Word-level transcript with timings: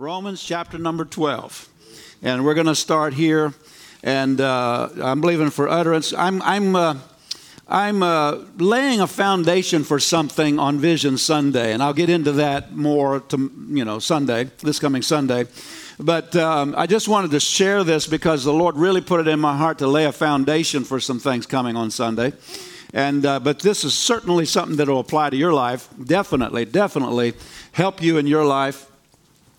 Romans 0.00 0.40
chapter 0.40 0.78
number 0.78 1.04
12. 1.04 1.68
And 2.22 2.44
we're 2.44 2.54
going 2.54 2.68
to 2.68 2.76
start 2.76 3.14
here. 3.14 3.52
And 4.04 4.40
uh, 4.40 4.90
I'm 5.02 5.20
believing 5.20 5.50
for 5.50 5.68
utterance. 5.68 6.12
I'm, 6.12 6.40
I'm, 6.42 6.76
uh, 6.76 6.98
I'm 7.66 8.04
uh, 8.04 8.44
laying 8.58 9.00
a 9.00 9.08
foundation 9.08 9.82
for 9.82 9.98
something 9.98 10.60
on 10.60 10.78
Vision 10.78 11.18
Sunday. 11.18 11.72
And 11.72 11.82
I'll 11.82 11.94
get 11.94 12.10
into 12.10 12.30
that 12.34 12.76
more 12.76 13.18
to, 13.18 13.50
you 13.70 13.84
know, 13.84 13.98
Sunday, 13.98 14.44
this 14.62 14.78
coming 14.78 15.02
Sunday. 15.02 15.46
But 15.98 16.36
um, 16.36 16.76
I 16.78 16.86
just 16.86 17.08
wanted 17.08 17.32
to 17.32 17.40
share 17.40 17.82
this 17.82 18.06
because 18.06 18.44
the 18.44 18.52
Lord 18.52 18.76
really 18.76 19.00
put 19.00 19.18
it 19.18 19.26
in 19.26 19.40
my 19.40 19.56
heart 19.56 19.78
to 19.78 19.88
lay 19.88 20.04
a 20.04 20.12
foundation 20.12 20.84
for 20.84 21.00
some 21.00 21.18
things 21.18 21.44
coming 21.44 21.74
on 21.74 21.90
Sunday. 21.90 22.34
And, 22.94 23.26
uh, 23.26 23.40
but 23.40 23.58
this 23.58 23.82
is 23.82 23.94
certainly 23.94 24.44
something 24.44 24.76
that 24.76 24.86
will 24.86 25.00
apply 25.00 25.30
to 25.30 25.36
your 25.36 25.52
life. 25.52 25.88
Definitely, 26.00 26.66
definitely 26.66 27.34
help 27.72 28.00
you 28.00 28.16
in 28.16 28.28
your 28.28 28.44
life 28.44 28.88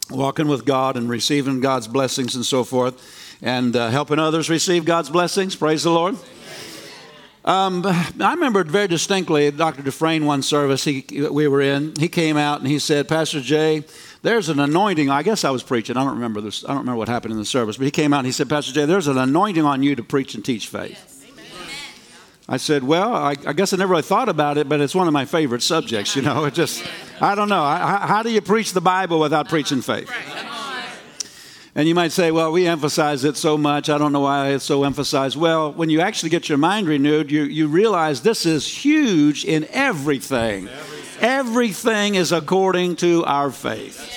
walking 0.09 0.47
with 0.47 0.65
God 0.65 0.97
and 0.97 1.09
receiving 1.09 1.59
God's 1.59 1.87
blessings 1.87 2.35
and 2.35 2.45
so 2.45 2.63
forth, 2.63 3.37
and 3.41 3.75
uh, 3.75 3.89
helping 3.89 4.19
others 4.19 4.49
receive 4.49 4.85
God's 4.85 5.09
blessings. 5.09 5.55
Praise 5.55 5.83
the 5.83 5.91
Lord. 5.91 6.17
Um, 7.45 7.83
I 7.85 8.33
remember 8.33 8.63
very 8.63 8.87
distinctly 8.87 9.49
Dr. 9.49 9.81
Dufresne 9.81 10.25
one 10.25 10.41
service 10.41 10.83
he, 10.83 11.05
we 11.31 11.47
were 11.47 11.61
in. 11.61 11.95
He 11.97 12.09
came 12.09 12.37
out 12.37 12.59
and 12.59 12.67
he 12.67 12.79
said, 12.79 13.07
Pastor 13.07 13.39
Jay, 13.39 13.85
there's 14.21 14.49
an 14.49 14.59
anointing. 14.59 15.09
I 15.09 15.23
guess 15.23 15.45
I 15.45 15.49
was 15.49 15.63
preaching. 15.63 15.95
I 15.95 16.03
don't 16.03 16.15
remember 16.15 16.41
this. 16.41 16.65
I 16.65 16.69
don't 16.69 16.79
remember 16.79 16.99
what 16.99 17.07
happened 17.07 17.31
in 17.31 17.39
the 17.39 17.45
service, 17.45 17.77
but 17.77 17.85
he 17.85 17.91
came 17.91 18.13
out 18.13 18.19
and 18.19 18.25
he 18.25 18.33
said, 18.33 18.49
Pastor 18.49 18.73
Jay, 18.73 18.85
there's 18.85 19.07
an 19.07 19.17
anointing 19.17 19.63
on 19.63 19.81
you 19.83 19.95
to 19.95 20.03
preach 20.03 20.35
and 20.35 20.43
teach 20.43 20.67
faith. 20.67 21.18
I 22.51 22.57
said, 22.57 22.83
Well, 22.83 23.13
I, 23.13 23.35
I, 23.45 23.53
guess 23.53 23.73
I 23.73 23.77
never 23.77 23.91
really 23.91 24.01
thought 24.01 24.27
about 24.27 24.57
it, 24.57 24.67
but 24.67 24.81
it's 24.81 24.95
one 24.95 25.07
of 25.07 25.13
my 25.13 25.25
favorite 25.25 25.61
subjects, 25.61 26.15
you 26.15 26.23
know. 26.23 26.45
It 26.45 26.55
just, 26.55 26.83
I 27.21 27.35
don't 27.35 27.47
know. 27.47 27.61
How, 27.61 27.99
how 27.99 28.23
do 28.23 28.31
you 28.31 28.41
preach 28.41 28.73
the 28.73 28.81
Bible 28.81 29.19
without 29.19 29.47
preaching 29.47 29.83
faith? 29.83 30.09
And 31.75 31.87
you 31.87 31.93
might 31.93 32.11
say, 32.11 32.31
well, 32.31 32.51
we 32.51 32.65
emphasize 32.65 33.23
it 33.23 33.37
so 33.37 33.55
much. 33.55 33.87
I 33.87 33.99
don't 33.99 34.11
know 34.11 34.21
why 34.21 34.49
it's 34.49 34.65
so 34.65 34.83
emphasized. 34.83 35.37
Well, 35.37 35.71
when 35.71 35.91
you 35.91 36.01
actually 36.01 36.31
get 36.31 36.49
your 36.49 36.57
mind 36.57 36.87
renewed, 36.87 37.31
you, 37.31 37.43
you 37.43 37.67
realize 37.67 38.21
this 38.21 38.47
is 38.47 38.67
huge 38.67 39.45
in. 39.45 39.67
Everything, 39.69 40.67
everything 41.21 42.15
is 42.15 42.31
according 42.31 42.95
to 42.97 43.23
our 43.25 43.51
faith. 43.51 44.11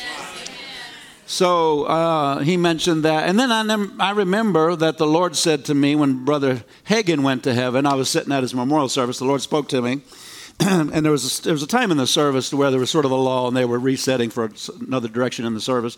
So 1.33 1.85
uh, 1.85 2.41
he 2.41 2.59
mentioned 2.59 3.07
that. 3.07 3.27
And 3.27 3.41
then 3.41 3.51
I, 3.51 4.09
I 4.09 4.11
remember 4.11 4.77
that 4.77 4.99
the 4.99 5.07
Lord 5.07 5.35
said 5.35 5.65
to 5.65 5.75
me 5.75 5.97
when 5.97 6.27
Brother 6.27 6.63
Hagin 6.85 7.23
went 7.23 7.43
to 7.45 7.55
heaven, 7.55 7.87
I 7.87 7.95
was 7.95 8.11
sitting 8.11 8.35
at 8.35 8.43
his 8.43 8.55
memorial 8.55 8.91
service, 8.91 9.19
the 9.19 9.25
Lord 9.25 9.41
spoke 9.41 9.67
to 9.71 9.81
me. 9.81 10.03
and 10.61 10.91
there 10.93 11.11
was, 11.11 11.39
a, 11.39 11.43
there 11.45 11.55
was 11.55 11.63
a 11.63 11.67
time 11.67 11.91
in 11.91 11.97
the 11.97 12.07
service 12.07 12.53
where 12.53 12.71
there 12.71 12.79
was 12.79 12.91
sort 12.91 13.07
of 13.07 13.13
a 13.13 13.15
lull 13.17 13.49
and 13.49 13.57
they 13.57 13.65
were 13.65 13.79
resetting 13.79 14.29
for 14.29 14.53
another 14.83 15.09
direction 15.09 15.47
in 15.47 15.55
the 15.55 15.61
service. 15.61 15.97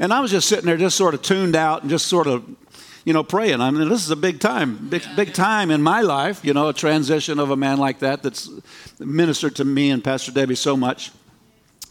And 0.00 0.12
I 0.12 0.18
was 0.18 0.32
just 0.32 0.48
sitting 0.48 0.66
there, 0.66 0.76
just 0.76 0.96
sort 0.96 1.14
of 1.14 1.22
tuned 1.22 1.54
out 1.54 1.82
and 1.82 1.88
just 1.90 2.08
sort 2.08 2.26
of, 2.26 2.44
you 3.04 3.12
know, 3.12 3.22
praying. 3.22 3.60
I 3.60 3.70
mean, 3.70 3.88
this 3.88 4.04
is 4.04 4.10
a 4.10 4.16
big 4.16 4.40
time, 4.40 4.88
big, 4.88 5.04
big 5.14 5.32
time 5.32 5.70
in 5.70 5.80
my 5.80 6.00
life, 6.00 6.44
you 6.44 6.54
know, 6.54 6.66
a 6.66 6.74
transition 6.74 7.38
of 7.38 7.50
a 7.50 7.56
man 7.56 7.78
like 7.78 8.00
that 8.00 8.24
that's 8.24 8.50
ministered 8.98 9.54
to 9.56 9.64
me 9.64 9.92
and 9.92 10.02
Pastor 10.02 10.32
Debbie 10.32 10.56
so 10.56 10.76
much. 10.76 11.12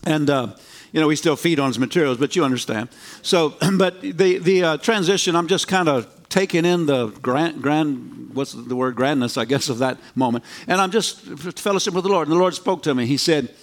And, 0.06 0.30
uh, 0.30 0.56
you 0.92 1.00
know, 1.00 1.08
we 1.08 1.16
still 1.16 1.36
feed 1.36 1.60
on 1.60 1.68
his 1.68 1.80
materials, 1.80 2.18
but 2.18 2.36
you 2.36 2.44
understand. 2.44 2.90
So, 3.22 3.56
but 3.78 4.02
the, 4.02 4.38
the 4.38 4.64
uh, 4.64 4.78
transition, 4.78 5.36
I'm 5.36 5.48
just 5.48 5.68
kind 5.68 5.88
of 5.88 6.08
taking 6.30 6.66
in 6.66 6.86
the 6.86 7.08
grand, 7.08 7.62
grand, 7.62 8.32
what's 8.34 8.54
the 8.54 8.76
word, 8.76 8.96
grandness, 8.96 9.38
I 9.38 9.46
guess, 9.46 9.70
of 9.70 9.80
that 9.80 9.98
moment. 10.16 10.44
And 10.68 10.80
I'm 10.82 10.92
just 10.92 11.20
fellowship 11.60 11.94
with 11.94 12.04
the 12.04 12.10
Lord. 12.10 12.28
And 12.28 12.36
the 12.36 12.40
Lord 12.40 12.56
spoke 12.56 12.84
to 12.84 12.96
me. 12.96 13.06
He 13.06 13.18
said, 13.18 13.54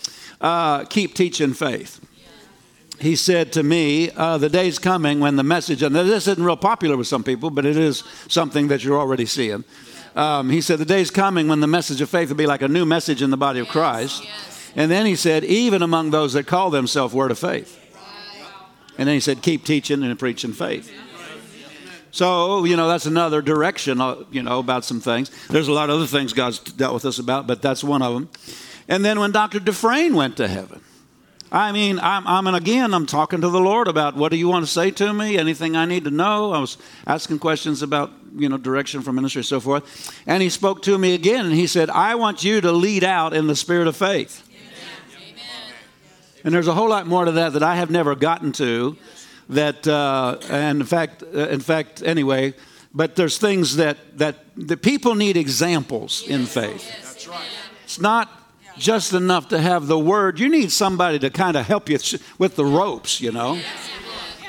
uh, 0.41 0.85
keep 0.85 1.15
teaching 1.15 1.55
faith. 1.55 2.01
He 3.01 3.15
said 3.15 3.53
to 3.53 3.63
me, 3.63 4.11
uh, 4.11 4.39
the 4.39 4.49
day's 4.49 4.79
coming 4.79 5.21
when 5.21 5.37
the 5.37 5.45
message, 5.45 5.83
and 5.83 5.95
this 5.95 6.27
isn't 6.27 6.45
real 6.45 6.57
popular 6.57 6.97
with 6.97 7.07
some 7.07 7.23
people, 7.23 7.49
but 7.49 7.65
it 7.65 7.77
is 7.77 8.03
something 8.27 8.69
that 8.69 8.83
you're 8.83 8.99
already 8.99 9.25
seeing. 9.25 9.65
Um, 10.17 10.51
he 10.51 10.61
said, 10.61 10.81
the 10.81 10.85
day's 10.85 11.11
coming 11.11 11.47
when 11.47 11.61
the 11.61 11.69
message 11.69 12.01
of 12.01 12.11
faith 12.11 12.29
will 12.29 12.37
be 12.37 12.47
like 12.47 12.63
a 12.63 12.69
new 12.69 12.85
message 12.85 13.23
in 13.23 13.31
the 13.31 13.37
body 13.37 13.61
of 13.61 13.69
Christ. 13.69 14.25
Yes. 14.25 14.58
And 14.77 14.91
then 14.91 15.07
he 15.07 15.17
said, 15.17 15.45
even 15.45 15.83
among 15.83 16.11
those 16.11 16.33
that 16.35 16.47
call 16.47 16.71
themselves 16.71 17.15
Word 17.15 17.31
of 17.31 17.39
Faith. 17.39 17.79
And 18.99 19.07
then 19.07 19.15
he 19.15 19.21
said, 19.21 19.43
keep 19.43 19.65
teaching 19.65 20.03
and 20.03 20.19
preaching 20.19 20.53
faith. 20.53 20.93
So, 22.11 22.65
you 22.65 22.77
know, 22.77 22.89
that's 22.89 23.07
another 23.07 23.43
direction, 23.43 24.01
uh, 24.01 24.25
you 24.31 24.43
know, 24.43 24.59
about 24.59 24.85
some 24.85 25.01
things. 25.01 25.31
There's 25.49 25.69
a 25.69 25.73
lot 25.73 25.91
of 25.91 25.97
other 25.97 26.07
things 26.07 26.33
God's 26.33 26.59
dealt 26.59 26.95
with 26.95 27.05
us 27.05 27.19
about, 27.19 27.47
but 27.47 27.63
that's 27.63 27.85
one 27.85 28.03
of 28.03 28.15
them. 28.15 28.29
And 28.89 29.05
then 29.05 29.21
when 29.21 29.31
Dr. 29.31 29.61
Dufresne 29.61 30.15
went 30.15 30.37
to 30.39 30.49
heaven, 30.49 30.81
I 31.53 31.73
mean, 31.73 31.99
I'm, 32.01 32.27
I'm 32.27 32.47
and 32.47 32.57
again, 32.57 32.93
I'm 32.93 33.07
talking 33.07 33.41
to 33.41 33.49
the 33.49 33.61
Lord 33.61 33.89
about 33.89 34.17
what 34.17 34.31
do 34.31 34.37
you 34.37 34.49
want 34.49 34.67
to 34.67 34.71
say 34.71 34.91
to 34.91 35.13
me? 35.15 35.39
Anything 35.39 35.77
I 35.77 35.85
need 35.85 36.05
to 36.05 36.11
know? 36.11 36.53
I 36.53 36.59
was 36.59 36.77
asking 37.07 37.39
questions 37.39 37.83
about, 37.83 38.11
you 38.37 38.49
know, 38.49 38.59
direction 38.59 39.01
from 39.01 39.15
ministry 39.15 39.41
and 39.41 39.47
so 39.47 39.61
forth. 39.61 40.23
And 40.27 40.43
he 40.43 40.51
spoke 40.51 40.83
to 40.83 40.99
me 40.99 41.15
again 41.15 41.47
and 41.47 41.55
he 41.55 41.67
said, 41.67 41.89
I 41.89 42.17
want 42.17 42.45
you 42.45 42.61
to 42.61 42.73
lead 42.73 43.05
out 43.05 43.33
in 43.33 43.47
the 43.47 43.57
spirit 43.57 43.87
of 43.87 43.97
faith. 43.97 44.48
And 46.45 46.55
there's 46.55 46.69
a 46.69 46.75
whole 46.75 46.89
lot 46.89 47.07
more 47.07 47.25
to 47.25 47.33
that 47.33 47.53
that 47.55 47.63
I 47.63 47.77
have 47.77 47.91
never 47.91 48.15
gotten 48.15 48.53
to. 48.53 48.97
That, 49.49 49.87
uh, 49.89 50.39
and 50.51 50.81
in 50.81 50.87
fact, 50.87 51.23
uh, 51.23 51.49
in 51.49 51.61
fact, 51.61 52.03
anyway, 52.03 52.55
but 52.93 53.17
there's 53.17 53.39
things 53.39 53.77
that 53.77 53.97
that 54.19 54.37
the 54.57 54.77
people 54.77 55.15
need 55.15 55.37
examples 55.37 56.23
in 56.27 56.45
faith. 56.47 56.91
That's 57.03 57.27
right. 57.29 57.47
It's 57.85 58.01
not 58.01 58.31
just 58.77 59.13
enough 59.13 59.49
to 59.49 59.61
have 59.61 59.87
the 59.87 59.99
word. 59.99 60.39
You 60.39 60.49
need 60.49 60.71
somebody 60.71 61.19
to 61.21 61.31
kind 61.31 61.57
of 61.57 61.67
help 61.67 61.89
you 61.89 61.99
with 62.39 62.57
the 62.57 62.65
ropes, 62.65 63.21
you 63.21 63.33
know. 63.33 63.61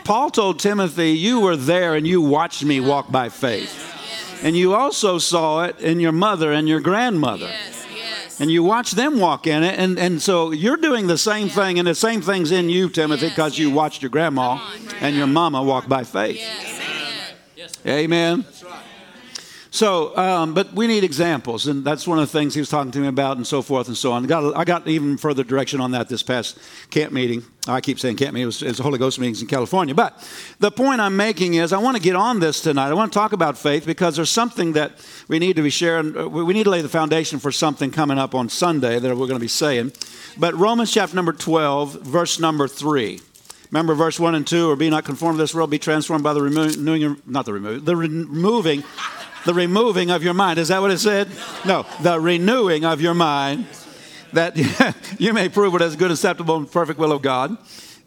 Paul 0.04 0.30
told 0.30 0.60
Timothy, 0.60 1.12
You 1.12 1.40
were 1.40 1.56
there 1.56 1.96
and 1.96 2.08
you 2.08 2.22
watched 2.22 2.64
me 2.64 2.80
walk 2.80 3.12
by 3.12 3.30
faith. 3.30 3.86
And 4.44 4.56
you 4.56 4.74
also 4.74 5.18
saw 5.18 5.64
it 5.64 5.80
in 5.80 6.00
your 6.00 6.14
mother 6.14 6.52
and 6.52 6.68
your 6.68 6.80
grandmother 6.80 7.52
and 8.40 8.50
you 8.50 8.64
watch 8.64 8.92
them 8.92 9.20
walk 9.20 9.48
in 9.48 9.64
it. 9.64 9.78
And, 9.80 10.00
and 10.00 10.22
so 10.22 10.52
you're 10.52 10.78
doing 10.78 11.08
the 11.08 11.18
same 11.18 11.48
yeah. 11.48 11.54
thing, 11.54 11.80
and 11.80 11.88
the 11.88 11.96
same 11.96 12.22
thing's 12.22 12.52
in 12.52 12.70
you, 12.70 12.90
Timothy, 12.90 13.30
because 13.30 13.58
yes, 13.58 13.60
you 13.60 13.72
watched 13.72 14.02
your 14.02 14.10
grandma 14.10 14.52
on, 14.52 14.62
and 15.02 15.16
your 15.16 15.28
mama 15.28 15.62
walk 15.62 15.88
by 15.88 16.04
faith. 16.04 16.38
Yes. 16.38 16.80
Amen. 17.86 18.46
So, 19.72 20.18
um, 20.18 20.56
but 20.56 20.74
we 20.74 20.88
need 20.88 21.03
examples, 21.03 21.68
and 21.68 21.85
that's 21.85 22.07
one 22.07 22.18
of 22.18 22.31
the 22.31 22.40
things 22.40 22.56
he 22.56 22.59
was 22.59 22.69
talking 22.69 22.91
to 22.91 23.00
me 23.00 23.07
about, 23.07 23.38
and 23.38 23.46
so 23.46 23.62
forth 23.62 23.88
and 23.88 23.96
so 23.96 24.12
on. 24.12 24.24
I 24.24 24.28
got, 24.28 24.57
I 24.57 24.63
got 24.63 24.88
even 24.88 25.18
further 25.18 25.44
direction 25.44 25.80
on 25.80 25.91
that 25.91 26.09
this 26.09 26.24
past 26.24 26.57
camp 26.90 27.13
meeting. 27.13 27.44
I 27.68 27.80
keep 27.80 28.00
saying 28.00 28.16
camp 28.16 28.34
meeting, 28.34 28.44
it 28.44 28.46
was, 28.47 28.63
it 28.63 28.69
was 28.69 28.80
Holy 28.80 28.97
Ghost 28.97 29.19
meetings 29.19 29.44
in 29.44 29.47
California. 29.47 29.94
But 29.94 30.18
the 30.59 30.72
point 30.72 31.02
I'm 31.02 31.16
making 31.16 31.53
is 31.53 31.72
I 31.72 31.78
want 31.78 31.97
to 31.97 32.02
get 32.02 32.16
on 32.16 32.40
this 32.40 32.62
tonight. 32.62 32.90
I 32.90 32.96
want 32.96 33.13
to 33.13 33.19
talk 33.19 33.31
about 33.31 33.59
faith 33.59 33.85
because 33.85 34.16
there's 34.16 34.31
something 34.31 34.74
that 34.74 34.94
we 35.28 35.38
need 35.38 35.56
to 35.57 35.62
be 35.62 35.69
sharing. 35.69 36.31
We 36.31 36.53
need 36.53 36.63
to 36.63 36.72
lay 36.72 36.81
the 36.81 36.90
foundation 36.90 37.38
for 37.38 37.51
something 37.51 37.91
coming 37.91 38.18
up 38.18 38.34
on 38.34 38.50
Sunday 38.50 38.97
that 38.97 39.09
we're 39.09 39.28
going 39.28 39.34
to 39.34 39.40
be 39.40 39.47
saying. 39.47 39.91
But 40.36 40.56
Romans 40.56 40.91
chapter 40.91 41.16
number 41.16 41.34
12, 41.34 42.01
verse 42.01 42.40
number 42.40 42.68
3. 42.68 43.19
Remember 43.72 43.94
verse 43.94 44.19
1 44.19 44.34
and 44.34 44.47
2, 44.47 44.68
or 44.68 44.75
be 44.75 44.90
not 44.90 45.06
conformed 45.06 45.38
to 45.38 45.44
this 45.44 45.53
world, 45.53 45.69
be 45.69 45.78
transformed 45.78 46.24
by 46.24 46.34
the 46.34 46.41
renewing, 46.41 47.22
not 47.28 47.46
the 47.46 47.53
removing, 47.53 47.86
the 47.86 47.96
removing 47.96 48.84
the 49.46 49.54
removing 49.54 50.12
of 50.12 50.24
your 50.24 50.34
mind. 50.34 50.60
Is 50.60 50.68
that 50.70 50.82
what 50.82 50.92
it 50.92 51.00
said? 51.00 51.30
No, 51.66 51.86
the 52.02 52.20
renewing 52.20 52.86
of 52.86 53.02
your 53.02 53.14
mind 53.14 53.68
that 54.34 54.56
you 55.20 55.34
may 55.34 55.50
prove 55.50 55.74
what 55.74 55.82
is 55.82 55.96
good, 55.96 56.12
acceptable, 56.12 56.58
and 56.58 56.72
perfect 56.72 57.00
will 57.00 57.12
of 57.12 57.22
God. 57.22 57.58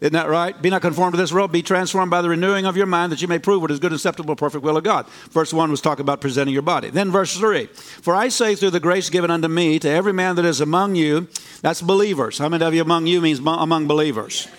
Isn't 0.03 0.13
that 0.13 0.27
right? 0.27 0.61
Be 0.61 0.69
not 0.69 0.81
conformed 0.81 1.13
to 1.13 1.17
this 1.17 1.31
world, 1.31 1.53
be 1.53 1.61
transformed 1.61 2.11
by 2.11 2.21
the 2.21 2.27
renewing 2.27 2.65
of 2.65 2.75
your 2.75 2.85
mind 2.85 3.13
that 3.13 3.21
you 3.21 3.27
may 3.29 3.39
prove 3.39 3.61
what 3.61 3.71
is 3.71 3.79
good, 3.79 3.93
acceptable, 3.93 4.35
perfect 4.35 4.61
will 4.61 4.75
of 4.75 4.83
God. 4.83 5.07
Verse 5.31 5.53
1 5.53 5.71
was 5.71 5.79
talking 5.79 6.01
about 6.01 6.19
presenting 6.19 6.51
your 6.51 6.61
body. 6.61 6.89
Then 6.89 7.09
verse 7.09 7.37
3 7.37 7.67
For 7.67 8.13
I 8.13 8.27
say 8.27 8.55
through 8.55 8.71
the 8.71 8.81
grace 8.81 9.09
given 9.09 9.31
unto 9.31 9.47
me 9.47 9.79
to 9.79 9.89
every 9.89 10.11
man 10.11 10.35
that 10.35 10.43
is 10.43 10.59
among 10.59 10.95
you, 10.95 11.29
that's 11.61 11.81
believers. 11.81 12.37
How 12.37 12.49
many 12.49 12.65
of 12.65 12.73
you 12.73 12.81
among 12.81 13.07
you 13.07 13.21
means 13.21 13.39
among 13.39 13.87
believers? 13.87 14.49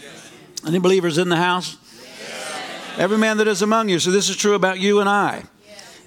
Any 0.66 0.78
believers 0.78 1.18
in 1.18 1.28
the 1.28 1.36
house? 1.36 1.76
Every 2.96 3.18
man 3.18 3.36
that 3.36 3.46
is 3.48 3.60
among 3.60 3.90
you. 3.90 3.98
So 3.98 4.10
this 4.10 4.30
is 4.30 4.36
true 4.36 4.54
about 4.54 4.80
you 4.80 5.00
and 5.00 5.10
I. 5.10 5.42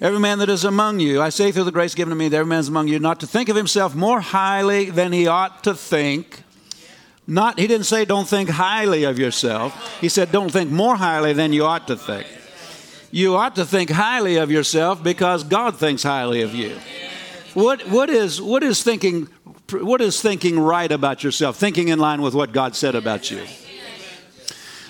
Every 0.00 0.20
man 0.20 0.38
that 0.38 0.48
is 0.48 0.64
among 0.64 1.00
you, 1.00 1.20
I 1.20 1.30
say 1.30 1.50
through 1.50 1.64
the 1.64 1.72
grace 1.72 1.94
given 1.94 2.10
to 2.10 2.16
me 2.16 2.28
that 2.28 2.36
every 2.36 2.48
man 2.48 2.60
is 2.60 2.68
among 2.68 2.86
you, 2.86 3.00
not 3.00 3.18
to 3.20 3.26
think 3.26 3.48
of 3.48 3.56
himself 3.56 3.96
more 3.96 4.20
highly 4.20 4.90
than 4.90 5.12
he 5.12 5.26
ought 5.26 5.64
to 5.64 5.74
think. 5.74 6.44
Not, 7.26 7.58
he 7.58 7.66
didn't 7.66 7.86
say 7.86 8.04
don't 8.04 8.28
think 8.28 8.48
highly 8.48 9.04
of 9.04 9.18
yourself. 9.18 10.00
He 10.00 10.08
said 10.08 10.30
don't 10.30 10.50
think 10.50 10.70
more 10.70 10.96
highly 10.96 11.32
than 11.32 11.52
you 11.52 11.64
ought 11.64 11.88
to 11.88 11.96
think. 11.96 12.26
You 13.10 13.36
ought 13.36 13.56
to 13.56 13.64
think 13.64 13.90
highly 13.90 14.36
of 14.36 14.50
yourself 14.52 15.02
because 15.02 15.42
God 15.42 15.76
thinks 15.76 16.04
highly 16.04 16.42
of 16.42 16.54
you. 16.54 16.78
What, 17.54 17.88
what, 17.88 18.08
is, 18.08 18.40
what, 18.40 18.62
is 18.62 18.82
thinking, 18.84 19.28
what 19.72 20.00
is 20.00 20.22
thinking 20.22 20.60
right 20.60 20.92
about 20.92 21.24
yourself? 21.24 21.56
Thinking 21.56 21.88
in 21.88 21.98
line 21.98 22.22
with 22.22 22.34
what 22.34 22.52
God 22.52 22.76
said 22.76 22.94
about 22.94 23.30
you. 23.30 23.42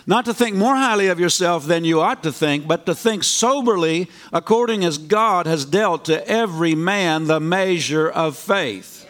Not 0.09 0.25
to 0.25 0.33
think 0.33 0.57
more 0.57 0.75
highly 0.75 1.09
of 1.09 1.21
yourself 1.21 1.67
than 1.67 1.85
you 1.85 2.01
ought 2.01 2.23
to 2.23 2.33
think, 2.33 2.67
but 2.67 2.87
to 2.87 2.95
think 2.95 3.23
soberly 3.23 4.09
according 4.33 4.83
as 4.83 4.97
God 4.97 5.45
has 5.45 5.67
dealt 5.67 6.07
to 6.07 6.27
every 6.27 6.75
man 6.75 7.27
the 7.27 7.41
measure 7.41 8.09
of 8.09 8.35
faith. 8.35 9.07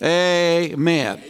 Amen. 0.00 1.20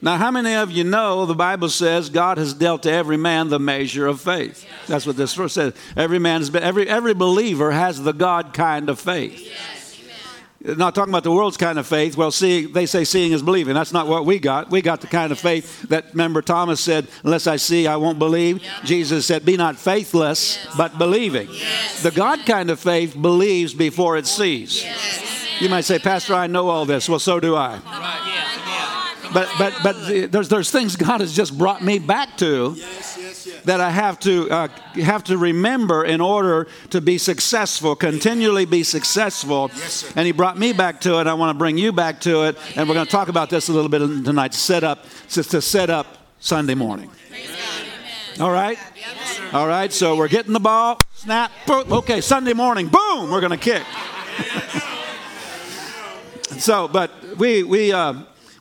Now, 0.00 0.18
how 0.18 0.30
many 0.30 0.54
of 0.54 0.70
you 0.70 0.84
know 0.84 1.26
the 1.26 1.34
Bible 1.34 1.68
says 1.68 2.10
God 2.10 2.38
has 2.38 2.54
dealt 2.54 2.84
to 2.84 2.92
every 2.92 3.16
man 3.16 3.48
the 3.48 3.58
measure 3.58 4.06
of 4.06 4.20
faith? 4.20 4.66
That's 4.86 5.04
what 5.04 5.16
this 5.16 5.34
verse 5.34 5.54
says. 5.54 5.74
Every 5.96 6.20
man 6.20 6.42
has 6.42 6.50
been, 6.50 6.62
every, 6.62 6.88
every 6.88 7.14
believer 7.14 7.72
has 7.72 8.00
the 8.00 8.12
God 8.12 8.54
kind 8.54 8.88
of 8.88 9.00
faith. 9.00 9.52
Not 10.64 10.94
talking 10.94 11.12
about 11.12 11.24
the 11.24 11.32
world's 11.32 11.56
kind 11.56 11.78
of 11.78 11.86
faith. 11.86 12.16
Well, 12.16 12.30
see, 12.30 12.66
they 12.66 12.86
say 12.86 13.02
seeing 13.04 13.32
is 13.32 13.42
believing. 13.42 13.74
That's 13.74 13.92
not 13.92 14.06
what 14.06 14.24
we 14.24 14.38
got. 14.38 14.70
We 14.70 14.80
got 14.80 15.00
the 15.00 15.08
kind 15.08 15.32
of 15.32 15.38
faith 15.40 15.82
that, 15.88 16.06
remember, 16.12 16.40
Thomas 16.40 16.80
said, 16.80 17.08
Unless 17.24 17.46
I 17.48 17.56
see, 17.56 17.86
I 17.86 17.96
won't 17.96 18.18
believe. 18.18 18.62
Jesus 18.84 19.26
said, 19.26 19.44
Be 19.44 19.56
not 19.56 19.76
faithless, 19.76 20.62
yes. 20.62 20.76
but 20.76 20.98
believing. 20.98 21.48
Yes. 21.50 22.02
The 22.02 22.12
God 22.12 22.46
kind 22.46 22.70
of 22.70 22.78
faith 22.78 23.20
believes 23.20 23.74
before 23.74 24.16
it 24.16 24.26
sees. 24.26 24.84
Yes. 24.84 25.60
You 25.60 25.68
might 25.68 25.82
say, 25.84 25.98
Pastor, 25.98 26.34
I 26.34 26.46
know 26.46 26.68
all 26.68 26.84
this. 26.84 27.08
Well, 27.08 27.18
so 27.18 27.40
do 27.40 27.56
I. 27.56 27.80
But, 29.32 29.50
but, 29.58 29.74
but 29.82 30.30
there's, 30.30 30.48
there's 30.48 30.70
things 30.70 30.94
God 30.96 31.20
has 31.20 31.34
just 31.34 31.56
brought 31.56 31.82
me 31.82 31.98
back 31.98 32.36
to 32.38 32.76
that 33.64 33.80
I 33.80 33.90
have 33.90 34.18
to 34.20 34.50
uh, 34.50 34.68
have 34.94 35.24
to 35.24 35.38
remember 35.38 36.04
in 36.04 36.20
order 36.20 36.66
to 36.90 37.00
be 37.00 37.18
successful, 37.18 37.96
continually 37.96 38.64
be 38.64 38.82
successful. 38.82 39.70
Yes, 39.74 40.12
and 40.16 40.26
He 40.26 40.32
brought 40.32 40.58
me 40.58 40.72
back 40.72 41.00
to 41.02 41.20
it. 41.20 41.26
I 41.26 41.34
want 41.34 41.54
to 41.54 41.58
bring 41.58 41.78
you 41.78 41.92
back 41.92 42.20
to 42.22 42.44
it, 42.44 42.58
and 42.76 42.88
we're 42.88 42.94
going 42.94 43.06
to 43.06 43.12
talk 43.12 43.28
about 43.28 43.50
this 43.50 43.68
a 43.68 43.72
little 43.72 43.88
bit 43.88 44.00
tonight. 44.24 44.52
To 44.52 44.58
set 44.58 44.84
up, 44.84 45.04
to 45.30 45.42
set 45.42 45.90
up 45.90 46.18
Sunday 46.40 46.74
morning. 46.74 47.10
All 48.40 48.50
right, 48.50 48.78
all 49.52 49.66
right. 49.66 49.92
So 49.92 50.16
we're 50.16 50.28
getting 50.28 50.52
the 50.52 50.60
ball. 50.60 50.98
Snap. 51.14 51.52
Boom. 51.66 51.92
Okay, 51.92 52.20
Sunday 52.20 52.52
morning. 52.52 52.88
Boom. 52.88 53.30
We're 53.30 53.40
going 53.40 53.50
to 53.50 53.56
kick. 53.56 53.84
so, 56.58 56.88
but 56.88 57.10
we 57.36 57.62
we 57.62 57.92
uh, 57.92 58.14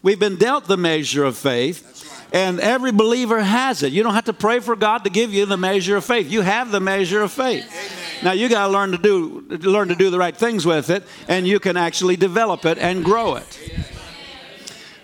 we've 0.03 0.19
been 0.19 0.35
dealt 0.35 0.65
the 0.65 0.77
measure 0.77 1.23
of 1.23 1.37
faith. 1.37 2.00
And 2.31 2.59
every 2.59 2.91
believer 2.91 3.41
has 3.41 3.83
it. 3.83 3.91
You 3.91 4.03
don't 4.03 4.13
have 4.13 4.25
to 4.25 4.33
pray 4.33 4.59
for 4.59 4.75
God 4.75 5.03
to 5.03 5.09
give 5.09 5.33
you 5.33 5.45
the 5.45 5.57
measure 5.57 5.97
of 5.97 6.05
faith. 6.05 6.31
You 6.31 6.41
have 6.41 6.71
the 6.71 6.79
measure 6.79 7.21
of 7.21 7.31
faith. 7.31 7.65
Amen. 7.67 8.23
Now 8.23 8.31
you 8.33 8.49
got 8.49 8.67
to 8.67 8.71
learn 8.71 8.91
to 8.91 8.97
do 8.97 9.45
learn 9.49 9.87
to 9.87 9.95
do 9.95 10.09
the 10.09 10.19
right 10.19 10.35
things 10.35 10.65
with 10.65 10.89
it, 10.89 11.03
and 11.27 11.47
you 11.47 11.59
can 11.59 11.75
actually 11.75 12.15
develop 12.15 12.65
it 12.65 12.77
and 12.77 13.03
grow 13.03 13.35
it. 13.35 13.59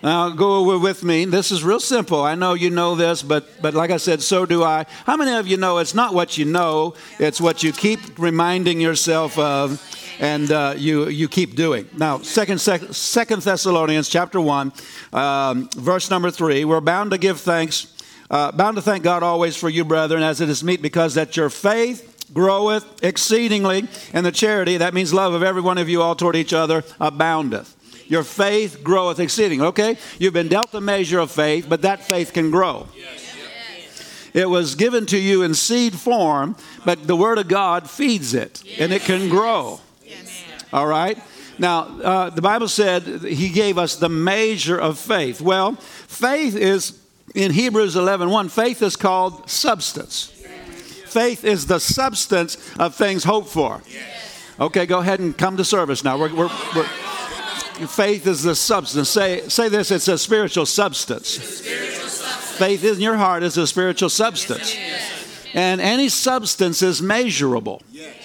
Now 0.04 0.30
go 0.30 0.78
with 0.78 1.04
me. 1.04 1.26
This 1.26 1.52
is 1.52 1.64
real 1.64 1.80
simple. 1.80 2.22
I 2.22 2.36
know 2.36 2.54
you 2.54 2.70
know 2.70 2.96
this, 2.96 3.24
but 3.24 3.62
but 3.62 3.74
like 3.74 3.90
I 3.90 3.98
said, 3.98 4.22
so 4.22 4.46
do 4.46 4.64
I. 4.64 4.86
How 5.06 5.18
many 5.18 5.34
of 5.34 5.48
you 5.48 5.58
know 5.58 5.80
it's 5.80 5.96
not 5.96 6.14
what 6.14 6.38
you 6.38 6.46
know; 6.46 6.94
it's 7.20 7.42
what 7.42 7.64
you 7.64 7.74
keep 7.74 8.20
reminding 8.20 8.80
yourself 8.80 9.38
of 9.40 9.82
and 10.20 10.52
uh, 10.52 10.74
you 10.78 11.08
you 11.10 11.28
keep 11.28 11.56
doing. 11.56 11.88
Now, 11.98 12.20
second 12.20 12.60
second 12.60 13.42
Thessalonians 13.42 14.10
chapter 14.10 14.42
one, 14.42 14.74
um, 15.14 15.70
verse 15.76 16.10
number 16.10 16.32
three. 16.32 16.66
We're 16.66 16.82
bound 16.82 17.12
to 17.12 17.18
give 17.18 17.40
thanks, 17.40 17.96
uh, 18.30 18.52
bound 18.52 18.78
to 18.78 18.82
thank 18.82 19.04
God 19.04 19.24
always 19.24 19.56
for 19.56 19.70
you, 19.70 19.86
brethren, 19.86 20.24
as 20.24 20.42
it 20.42 20.50
is 20.50 20.64
meet, 20.64 20.82
because 20.82 21.16
that 21.16 21.38
your 21.38 21.50
faith 21.50 22.30
groweth 22.34 23.04
exceedingly, 23.04 23.88
and 24.14 24.26
the 24.26 24.32
charity 24.32 24.78
that 24.78 24.94
means 24.94 25.14
love 25.14 25.34
of 25.34 25.44
every 25.44 25.62
one 25.62 25.78
of 25.78 25.88
you 25.88 26.02
all 26.02 26.16
toward 26.16 26.36
each 26.36 26.54
other 26.54 26.84
aboundeth. 27.00 27.76
Your 28.08 28.24
faith 28.24 28.84
groweth 28.84 29.20
exceedingly. 29.20 29.68
Okay, 29.68 29.98
you've 30.18 30.34
been 30.34 30.48
dealt 30.48 30.72
the 30.72 30.82
measure 30.82 31.20
of 31.20 31.32
faith, 31.32 31.68
but 31.68 31.82
that 31.82 32.04
faith 32.04 32.34
can 32.34 32.52
grow. 32.52 32.88
Yes. 32.96 33.24
It 34.34 34.50
was 34.50 34.76
given 34.76 35.08
to 35.08 35.18
you 35.18 35.42
in 35.42 35.56
seed 35.56 35.96
form, 35.96 36.56
but 36.86 37.08
the 37.08 37.16
Word 37.16 37.40
of 37.40 37.48
God 37.48 37.90
feeds 37.90 38.36
it, 38.36 38.62
and 38.78 38.94
it 38.94 39.02
can 39.02 39.30
grow. 39.30 39.80
All 40.78 40.86
right? 40.86 41.18
Now, 41.58 41.86
uh, 42.02 42.30
the 42.30 42.42
Bible 42.44 42.68
said 42.68 43.02
he 43.24 43.50
gave 43.50 43.80
us 43.80 43.96
the 43.96 44.10
measure 44.10 44.78
of 44.78 45.00
faith. 45.00 45.42
Well, 45.42 45.74
faith 45.74 46.56
is, 46.56 47.02
in 47.34 47.52
Hebrews 47.52 47.96
11 47.96 48.30
1, 48.30 48.50
faith 48.50 48.84
is 48.84 48.96
called 48.96 49.50
substance. 49.50 50.28
Faith 51.08 51.44
is 51.44 51.66
the 51.66 51.80
substance 51.80 52.58
of 52.78 52.94
things 52.94 53.24
hoped 53.24 53.50
for. 53.50 53.82
Okay, 54.60 54.86
go 54.86 55.00
ahead 55.00 55.20
and 55.20 55.36
come 55.36 55.58
to 55.58 55.66
service 55.66 56.04
now. 56.04 56.16
We're, 56.16 56.34
we're, 56.36 56.52
we're, 56.76 56.84
faith 57.88 58.28
is 58.28 58.44
the 58.44 58.54
substance. 58.54 59.10
Say, 59.10 59.48
say 59.50 59.68
this 59.68 59.90
it's 59.90 60.08
a 60.08 60.18
spiritual 60.20 60.68
substance. 60.68 61.62
Faith 62.58 62.84
in 62.84 63.02
your 63.02 63.18
heart 63.18 63.42
is 63.42 63.58
a 63.58 63.66
spiritual 63.66 64.10
substance. 64.10 64.76
And 65.56 65.82
any 65.82 66.10
substance 66.10 66.84
is 66.84 67.02
measurable. 67.02 67.82
Yes. 67.92 68.17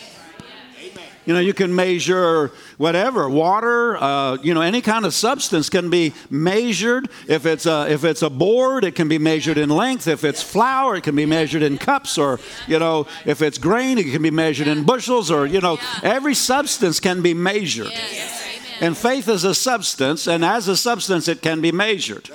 You 1.25 1.35
know, 1.35 1.41
you 1.41 1.55
can 1.55 1.75
measure 1.75 2.51
whatever, 2.79 3.29
water, 3.29 3.97
uh, 3.97 4.39
you 4.43 4.55
know, 4.55 4.61
any 4.61 4.81
kind 4.81 5.05
of 5.05 5.15
substance 5.15 5.71
can 5.71 5.89
be 5.89 6.15
measured. 6.31 7.09
If 7.29 7.47
it's, 7.47 7.65
a, 7.65 7.89
if 7.89 8.05
it's 8.05 8.23
a 8.23 8.31
board, 8.31 8.85
it 8.85 8.97
can 8.97 9.09
be 9.09 9.19
measured 9.19 9.57
in 9.57 9.69
length. 9.69 10.09
If 10.09 10.25
it's 10.25 10.43
flour, 10.43 10.97
it 10.97 11.05
can 11.05 11.15
be 11.15 11.27
measured 11.27 11.63
in 11.63 11.79
cups. 11.79 12.19
Or, 12.19 12.41
you 12.67 12.79
know, 12.79 13.07
if 13.25 13.41
it's 13.41 13.59
grain, 13.59 13.99
it 13.99 14.11
can 14.11 14.23
be 14.23 14.33
measured 14.33 14.67
in 14.67 14.85
bushels. 14.85 15.31
Or, 15.31 15.47
you 15.47 15.61
know, 15.61 15.79
every 16.03 16.35
substance 16.35 16.99
can 16.99 17.23
be 17.23 17.35
measured. 17.35 17.93
And 18.81 18.99
faith 18.99 19.29
is 19.29 19.45
a 19.45 19.55
substance, 19.55 20.27
and 20.27 20.45
as 20.45 20.67
a 20.67 20.77
substance, 20.77 21.29
it 21.29 21.41
can 21.41 21.61
be 21.61 21.71
measured. 21.71 22.29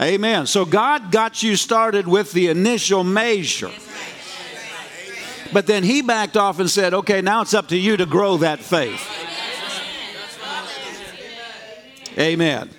Amen. 0.00 0.46
So 0.46 0.64
God 0.64 1.10
got 1.10 1.42
you 1.42 1.56
started 1.56 2.06
with 2.06 2.30
the 2.30 2.46
initial 2.46 3.02
measure. 3.02 3.72
But 5.52 5.66
then 5.66 5.82
he 5.82 6.02
backed 6.02 6.36
off 6.36 6.58
and 6.58 6.70
said, 6.70 6.94
okay, 6.94 7.20
now 7.20 7.42
it's 7.42 7.54
up 7.54 7.68
to 7.68 7.76
you 7.76 7.96
to 7.96 8.06
grow 8.06 8.36
that 8.38 8.60
faith. 8.60 9.02
Amen. 12.18 12.70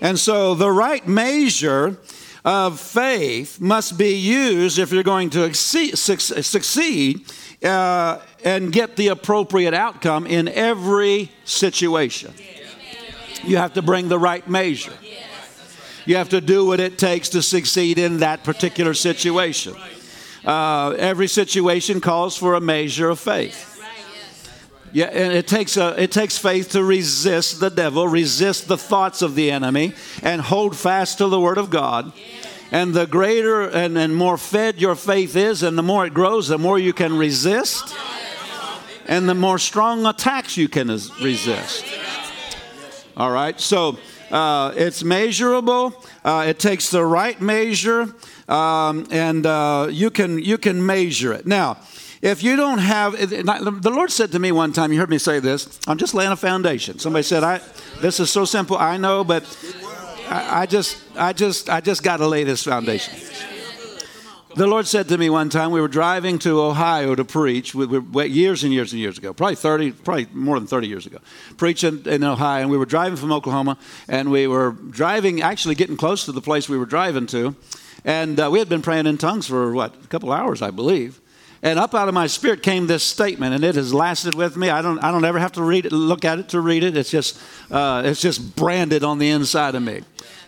And 0.00 0.18
so 0.18 0.54
the 0.54 0.70
right 0.70 1.06
measure 1.06 1.98
of 2.44 2.78
faith 2.78 3.60
must 3.60 3.98
be 3.98 4.14
used 4.14 4.78
if 4.78 4.92
you're 4.92 5.02
going 5.02 5.30
to 5.30 5.52
succeed 5.52 7.24
uh, 7.64 8.20
and 8.44 8.72
get 8.72 8.94
the 8.96 9.08
appropriate 9.08 9.74
outcome 9.74 10.26
in 10.26 10.46
every 10.48 11.32
situation. 11.44 12.32
You 13.42 13.56
have 13.56 13.74
to 13.74 13.82
bring 13.82 14.08
the 14.08 14.18
right 14.18 14.48
measure. 14.48 14.92
You 16.04 16.16
have 16.16 16.28
to 16.28 16.40
do 16.40 16.64
what 16.64 16.78
it 16.78 16.98
takes 16.98 17.30
to 17.30 17.42
succeed 17.42 17.98
in 17.98 18.18
that 18.18 18.44
particular 18.44 18.94
situation. 18.94 19.74
Uh, 20.46 20.94
every 20.96 21.26
situation 21.26 22.00
calls 22.00 22.36
for 22.36 22.54
a 22.54 22.60
measure 22.60 23.08
of 23.08 23.18
faith. 23.18 23.72
Yeah, 24.92 25.06
and 25.06 25.32
it 25.32 25.46
takes, 25.46 25.76
a, 25.76 26.00
it 26.00 26.12
takes 26.12 26.38
faith 26.38 26.70
to 26.70 26.82
resist 26.82 27.60
the 27.60 27.68
devil, 27.68 28.06
resist 28.08 28.68
the 28.68 28.78
thoughts 28.78 29.20
of 29.20 29.34
the 29.34 29.50
enemy, 29.50 29.92
and 30.22 30.40
hold 30.40 30.76
fast 30.76 31.18
to 31.18 31.28
the 31.28 31.40
Word 31.40 31.58
of 31.58 31.68
God. 31.68 32.12
And 32.70 32.94
the 32.94 33.06
greater 33.06 33.62
and, 33.62 33.98
and 33.98 34.14
more 34.14 34.38
fed 34.38 34.80
your 34.80 34.94
faith 34.94 35.36
is, 35.36 35.62
and 35.62 35.76
the 35.76 35.82
more 35.82 36.06
it 36.06 36.14
grows, 36.14 36.48
the 36.48 36.58
more 36.58 36.78
you 36.78 36.92
can 36.92 37.18
resist, 37.18 37.94
and 39.06 39.28
the 39.28 39.34
more 39.34 39.58
strong 39.58 40.06
attacks 40.06 40.56
you 40.56 40.68
can 40.68 40.88
resist. 40.88 41.84
All 43.16 43.30
right, 43.30 43.60
so 43.60 43.98
uh, 44.30 44.72
it's 44.76 45.04
measurable, 45.04 45.94
uh, 46.24 46.46
it 46.48 46.58
takes 46.58 46.90
the 46.90 47.04
right 47.04 47.40
measure 47.40 48.14
um, 48.48 49.06
and 49.10 49.46
uh, 49.46 49.88
you 49.90 50.10
can 50.10 50.38
you 50.38 50.58
can 50.58 50.84
measure 50.84 51.32
it. 51.32 51.46
Now, 51.46 51.78
if 52.22 52.42
you 52.42 52.56
don't 52.56 52.78
have, 52.78 53.12
the 53.12 53.92
Lord 53.94 54.10
said 54.10 54.32
to 54.32 54.38
me 54.38 54.52
one 54.52 54.72
time, 54.72 54.92
you 54.92 54.98
heard 54.98 55.10
me 55.10 55.18
say 55.18 55.38
this. 55.38 55.80
I'm 55.86 55.98
just 55.98 56.14
laying 56.14 56.32
a 56.32 56.36
foundation. 56.36 56.98
Somebody 56.98 57.22
said, 57.22 57.44
"I, 57.44 57.60
this 58.00 58.20
is 58.20 58.30
so 58.30 58.44
simple. 58.44 58.76
I 58.76 58.96
know, 58.96 59.24
but 59.24 59.44
I, 60.28 60.62
I 60.62 60.66
just, 60.66 60.98
I 61.16 61.32
just, 61.32 61.68
I 61.68 61.80
just 61.80 62.02
got 62.02 62.18
to 62.18 62.26
lay 62.26 62.44
this 62.44 62.64
foundation." 62.64 63.14
The 64.56 64.66
Lord 64.66 64.86
said 64.86 65.08
to 65.08 65.18
me 65.18 65.28
one 65.28 65.50
time, 65.50 65.70
we 65.70 65.82
were 65.82 65.88
driving 65.88 66.38
to 66.38 66.62
Ohio 66.62 67.14
to 67.14 67.26
preach, 67.26 67.74
we 67.74 67.84
were 67.84 68.24
years 68.24 68.64
and 68.64 68.72
years 68.72 68.90
and 68.90 68.98
years 68.98 69.18
ago, 69.18 69.34
probably 69.34 69.54
30, 69.54 69.92
probably 69.92 70.28
more 70.32 70.58
than 70.58 70.66
30 70.66 70.88
years 70.88 71.04
ago, 71.04 71.18
preaching 71.58 72.02
in 72.06 72.24
Ohio. 72.24 72.62
And 72.62 72.70
we 72.70 72.78
were 72.78 72.86
driving 72.86 73.16
from 73.16 73.32
Oklahoma, 73.32 73.76
and 74.08 74.30
we 74.30 74.46
were 74.46 74.70
driving, 74.70 75.42
actually 75.42 75.74
getting 75.74 75.98
close 75.98 76.24
to 76.24 76.32
the 76.32 76.40
place 76.40 76.70
we 76.70 76.78
were 76.78 76.86
driving 76.86 77.26
to. 77.26 77.54
And 78.04 78.38
uh, 78.38 78.48
we 78.50 78.58
had 78.58 78.68
been 78.68 78.82
praying 78.82 79.06
in 79.06 79.18
tongues 79.18 79.46
for 79.46 79.72
what, 79.72 79.94
a 80.04 80.06
couple 80.08 80.32
hours, 80.32 80.62
I 80.62 80.70
believe. 80.70 81.20
And 81.62 81.78
up 81.78 81.94
out 81.94 82.06
of 82.06 82.14
my 82.14 82.26
spirit 82.26 82.62
came 82.62 82.86
this 82.86 83.02
statement, 83.02 83.54
and 83.54 83.64
it 83.64 83.74
has 83.74 83.92
lasted 83.92 84.34
with 84.34 84.56
me. 84.56 84.70
I 84.70 84.82
don't, 84.82 84.98
I 85.02 85.10
don't 85.10 85.24
ever 85.24 85.38
have 85.38 85.52
to 85.52 85.62
read 85.62 85.86
it, 85.86 85.92
look 85.92 86.24
at 86.24 86.38
it 86.38 86.48
to 86.50 86.60
read 86.60 86.84
it. 86.84 86.96
It's 86.96 87.10
just, 87.10 87.40
uh, 87.70 88.02
it's 88.04 88.20
just 88.20 88.54
branded 88.54 89.02
on 89.02 89.18
the 89.18 89.30
inside 89.30 89.74
of 89.74 89.82
me. 89.82 90.02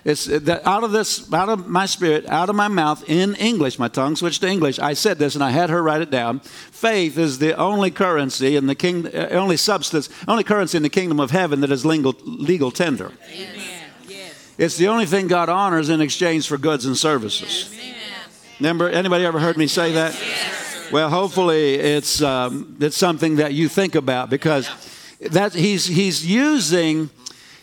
It's 0.04 0.26
that 0.26 0.66
out 0.66 0.84
of 0.84 0.92
this, 0.92 1.30
out 1.32 1.48
of 1.48 1.66
my 1.66 1.86
spirit, 1.86 2.26
out 2.26 2.48
of 2.48 2.56
my 2.56 2.68
mouth 2.68 3.02
in 3.08 3.34
English, 3.34 3.78
my 3.78 3.88
tongue 3.88 4.16
switched 4.16 4.42
to 4.42 4.48
English. 4.48 4.78
I 4.78 4.94
said 4.94 5.18
this, 5.18 5.34
and 5.34 5.42
I 5.42 5.50
had 5.50 5.70
her 5.70 5.82
write 5.82 6.02
it 6.02 6.10
down. 6.10 6.40
Faith 6.40 7.18
is 7.18 7.38
the 7.38 7.56
only 7.56 7.90
currency 7.90 8.54
in 8.54 8.66
the 8.66 8.74
king, 8.74 9.06
uh, 9.06 9.28
only 9.32 9.56
substance, 9.56 10.08
only 10.28 10.44
currency 10.44 10.76
in 10.76 10.82
the 10.82 10.88
kingdom 10.88 11.18
of 11.18 11.30
heaven 11.30 11.60
that 11.62 11.72
is 11.72 11.84
legal, 11.84 12.14
legal 12.24 12.70
tender. 12.70 13.12
Amen. 13.28 13.77
It's 14.58 14.76
the 14.76 14.88
only 14.88 15.06
thing 15.06 15.28
God 15.28 15.48
honors 15.48 15.88
in 15.88 16.00
exchange 16.00 16.48
for 16.48 16.58
goods 16.58 16.84
and 16.84 16.96
services. 16.96 17.74
Remember, 18.58 18.88
anybody 18.88 19.24
ever 19.24 19.38
heard 19.38 19.56
me 19.56 19.68
say 19.68 19.92
that? 19.92 20.20
Well, 20.90 21.08
hopefully 21.08 21.74
it's 21.74 22.20
um, 22.20 22.76
it's 22.80 22.96
something 22.96 23.36
that 23.36 23.54
you 23.54 23.68
think 23.68 23.94
about 23.94 24.30
because 24.30 24.68
that 25.20 25.54
he's 25.54 25.86
he's 25.86 26.26
using 26.26 27.10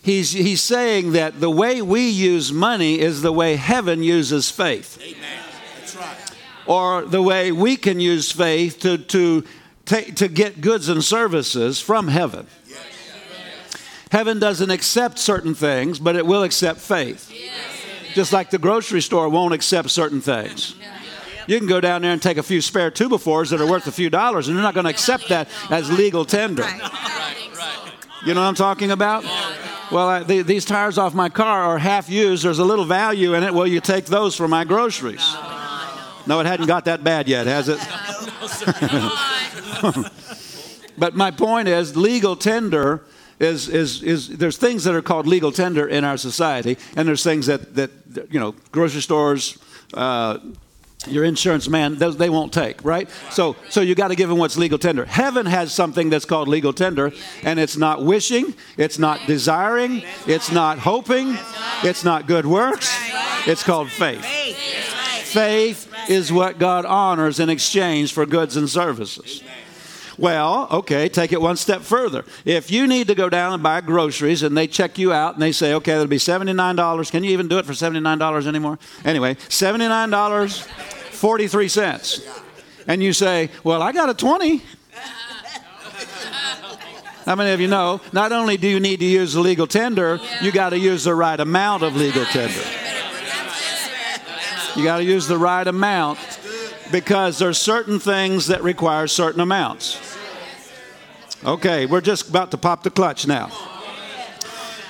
he's, 0.06 0.32
he's 0.32 0.62
saying 0.62 1.14
that 1.14 1.42
the 1.42 1.50
way 1.50 1.82
we 1.82 2.08
use 2.08 2.54
money 2.54 3.00
is 3.00 3.22
the 3.22 3.34
way 3.34 3.56
heaven 3.56 4.04
uses 4.04 4.50
faith. 4.50 5.00
Amen. 5.02 5.20
That's 5.80 5.96
right. 5.96 6.18
Or 6.68 7.02
the 7.02 7.22
way 7.22 7.52
we 7.52 7.76
can 7.76 8.00
use 8.00 8.32
faith 8.32 8.80
to, 8.82 8.98
to, 8.98 9.44
take, 9.86 10.16
to 10.16 10.28
get 10.28 10.62
goods 10.62 10.88
and 10.90 11.04
services 11.04 11.80
from 11.80 12.08
heaven. 12.08 12.48
Heaven 14.16 14.40
doesn't 14.40 14.70
accept 14.70 15.20
certain 15.20 15.54
things, 15.54 16.00
but 16.00 16.16
it 16.16 16.26
will 16.26 16.44
accept 16.44 16.80
faith. 16.80 17.30
Just 18.14 18.32
like 18.32 18.50
the 18.50 18.58
grocery 18.58 19.02
store 19.02 19.28
won't 19.28 19.54
accept 19.54 19.90
certain 19.90 20.22
things. 20.22 20.74
You 21.48 21.60
can 21.60 21.68
go 21.68 21.82
down 21.82 22.02
there 22.02 22.14
and 22.14 22.22
take 22.22 22.38
a 22.38 22.44
few 22.44 22.62
spare 22.62 22.90
two 22.90 23.10
befores 23.10 23.50
that 23.50 23.60
are 23.60 23.70
worth 23.70 23.88
a 23.88 23.92
few 23.92 24.10
dollars, 24.10 24.48
and 24.48 24.56
they're 24.56 24.64
not 24.64 24.74
going 24.74 24.86
to 24.86 24.90
accept 24.90 25.28
that 25.28 25.50
as 25.70 25.92
legal 25.92 26.24
tender. 26.24 26.64
You 28.26 28.34
know 28.34 28.40
what 28.40 28.48
I'm 28.48 28.56
talking 28.56 28.92
about? 28.92 29.26
Well, 29.92 30.08
I, 30.08 30.24
the, 30.24 30.44
these 30.44 30.64
tires 30.64 30.98
off 30.98 31.14
my 31.14 31.28
car 31.28 31.64
are 31.64 31.78
half 31.78 32.10
used. 32.10 32.46
There's 32.46 32.60
a 32.60 32.64
little 32.64 32.86
value 32.86 33.34
in 33.34 33.44
it. 33.44 33.54
Well, 33.54 33.68
you 33.68 33.82
take 33.82 34.06
those 34.06 34.34
for 34.34 34.48
my 34.48 34.64
groceries. 34.64 35.30
No, 36.26 36.40
it 36.40 36.46
hadn't 36.46 36.68
got 36.68 36.86
that 36.86 37.04
bad 37.04 37.28
yet, 37.28 37.48
has 37.48 37.68
it? 37.68 37.80
but 40.98 41.16
my 41.16 41.32
point 41.32 41.68
is, 41.68 41.98
legal 41.98 42.38
tender 42.38 43.04
is, 43.40 43.68
is, 43.68 44.02
is 44.04 44.30
there's 44.30 44.58
things 44.58 44.84
that 44.86 44.96
are 44.96 45.02
called 45.02 45.28
legal 45.28 45.52
tender 45.52 45.88
in 45.88 46.04
our 46.04 46.18
society, 46.18 46.78
and 46.96 47.08
there's 47.08 47.24
things 47.24 47.48
that, 47.48 47.76
that 47.76 47.92
you 48.32 48.40
know, 48.40 48.56
grocery 48.72 49.02
stores, 49.02 49.58
uh, 49.94 50.40
your 51.08 51.24
insurance 51.24 51.68
man 51.68 51.96
those 51.96 52.18
they 52.18 52.30
won't 52.30 52.54
take 52.54 52.84
right? 52.84 53.10
So 53.30 53.56
so 53.70 53.82
you 53.82 53.96
got 53.96 54.10
to 54.10 54.16
give 54.16 54.30
them 54.30 54.38
what's 54.38 54.58
legal 54.58 54.78
tender. 54.78 55.06
Heaven 55.06 55.46
has 55.46 55.72
something 55.74 56.10
that's 56.10 56.26
called 56.26 56.48
legal 56.48 56.74
tender 56.74 57.12
and 57.44 57.60
it's 57.60 57.78
not 57.78 58.04
wishing 58.04 58.54
it's 58.78 58.98
not 58.98 59.20
desiring 59.28 60.04
it's 60.26 60.52
not 60.52 60.80
hoping 60.80 61.38
it's 61.84 62.04
not 62.04 62.28
good 62.28 62.46
works 62.46 62.92
it's 63.46 63.64
called 63.64 63.90
faith. 63.92 64.26
Faith 65.26 65.94
is 66.10 66.32
what 66.32 66.58
god 66.58 66.86
honors 66.86 67.40
in 67.40 67.50
exchange 67.50 68.14
for 68.14 68.26
goods 68.26 68.58
and 68.58 68.70
services 68.70 69.44
well, 70.18 70.68
okay, 70.72 71.10
take 71.10 71.32
it 71.32 71.42
one 71.42 71.58
step 71.58 71.82
further. 71.82 72.26
If 72.46 72.72
you 72.72 72.88
need 72.88 73.08
to 73.08 73.16
go 73.16 73.30
down 73.30 73.54
and 73.54 73.62
buy 73.62 73.82
groceries 73.82 74.44
and 74.44 74.58
they 74.58 74.68
check 74.68 74.98
you 74.98 75.12
out 75.12 75.34
and 75.34 75.42
they 75.42 75.52
say, 75.52 75.74
okay, 75.76 75.92
that'll 75.94 76.08
be 76.08 76.18
$79. 76.18 77.12
Can 77.12 77.24
you 77.24 77.32
even 77.32 77.48
do 77.48 77.58
it 77.58 77.66
for 77.66 77.74
$79 77.74 78.48
anymore? 78.48 78.80
Anyway, 79.04 79.36
$79 79.36 80.68
43 81.16 81.68
cents. 81.68 82.42
And 82.88 83.02
you 83.02 83.14
say, 83.14 83.50
Well, 83.64 83.82
I 83.82 83.92
got 83.92 84.10
a 84.10 84.14
20. 84.14 84.62
How 87.26 87.36
many 87.36 87.52
of 87.52 87.60
you 87.60 87.68
know 87.68 88.02
not 88.14 88.32
only 88.32 88.56
do 88.58 88.68
you 88.68 88.80
need 88.80 89.00
to 89.00 89.06
use 89.06 89.34
the 89.34 89.40
legal 89.40 89.66
tender, 89.66 90.20
you 90.42 90.52
got 90.52 90.70
to 90.70 90.78
use 90.78 91.06
the 91.06 91.16
right 91.16 91.40
amount 91.40 91.82
of 91.82 91.96
legal 91.96 92.24
tender. 92.26 92.62
You 94.76 94.84
got 94.84 94.98
to 94.98 95.04
use 95.04 95.28
the 95.28 95.38
right 95.38 95.66
amount 95.66 96.20
because 96.92 97.40
there's 97.40 97.58
certain 97.58 98.00
things 98.00 98.48
that 98.48 98.64
require 98.64 99.08
certain 99.08 99.42
amounts. 99.42 100.00
Okay, 101.44 101.86
we're 101.86 102.02
just 102.02 102.30
about 102.30 102.52
to 102.52 102.58
pop 102.58 102.84
the 102.84 102.90
clutch 102.90 103.28
now. 103.28 103.52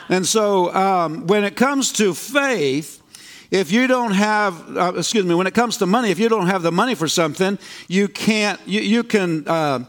And 0.10 0.26
so 0.26 0.74
um, 0.74 1.28
when 1.28 1.44
it 1.44 1.56
comes 1.56 1.92
to 1.94 2.14
faith, 2.14 3.02
if 3.52 3.72
you 3.72 3.88
don't 3.88 4.12
have, 4.12 4.78
uh, 4.78 4.94
excuse 4.96 5.26
me, 5.26 5.36
when 5.36 5.48
it 5.48 5.54
comes 5.54 5.78
to 5.78 5.86
money, 5.86 6.12
if 6.12 6.20
you 6.20 6.30
don't 6.30 6.48
have 6.48 6.62
the 6.62 6.72
money 6.72 6.96
for 6.96 7.08
something, 7.08 7.58
you 7.88 8.08
can't, 8.08 8.60
you, 8.66 8.82
you 8.82 9.04
can, 9.04 9.48
uh, 9.48 9.86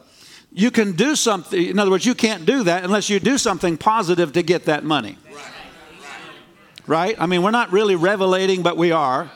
you 0.53 0.71
can 0.71 0.93
do 0.93 1.17
something. 1.17 1.67
In 1.67 1.79
other 1.79 1.91
words, 1.91 2.07
you 2.07 2.15
can't 2.15 2.47
do 2.47 2.63
that 2.65 2.85
unless 2.85 3.11
you 3.11 3.21
do 3.21 3.39
something 3.39 3.77
positive 3.77 4.33
to 4.33 4.43
get 4.43 4.65
that 4.65 4.85
money. 4.85 5.19
Right? 6.87 7.17
I 7.19 7.27
mean, 7.27 7.43
we're 7.43 7.51
not 7.51 7.73
really 7.73 7.97
revelating, 7.97 8.63
but 8.63 8.77
we 8.77 8.93
are. 8.93 9.31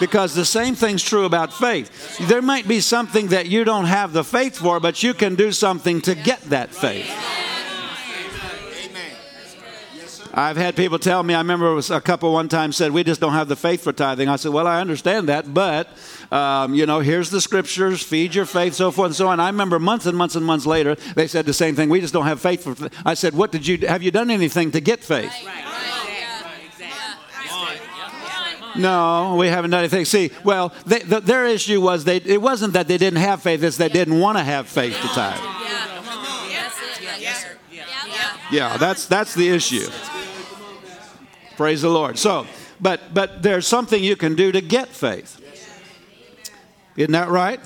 Because 0.00 0.34
the 0.34 0.44
same 0.44 0.74
thing's 0.74 1.02
true 1.02 1.24
about 1.24 1.52
faith. 1.52 2.18
There 2.28 2.42
might 2.42 2.66
be 2.66 2.80
something 2.80 3.28
that 3.28 3.46
you 3.46 3.64
don't 3.64 3.84
have 3.84 4.12
the 4.12 4.24
faith 4.24 4.56
for, 4.56 4.80
but 4.80 5.02
you 5.02 5.14
can 5.14 5.34
do 5.34 5.52
something 5.52 6.00
to 6.02 6.14
get 6.14 6.40
that 6.42 6.74
faith. 6.74 7.10
I've 10.34 10.56
had 10.56 10.76
people 10.76 10.98
tell 10.98 11.22
me, 11.22 11.34
I 11.34 11.38
remember 11.38 11.76
a 11.76 12.00
couple 12.00 12.32
one 12.32 12.48
time 12.48 12.72
said, 12.72 12.92
We 12.92 13.04
just 13.04 13.20
don't 13.20 13.34
have 13.34 13.48
the 13.48 13.56
faith 13.56 13.82
for 13.82 13.92
tithing. 13.92 14.28
I 14.28 14.36
said, 14.36 14.52
Well, 14.52 14.66
I 14.66 14.80
understand 14.80 15.28
that, 15.28 15.52
but, 15.52 15.88
um, 16.30 16.74
you 16.74 16.86
know, 16.86 17.00
here's 17.00 17.28
the 17.28 17.40
scriptures, 17.40 18.02
feed 18.02 18.34
your 18.34 18.46
faith, 18.46 18.72
so 18.74 18.90
forth 18.90 19.08
and 19.08 19.16
so 19.16 19.28
on. 19.28 19.40
I 19.40 19.48
remember 19.48 19.78
months 19.78 20.06
and 20.06 20.16
months 20.16 20.34
and 20.34 20.44
months 20.44 20.64
later, 20.64 20.94
they 21.14 21.26
said 21.26 21.44
the 21.44 21.52
same 21.52 21.74
thing. 21.74 21.90
We 21.90 22.00
just 22.00 22.14
don't 22.14 22.24
have 22.24 22.40
faith 22.40 22.64
for. 22.64 22.88
I 23.04 23.12
said, 23.12 23.34
What 23.34 23.52
did 23.52 23.66
you, 23.66 23.86
have 23.86 24.02
you 24.02 24.10
done 24.10 24.30
anything 24.30 24.70
to 24.70 24.80
get 24.80 25.00
faith? 25.00 25.32
No, 28.76 29.36
we 29.38 29.48
haven't 29.48 29.70
done 29.70 29.80
anything. 29.80 30.04
See, 30.04 30.30
well, 30.44 30.72
they, 30.86 31.00
the, 31.00 31.20
their 31.20 31.46
issue 31.46 31.80
was 31.80 32.04
they, 32.04 32.16
it 32.16 32.40
wasn't 32.40 32.72
that 32.72 32.88
they 32.88 32.98
didn't 32.98 33.20
have 33.20 33.42
faith, 33.42 33.62
it's 33.62 33.76
they 33.76 33.88
didn't 33.88 34.18
want 34.18 34.38
to 34.38 34.44
have 34.44 34.68
faith 34.68 34.94
to 35.00 35.08
tithe. 35.08 35.40
Yeah, 38.50 38.76
that's, 38.76 39.06
that's 39.06 39.34
the 39.34 39.48
issue. 39.48 39.88
Praise 41.56 41.82
the 41.82 41.88
Lord. 41.88 42.18
So, 42.18 42.46
but 42.80 43.14
but 43.14 43.42
there's 43.42 43.66
something 43.66 44.02
you 44.02 44.16
can 44.16 44.34
do 44.34 44.52
to 44.52 44.60
get 44.60 44.88
faith. 44.88 45.38
Isn't 46.96 47.12
that 47.12 47.28
right? 47.28 47.60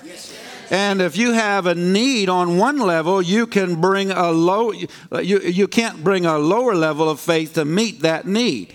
And 0.70 1.00
if 1.00 1.16
you 1.16 1.32
have 1.32 1.66
a 1.66 1.74
need 1.74 2.28
on 2.28 2.58
one 2.58 2.78
level, 2.78 3.22
you 3.22 3.46
can 3.46 3.80
bring 3.80 4.10
a 4.10 4.30
low 4.30 4.72
you, 4.72 4.88
you 5.12 5.68
can't 5.68 6.02
bring 6.02 6.26
a 6.26 6.38
lower 6.38 6.74
level 6.74 7.08
of 7.08 7.20
faith 7.20 7.54
to 7.54 7.64
meet 7.64 8.00
that 8.02 8.26
need. 8.26 8.74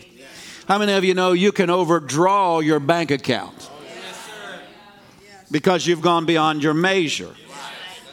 How 0.71 0.77
many 0.77 0.93
of 0.93 1.03
you 1.03 1.13
know 1.13 1.33
you 1.33 1.51
can 1.51 1.69
overdraw 1.69 2.59
your 2.59 2.79
bank 2.79 3.11
account? 3.11 3.69
Because 5.51 5.85
you've 5.85 5.99
gone 5.99 6.25
beyond 6.25 6.63
your 6.63 6.73
measure. 6.73 7.35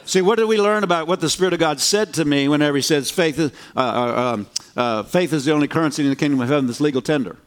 See, 0.03 0.21
what 0.21 0.39
did 0.39 0.49
we 0.49 0.59
learn 0.59 0.83
about 0.83 1.07
what 1.07 1.21
the 1.21 1.29
Spirit 1.29 1.53
of 1.53 1.61
God 1.61 1.79
said 1.79 2.13
to 2.15 2.25
me 2.25 2.49
whenever 2.49 2.75
He 2.75 2.81
says 2.81 3.09
faith 3.11 3.39
is, 3.39 3.53
uh, 3.77 3.79
uh, 3.79 4.33
um, 4.33 4.47
uh, 4.75 5.03
faith 5.03 5.31
is 5.31 5.45
the 5.45 5.53
only 5.53 5.69
currency 5.69 6.03
in 6.03 6.09
the 6.09 6.17
kingdom 6.17 6.41
of 6.41 6.49
heaven 6.49 6.67
that's 6.67 6.81
legal 6.81 7.01
tender? 7.01 7.37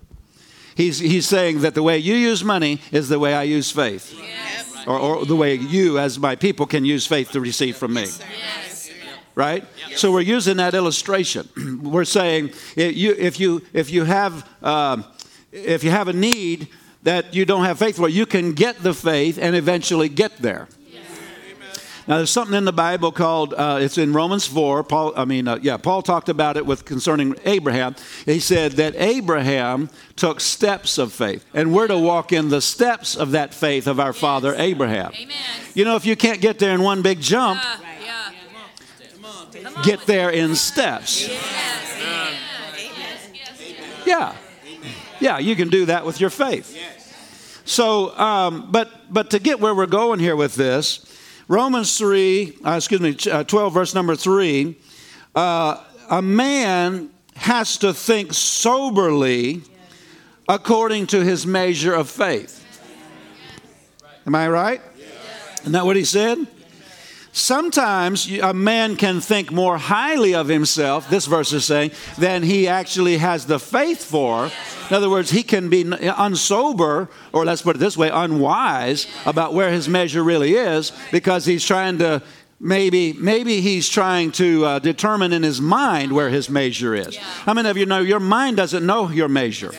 He's, 0.77 0.99
he's 0.99 1.29
saying 1.29 1.61
that 1.61 1.75
the 1.75 1.83
way 1.83 1.99
you 1.99 2.15
use 2.15 2.43
money 2.43 2.81
is 2.91 3.11
the 3.11 3.19
way 3.19 3.35
I 3.35 3.43
use 3.43 3.71
faith. 3.71 4.19
Yes. 4.19 4.87
Or, 4.87 4.99
or, 4.99 5.27
the 5.27 5.37
way 5.37 5.57
you, 5.57 5.99
as 5.99 6.19
my 6.19 6.37
people, 6.37 6.65
can 6.65 6.87
use 6.87 7.07
faith 7.07 7.33
to 7.33 7.41
receive 7.43 7.77
from 7.77 7.93
me. 7.93 8.05
Yes. 8.05 8.72
Right? 9.35 9.65
Yes. 9.89 10.01
So 10.01 10.13
we're 10.13 10.21
using 10.21 10.59
that 10.59 10.75
illustration. 10.75 11.49
we're 11.83 12.05
saying 12.05 12.51
if 12.77 12.97
you, 12.97 13.15
if 13.19 13.41
you, 13.41 13.63
if 13.73 13.91
you, 13.91 14.05
have, 14.05 14.49
uh, 14.63 15.03
if 15.51 15.83
you 15.83 15.91
have 15.91 16.09
a 16.09 16.13
need 16.13 16.69
that 17.03 17.35
you 17.35 17.45
don't 17.45 17.65
have 17.65 17.79
faith 17.79 17.97
for, 17.97 18.09
you 18.09 18.27
can 18.27 18.53
get 18.53 18.83
the 18.83 18.95
faith 18.95 19.39
and 19.41 19.57
eventually 19.57 20.09
get 20.09 20.37
there. 20.39 20.69
Now, 22.09 22.17
there's 22.17 22.31
something 22.31 22.57
in 22.57 22.65
the 22.65 22.73
Bible 22.73 23.13
called, 23.13 23.55
uh, 23.55 23.79
it's 23.81 23.97
in 23.97 24.13
Romans 24.13 24.45
4. 24.47 24.83
Paul, 24.83 25.13
I 25.17 25.25
mean, 25.25 25.47
uh, 25.47 25.59
yeah, 25.63 25.77
Paul 25.77 26.03
talked 26.03 26.29
about 26.29 26.57
it 26.57 26.67
with 26.67 26.85
concerning 26.85 27.37
Abraham. 27.45 27.95
He 28.27 28.41
said 28.41 28.73
that 28.73 28.95
Abraham 28.97 29.89
took 30.17 30.41
steps 30.41 30.99
of 30.99 31.13
faith, 31.13 31.45
and 31.55 31.73
we're 31.73 31.87
to 31.87 31.99
walk 31.99 32.33
in 32.33 32.49
the 32.49 32.61
steps 32.61 33.17
of 33.17 33.31
that 33.33 33.55
faith 33.55 33.87
of 33.87 34.01
our 34.01 34.09
yes. 34.09 34.19
father 34.19 34.55
Abraham. 34.57 35.13
Amen. 35.15 35.37
You 35.75 35.85
know, 35.85 35.95
if 35.95 36.05
you 36.05 36.17
can't 36.17 36.41
get 36.41 36.59
there 36.59 36.75
in 36.75 36.83
one 36.83 37.03
big 37.03 37.21
jump, 37.21 37.61
uh, 37.65 37.79
yeah. 37.81 37.92
Get 39.83 40.07
there 40.07 40.31
in 40.31 40.55
steps. 40.55 41.29
Yeah. 44.07 44.37
Yeah, 45.21 45.39
you 45.39 45.55
can 45.55 45.69
do 45.69 45.87
that 45.87 46.05
with 46.05 46.21
your 46.21 46.31
faith. 46.31 46.77
So, 47.65 48.17
um, 48.19 48.69
but 48.71 48.91
but 49.13 49.31
to 49.31 49.39
get 49.39 49.61
where 49.61 49.75
we're 49.75 49.87
going 49.87 50.19
here 50.19 50.35
with 50.35 50.57
this, 50.57 51.07
Romans 51.49 51.97
3, 51.97 52.59
uh, 52.65 52.71
excuse 52.73 53.01
me, 53.01 53.17
uh, 53.31 53.45
12, 53.45 53.75
verse 53.75 53.95
number 53.95 54.17
3, 54.17 54.77
uh, 55.35 55.83
a 56.11 56.23
man 56.23 57.11
has 57.37 57.77
to 57.79 57.93
think 57.95 58.33
soberly 58.33 59.63
according 60.49 61.07
to 61.09 61.23
his 61.23 61.47
measure 61.47 61.95
of 61.95 62.11
faith. 62.11 62.59
Am 64.27 64.35
I 64.35 64.49
right? 64.49 64.81
Isn't 65.61 65.73
that 65.73 65.85
what 65.85 65.97
he 65.97 66.05
said? 66.05 66.47
Sometimes 67.35 68.31
a 68.31 68.53
man 68.53 68.95
can 68.97 69.23
think 69.23 69.51
more 69.51 69.79
highly 69.79 70.35
of 70.35 70.49
himself, 70.49 71.09
this 71.09 71.25
verse 71.25 71.55
is 71.55 71.65
saying, 71.65 71.93
than 72.19 72.43
he 72.43 72.69
actually 72.69 73.17
has 73.17 73.47
the 73.47 73.59
faith 73.59 74.05
for. 74.05 74.51
In 74.91 74.97
other 74.97 75.09
words, 75.09 75.31
he 75.31 75.43
can 75.43 75.71
be 75.71 75.83
unsober, 75.83 77.09
or 77.33 77.47
let's 77.47 77.63
put 77.63 77.77
it 77.77 77.79
this 77.79 77.97
way, 77.97 78.11
unwise 78.13 79.07
about 79.25 79.55
where 79.55 79.71
his 79.71 79.89
measure 79.89 80.23
really 80.23 80.53
is 80.53 80.93
because 81.11 81.47
he's 81.47 81.65
trying 81.65 81.97
to 81.99 82.23
maybe 82.61 83.15
maybe 83.15 83.63
he's 83.63 83.89
trying 83.89 84.31
to 84.33 84.67
uh, 84.67 84.79
determine 84.79 85.33
in 85.33 85.43
his 85.43 85.59
mind 85.59 86.13
where 86.13 86.29
his 86.29 86.51
measure 86.51 86.95
is. 86.95 87.17
How 87.17 87.55
many 87.55 87.71
of 87.71 87.79
you 87.79 87.87
know 87.87 88.01
your 88.01 88.21
mind 88.21 88.59
doesn't 88.59 88.85
know 88.85 89.09
your 89.09 89.29
measure? 89.29 89.73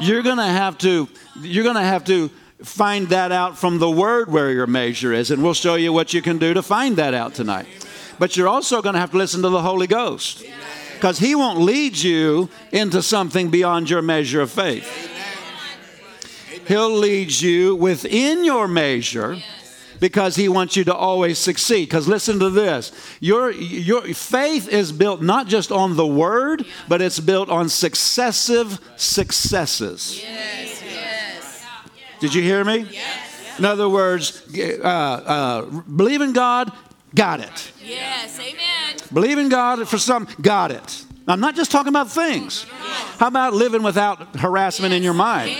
You're 0.00 0.22
going 0.22 0.36
to 0.36 0.44
have 0.44 0.76
to 0.78 1.08
you're 1.40 1.64
going 1.64 1.76
to 1.76 1.82
have 1.82 2.04
to 2.04 2.30
find 2.62 3.08
that 3.08 3.32
out 3.32 3.58
from 3.58 3.78
the 3.78 3.90
word 3.90 4.30
where 4.30 4.50
your 4.50 4.66
measure 4.66 5.12
is, 5.12 5.30
and 5.30 5.42
we'll 5.42 5.54
show 5.54 5.74
you 5.74 5.92
what 5.92 6.12
you 6.12 6.22
can 6.22 6.38
do 6.38 6.54
to 6.54 6.62
find 6.62 6.96
that 6.96 7.14
out 7.14 7.34
tonight. 7.34 7.66
But 8.18 8.36
you're 8.36 8.48
also 8.48 8.82
going 8.82 8.94
to 8.94 9.00
have 9.00 9.12
to 9.12 9.16
listen 9.16 9.42
to 9.42 9.48
the 9.48 9.62
Holy 9.62 9.86
Ghost 9.86 10.44
because 10.94 11.18
He 11.18 11.34
won't 11.34 11.60
lead 11.60 11.96
you 11.96 12.50
into 12.72 13.02
something 13.02 13.50
beyond 13.50 13.88
your 13.88 14.02
measure 14.02 14.40
of 14.40 14.50
faith. 14.50 15.08
He'll 16.68 16.94
lead 16.94 17.32
you 17.32 17.74
within 17.74 18.44
your 18.44 18.68
measure 18.68 19.38
because 20.00 20.36
he 20.36 20.48
wants 20.48 20.76
you 20.76 20.84
to 20.84 20.94
always 20.94 21.38
succeed. 21.38 21.86
Because 21.86 22.08
listen 22.08 22.38
to 22.40 22.50
this 22.50 22.92
your, 23.20 23.50
your 23.50 24.02
faith 24.14 24.68
is 24.68 24.92
built 24.92 25.22
not 25.22 25.46
just 25.46 25.70
on 25.70 25.96
the 25.96 26.06
word, 26.06 26.64
but 26.88 27.00
it's 27.02 27.20
built 27.20 27.48
on 27.48 27.68
successive 27.68 28.80
successes. 28.96 30.20
Yes. 30.22 30.79
Did 32.20 32.34
you 32.34 32.42
hear 32.42 32.64
me? 32.64 32.86
Yes. 32.90 33.58
In 33.58 33.64
other 33.64 33.88
words, 33.88 34.42
uh, 34.56 34.86
uh, 34.86 35.62
believe 35.62 36.20
in 36.20 36.32
God, 36.32 36.72
got 37.14 37.40
it. 37.40 37.72
Yes, 37.82 38.38
amen. 38.38 39.08
Believe 39.12 39.38
in 39.38 39.48
God 39.48 39.88
for 39.88 39.98
some, 39.98 40.28
got 40.40 40.70
it. 40.70 41.04
I'm 41.26 41.40
not 41.40 41.56
just 41.56 41.70
talking 41.70 41.88
about 41.88 42.10
things. 42.10 42.64
How 43.18 43.28
about 43.28 43.52
living 43.52 43.82
without 43.82 44.36
harassment 44.36 44.94
in 44.94 45.02
your 45.02 45.14
mind? 45.14 45.56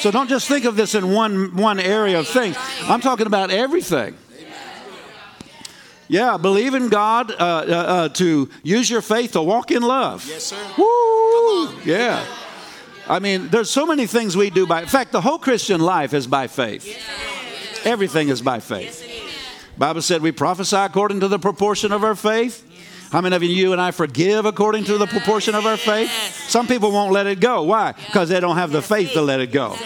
So 0.00 0.10
don't 0.10 0.28
just 0.28 0.48
think 0.48 0.64
of 0.64 0.76
this 0.76 0.94
in 0.94 1.12
one, 1.12 1.56
one 1.56 1.78
area 1.78 2.18
of 2.18 2.26
things. 2.28 2.56
I'm 2.82 3.00
talking 3.00 3.26
about 3.26 3.50
everything. 3.50 4.16
Yeah, 6.08 6.36
believe 6.36 6.74
in 6.74 6.90
God 6.90 7.30
uh, 7.30 7.34
uh, 7.34 7.38
uh, 7.40 8.08
to 8.10 8.50
use 8.62 8.90
your 8.90 9.00
faith 9.00 9.32
to 9.32 9.42
walk 9.42 9.70
in 9.70 9.82
love. 9.82 10.26
Yes, 10.28 10.44
sir. 10.44 10.56
Woo! 10.76 11.72
Yeah. 11.84 12.22
I 13.12 13.18
mean, 13.18 13.48
there's 13.48 13.68
so 13.68 13.84
many 13.84 14.06
things 14.06 14.38
we 14.38 14.48
do 14.48 14.66
by. 14.66 14.80
In 14.80 14.88
fact, 14.88 15.12
the 15.12 15.20
whole 15.20 15.38
Christian 15.38 15.82
life 15.82 16.14
is 16.14 16.26
by 16.26 16.46
faith. 16.46 16.86
Everything 17.84 18.30
is 18.30 18.40
by 18.40 18.58
faith. 18.58 19.06
Bible 19.76 20.00
said 20.00 20.22
we 20.22 20.32
prophesy 20.32 20.76
according 20.76 21.20
to 21.20 21.28
the 21.28 21.38
proportion 21.38 21.92
of 21.92 22.04
our 22.04 22.14
faith. 22.14 22.66
How 23.10 23.20
many 23.20 23.36
of 23.36 23.42
you 23.42 23.72
and 23.72 23.82
I 23.82 23.90
forgive 23.90 24.46
according 24.46 24.84
to 24.84 24.96
the 24.96 25.06
proportion 25.06 25.54
of 25.54 25.66
our 25.66 25.76
faith? 25.76 26.10
Some 26.48 26.66
people 26.66 26.90
won't 26.90 27.12
let 27.12 27.26
it 27.26 27.38
go. 27.38 27.64
Why? 27.64 27.92
Because 27.92 28.30
they 28.30 28.40
don't 28.40 28.56
have 28.56 28.70
the 28.70 28.80
faith 28.80 29.12
to 29.12 29.20
let 29.20 29.40
it 29.40 29.52
go. 29.52 29.76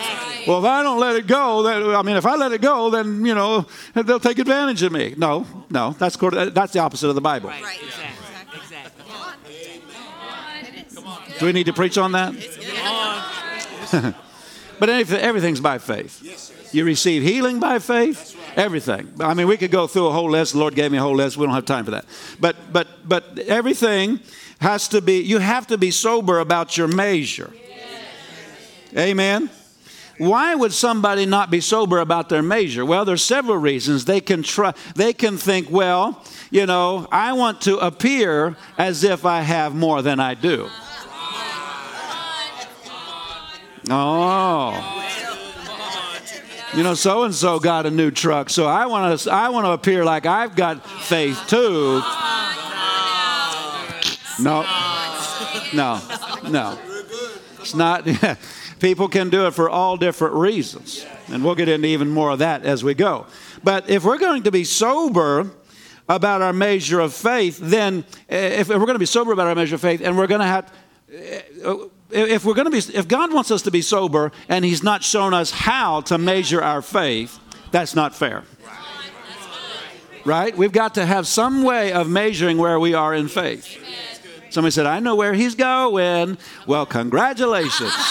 Well, 0.47 0.61
if 0.61 0.65
I 0.65 0.85
don't 0.85 1.01
let 1.01 1.17
it 1.17 1.27
go, 1.27 1.65
then, 1.65 1.97
I 1.97 2.03
mean, 2.03 2.15
if 2.15 2.27
I 2.27 2.37
let 2.37 2.53
it 2.53 2.61
go, 2.61 2.91
then, 2.91 3.27
you 3.27 3.35
know, 3.35 3.67
they'll 3.95 4.21
take 4.21 4.39
advantage 4.39 4.85
of 4.85 4.93
me. 4.93 5.15
No, 5.17 5.45
no, 5.69 5.97
that's, 5.99 6.17
that's 6.17 6.73
the 6.73 6.79
opposite 6.79 7.09
of 7.09 7.17
the 7.17 7.21
Bible. 7.21 7.49
Right, 7.49 7.83
exactly. 7.83 8.61
exactly. 8.61 8.97
Do 11.39 11.47
we 11.47 11.53
need 11.53 11.67
to 11.67 11.73
preach 11.73 11.99
on 11.99 12.13
that? 12.13 12.35
but 14.79 14.89
everything's 14.89 15.61
by 15.61 15.79
faith. 15.79 16.73
You 16.73 16.85
receive 16.85 17.23
healing 17.23 17.61
by 17.61 17.79
faith. 17.79 18.37
Everything. 18.57 19.13
I 19.21 19.35
mean, 19.35 19.49
we 19.49 19.57
could 19.57 19.71
go 19.71 19.87
through 19.87 20.07
a 20.07 20.13
whole 20.13 20.31
list. 20.31 20.53
The 20.53 20.59
Lord 20.59 20.75
gave 20.75 20.91
me 20.91 20.99
a 20.99 21.03
whole 21.03 21.15
list. 21.15 21.37
We 21.37 21.47
don't 21.47 21.55
have 21.55 21.67
time 21.67 21.85
for 21.85 21.91
that. 21.93 22.07
But 22.41 22.57
but 22.73 22.89
but 23.05 23.39
everything 23.41 24.21
has 24.61 24.89
to 24.89 25.03
be. 25.03 25.21
You 25.21 25.39
have 25.39 25.67
to 25.69 25.79
be 25.79 25.91
sober 25.91 26.39
about 26.41 26.77
your 26.77 26.89
measure. 26.89 27.53
Amen. 28.97 29.51
Why 30.19 30.55
would 30.55 30.73
somebody 30.73 31.27
not 31.27 31.51
be 31.51 31.61
sober 31.61 31.99
about 31.99 32.31
their 32.31 32.43
measure? 32.43 32.87
Well, 32.87 33.05
there's 33.05 33.23
several 33.23 33.59
reasons. 33.59 34.07
They 34.07 34.23
can 34.23 34.43
try. 34.43 34.73
They 34.95 35.13
can 35.13 35.37
think, 35.37 35.71
well, 35.71 36.25
you 36.51 36.65
know, 36.65 37.07
I 37.13 37.35
want 37.35 37.61
to 37.63 37.77
appear 37.79 38.57
as 38.79 39.05
if 39.05 39.27
I 39.27 39.43
have 39.43 39.75
more 39.75 40.01
than 40.01 40.19
I 40.19 40.33
do. 40.35 40.71
Oh 43.89 44.97
you 46.77 46.83
know, 46.83 46.95
so 46.95 47.25
and 47.25 47.35
so 47.35 47.59
got 47.59 47.87
a 47.87 47.91
new 47.91 48.11
truck, 48.11 48.51
so 48.51 48.67
I 48.67 48.87
want 48.87 49.19
to 49.19 49.33
I 49.33 49.49
want 49.49 49.65
to 49.67 49.71
appear 49.71 50.05
like 50.05 50.27
I've 50.27 50.55
got 50.55 50.85
faith 50.87 51.43
too. 51.49 52.03
No, 54.39 54.63
no, 55.73 56.01
no. 56.51 56.79
It's 57.61 57.75
not. 57.75 58.07
People 58.79 59.09
can 59.09 59.31
do 59.31 59.47
it 59.47 59.53
for 59.53 59.71
all 59.71 59.97
different 59.97 60.35
reasons, 60.35 61.07
and 61.29 61.43
we'll 61.43 61.55
get 61.55 61.69
into 61.69 61.89
even 61.89 62.11
more 62.11 62.31
of 62.31 62.41
that 62.41 62.65
as 62.65 62.85
we 62.85 62.93
go. 62.93 63.27
But 63.65 63.89
if 63.89 64.05
we're 64.05 64.19
going 64.19 64.43
to 64.43 64.51
be 64.51 64.65
sober 64.65 65.51
about 66.11 66.43
our 66.43 66.53
measure 66.53 67.01
of 67.01 67.15
faith, 67.15 67.59
then 67.59 68.05
eh, 68.29 68.61
if 68.61 68.69
we're 68.69 68.77
going 68.77 68.93
to 68.93 68.99
be 68.99 69.07
sober 69.07 69.33
about 69.33 69.47
our 69.47 69.55
measure 69.55 69.77
of 69.77 69.81
faith, 69.81 70.03
and 70.03 70.19
we're 70.19 70.27
going 70.27 70.43
to 70.43 70.47
have 70.47 70.73
eh, 71.11 71.41
if 72.17 72.45
we're 72.45 72.55
going 72.55 72.71
to 72.71 72.71
be 72.71 72.97
if 72.97 73.07
god 73.07 73.33
wants 73.33 73.51
us 73.51 73.63
to 73.63 73.71
be 73.71 73.83
sober 73.83 74.33
and 74.49 74.65
he's 74.65 74.83
not 74.83 75.03
shown 75.03 75.35
us 75.35 75.51
how 75.51 76.01
to 76.01 76.19
measure 76.19 76.63
our 76.63 76.83
faith 76.83 77.39
that's 77.71 77.95
not 77.95 78.15
fair. 78.15 78.45
Right? 80.25 80.57
We've 80.57 80.73
got 80.73 80.95
to 80.95 81.07
have 81.07 81.27
some 81.27 81.63
way 81.63 81.93
of 81.93 82.09
measuring 82.09 82.59
where 82.59 82.81
we 82.81 82.95
are 82.95 83.15
in 83.15 83.29
faith. 83.29 83.79
Somebody 84.51 84.71
said 84.71 84.87
i 84.87 84.99
know 84.99 85.15
where 85.15 85.35
he's 85.35 85.55
going. 85.55 86.39
Well 86.67 86.87
congratulations. 86.87 87.93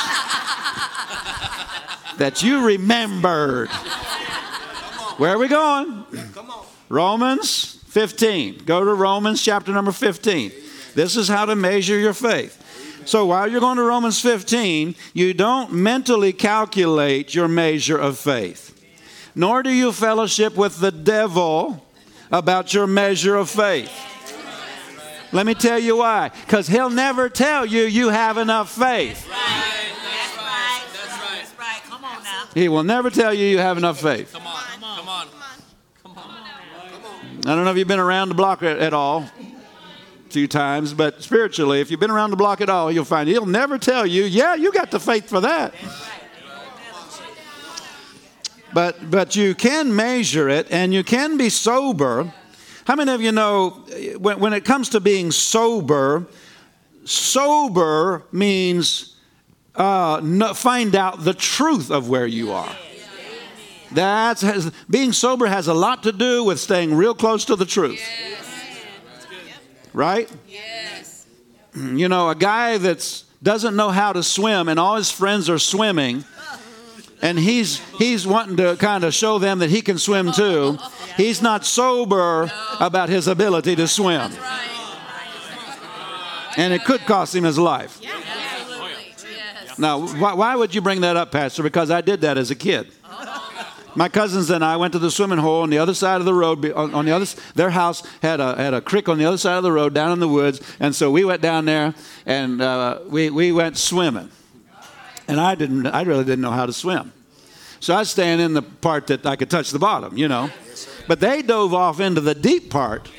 That 2.17 2.41
you 2.41 2.65
remembered. 2.65 3.67
Where 5.17 5.33
are 5.33 5.37
we 5.37 5.49
going? 5.49 6.05
Romans 6.87 7.75
15 7.87 8.59
go 8.65 8.83
to 8.83 8.93
romans 8.93 9.41
chapter 9.41 9.71
number 9.71 9.91
15 9.91 10.51
this 10.95 11.15
is 11.15 11.29
how 11.29 11.45
to 11.45 11.55
measure 11.55 11.97
your 11.97 12.13
faith 12.13 12.61
so 13.05 13.25
while 13.25 13.49
you're 13.49 13.59
going 13.59 13.77
to 13.77 13.83
Romans 13.83 14.19
15, 14.19 14.95
you 15.13 15.33
don't 15.33 15.71
mentally 15.71 16.33
calculate 16.33 17.35
your 17.35 17.47
measure 17.47 17.97
of 17.97 18.17
faith, 18.17 18.83
nor 19.35 19.61
do 19.63 19.69
you 19.69 19.91
fellowship 19.91 20.55
with 20.55 20.79
the 20.79 20.91
devil 20.91 21.85
about 22.31 22.73
your 22.73 22.87
measure 22.87 23.35
of 23.35 23.49
faith. 23.49 23.91
Let 25.31 25.45
me 25.45 25.53
tell 25.53 25.79
you 25.79 25.97
why. 25.97 26.29
Because 26.29 26.67
he'll 26.67 26.89
never 26.89 27.29
tell 27.29 27.65
you 27.65 27.83
you 27.83 28.09
have 28.09 28.37
enough 28.37 28.71
faith. 28.71 29.27
That's 29.27 30.37
right. 30.37 30.81
That's 30.93 31.59
right. 31.59 31.81
Come 31.83 32.05
on 32.05 32.23
now. 32.23 32.45
He 32.53 32.69
will 32.69 32.83
never 32.83 33.09
tell 33.09 33.33
you 33.33 33.45
you 33.45 33.57
have 33.57 33.77
enough 33.77 34.01
faith. 34.01 34.31
Come 34.31 34.47
on, 34.47 34.63
come 34.73 34.83
on, 34.83 34.97
come 34.97 35.07
on. 35.07 35.27
Come 36.03 36.17
on. 36.17 37.47
I 37.47 37.55
don't 37.55 37.65
know 37.65 37.71
if 37.71 37.77
you've 37.77 37.87
been 37.87 37.99
around 37.99 38.29
the 38.29 38.35
block 38.35 38.63
at 38.63 38.93
all 38.93 39.29
few 40.35 40.47
times, 40.49 40.93
but 40.93 41.23
spiritually, 41.23 41.79
if 41.79 41.89
you've 41.89 42.01
been 42.01 42.11
around 42.11 42.29
the 42.29 42.35
block 42.35 42.59
at 42.59 42.69
all, 42.69 42.91
you'll 42.91 43.05
find 43.05 43.29
he'll 43.29 43.45
never 43.45 43.77
tell 43.77 44.05
you, 44.05 44.25
yeah, 44.25 44.53
you 44.53 44.69
got 44.69 44.91
the 44.91 44.99
faith 44.99 45.29
for 45.29 45.39
that. 45.39 45.73
But, 48.73 49.09
but 49.09 49.37
you 49.37 49.55
can 49.55 49.95
measure 49.95 50.49
it 50.49 50.67
and 50.71 50.93
you 50.93 51.05
can 51.05 51.37
be 51.37 51.47
sober. 51.47 52.33
How 52.85 52.97
many 52.97 53.13
of 53.13 53.21
you 53.21 53.31
know 53.31 53.85
when, 54.17 54.41
when 54.41 54.51
it 54.51 54.65
comes 54.65 54.89
to 54.89 54.99
being 54.99 55.31
sober, 55.31 56.27
sober 57.05 58.25
means 58.33 59.15
uh, 59.73 60.19
no, 60.21 60.53
find 60.53 60.97
out 60.97 61.23
the 61.23 61.33
truth 61.33 61.91
of 61.91 62.09
where 62.09 62.27
you 62.27 62.51
are. 62.51 62.75
That's 63.93 64.41
has, 64.41 64.69
being 64.89 65.13
sober 65.13 65.45
has 65.45 65.69
a 65.69 65.73
lot 65.73 66.03
to 66.03 66.11
do 66.11 66.43
with 66.43 66.59
staying 66.59 66.93
real 66.93 67.15
close 67.15 67.45
to 67.45 67.55
the 67.55 67.65
truth 67.65 68.01
right? 69.95 70.29
Yes. 70.47 71.25
You 71.75 72.07
know, 72.07 72.29
a 72.29 72.35
guy 72.35 72.77
that 72.77 73.23
doesn't 73.43 73.75
know 73.75 73.89
how 73.89 74.13
to 74.13 74.23
swim 74.23 74.69
and 74.69 74.79
all 74.79 74.95
his 74.95 75.11
friends 75.11 75.49
are 75.49 75.59
swimming 75.59 76.23
and 77.21 77.37
he's 77.37 77.79
he's 77.97 78.25
wanting 78.25 78.55
to 78.57 78.77
kind 78.77 79.03
of 79.03 79.13
show 79.13 79.39
them 79.39 79.59
that 79.59 79.69
he 79.69 79.81
can 79.81 79.97
swim 79.97 80.31
too. 80.31 80.77
He's 81.17 81.41
not 81.41 81.65
sober 81.65 82.51
about 82.79 83.07
his 83.07 83.27
ability 83.27 83.77
to 83.77 83.87
swim. 83.87 84.33
And 86.57 86.73
it 86.73 86.83
could 86.83 87.01
cost 87.01 87.33
him 87.33 87.45
his 87.45 87.57
life. 87.57 88.01
Oh, 88.05 88.91
now, 89.77 90.07
why, 90.07 90.33
why 90.33 90.55
would 90.55 90.75
you 90.75 90.81
bring 90.81 91.01
that 91.01 91.15
up, 91.15 91.31
Pastor? 91.31 91.63
Because 91.63 91.89
I 91.89 92.01
did 92.01 92.21
that 92.21 92.37
as 92.37 92.51
a 92.51 92.55
kid. 92.55 92.91
Oh. 93.05 93.34
My 93.95 94.09
cousins 94.09 94.49
and 94.49 94.63
I 94.63 94.75
went 94.75 94.91
to 94.93 94.99
the 94.99 95.09
swimming 95.09 95.39
hole 95.39 95.61
on 95.61 95.69
the 95.69 95.77
other 95.77 95.93
side 95.93 96.19
of 96.19 96.25
the 96.25 96.33
road. 96.33 96.69
On, 96.73 96.93
on 96.93 97.05
the 97.05 97.11
other, 97.11 97.25
their 97.55 97.69
house 97.69 98.03
had 98.21 98.39
a 98.39 98.55
had 98.55 98.73
a 98.73 98.81
creek 98.81 99.07
on 99.07 99.17
the 99.17 99.25
other 99.25 99.37
side 99.37 99.55
of 99.55 99.63
the 99.63 99.71
road 99.71 99.93
down 99.93 100.11
in 100.11 100.19
the 100.19 100.27
woods, 100.27 100.61
and 100.79 100.93
so 100.93 101.09
we 101.09 101.23
went 101.23 101.41
down 101.41 101.65
there 101.65 101.93
and 102.25 102.61
uh, 102.61 102.99
we 103.07 103.29
we 103.29 103.51
went 103.51 103.77
swimming. 103.77 104.29
And 105.27 105.39
I 105.39 105.55
didn't. 105.55 105.87
I 105.87 106.01
really 106.03 106.25
didn't 106.25 106.41
know 106.41 106.51
how 106.51 106.65
to 106.65 106.73
swim, 106.73 107.11
so 107.79 107.95
I 107.95 107.99
was 107.99 108.09
staying 108.09 108.39
in 108.39 108.53
the 108.53 108.61
part 108.61 109.07
that 109.07 109.25
I 109.25 109.35
could 109.35 109.49
touch 109.49 109.71
the 109.71 109.79
bottom, 109.79 110.17
you 110.17 110.27
know. 110.27 110.49
But 111.07 111.19
they 111.19 111.41
dove 111.41 111.73
off 111.73 111.99
into 111.99 112.21
the 112.21 112.35
deep 112.35 112.69
part. 112.69 113.09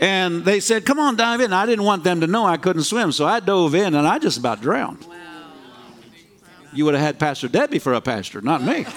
And 0.00 0.44
they 0.44 0.58
said, 0.58 0.84
Come 0.84 0.98
on, 0.98 1.14
dive 1.14 1.40
in. 1.40 1.52
I 1.52 1.64
didn't 1.64 1.84
want 1.84 2.02
them 2.02 2.20
to 2.22 2.26
know 2.26 2.44
I 2.44 2.56
couldn't 2.56 2.82
swim, 2.82 3.12
so 3.12 3.24
I 3.24 3.38
dove 3.38 3.74
in 3.74 3.94
and 3.94 4.06
I 4.06 4.18
just 4.18 4.36
about 4.36 4.60
drowned. 4.60 5.06
You 6.72 6.86
would 6.86 6.94
have 6.94 7.02
had 7.02 7.18
Pastor 7.18 7.48
Debbie 7.48 7.78
for 7.78 7.92
a 7.92 8.00
pastor, 8.00 8.40
not 8.40 8.62
me. 8.62 8.84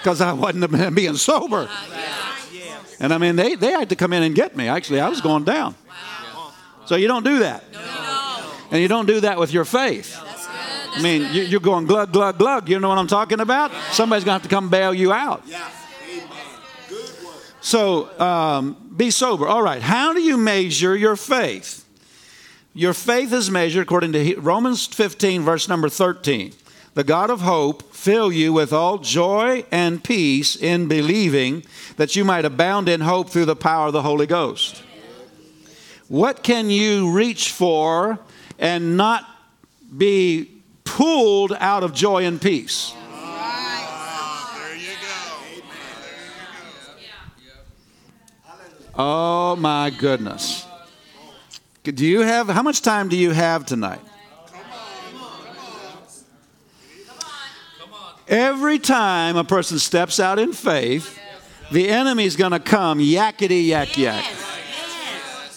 because 0.00 0.20
I 0.20 0.32
wasn't 0.32 0.94
being 0.94 1.16
sober. 1.16 1.68
And 2.98 3.14
I 3.14 3.18
mean, 3.18 3.36
they, 3.36 3.54
they 3.54 3.72
had 3.72 3.88
to 3.90 3.96
come 3.96 4.12
in 4.12 4.22
and 4.22 4.34
get 4.34 4.56
me. 4.56 4.68
Actually, 4.68 5.00
I 5.00 5.08
was 5.08 5.20
going 5.20 5.44
down. 5.44 5.74
So 6.86 6.96
you 6.96 7.06
don't 7.06 7.24
do 7.24 7.40
that. 7.40 7.64
And 8.70 8.80
you 8.80 8.88
don't 8.88 9.06
do 9.06 9.20
that 9.20 9.38
with 9.38 9.52
your 9.52 9.64
faith. 9.64 10.16
I 10.92 11.00
mean, 11.02 11.28
you're 11.32 11.60
going 11.60 11.86
glug, 11.86 12.12
glug, 12.12 12.38
glug. 12.38 12.68
You 12.68 12.78
know 12.80 12.88
what 12.88 12.98
I'm 12.98 13.06
talking 13.06 13.40
about? 13.40 13.72
Somebody's 13.92 14.24
going 14.24 14.38
to 14.38 14.42
have 14.42 14.48
to 14.50 14.54
come 14.54 14.68
bail 14.70 14.92
you 14.92 15.12
out. 15.12 15.44
So 17.60 18.18
um, 18.18 18.92
be 18.96 19.10
sober. 19.10 19.46
All 19.46 19.62
right. 19.62 19.82
How 19.82 20.12
do 20.12 20.20
you 20.20 20.36
measure 20.36 20.96
your 20.96 21.16
faith? 21.16 21.84
Your 22.74 22.94
faith 22.94 23.32
is 23.32 23.50
measured 23.50 23.82
according 23.82 24.12
to 24.12 24.36
Romans 24.40 24.86
15, 24.86 25.42
verse 25.42 25.68
number 25.68 25.88
13. 25.88 26.52
The 26.94 27.04
God 27.04 27.30
of 27.30 27.42
hope 27.42 27.94
fill 27.94 28.32
you 28.32 28.52
with 28.52 28.72
all 28.72 28.98
joy 28.98 29.64
and 29.70 30.02
peace 30.02 30.56
in 30.56 30.88
believing 30.88 31.64
that 31.96 32.16
you 32.16 32.24
might 32.24 32.44
abound 32.44 32.88
in 32.88 33.00
hope 33.00 33.30
through 33.30 33.44
the 33.44 33.56
power 33.56 33.86
of 33.86 33.92
the 33.92 34.02
Holy 34.02 34.26
Ghost. 34.26 34.82
What 36.08 36.42
can 36.42 36.68
you 36.68 37.12
reach 37.12 37.52
for 37.52 38.18
and 38.58 38.96
not 38.96 39.24
be 39.96 40.50
pulled 40.82 41.52
out 41.60 41.84
of 41.84 41.94
joy 41.94 42.24
and 42.24 42.42
peace? 42.42 42.92
Oh 48.96 49.56
my 49.56 49.90
goodness. 49.90 50.66
Do 51.84 52.04
you 52.04 52.20
have, 52.20 52.48
how 52.48 52.62
much 52.62 52.82
time 52.82 53.08
do 53.08 53.16
you 53.16 53.30
have 53.30 53.64
tonight? 53.64 54.00
Every 58.30 58.78
time 58.78 59.36
a 59.36 59.42
person 59.42 59.80
steps 59.80 60.20
out 60.20 60.38
in 60.38 60.52
faith, 60.52 61.18
the 61.72 61.88
enemy's 61.88 62.36
going 62.36 62.52
to 62.52 62.60
come 62.60 63.00
yakety 63.00 63.66
yak 63.66 63.98
yak. 63.98 64.24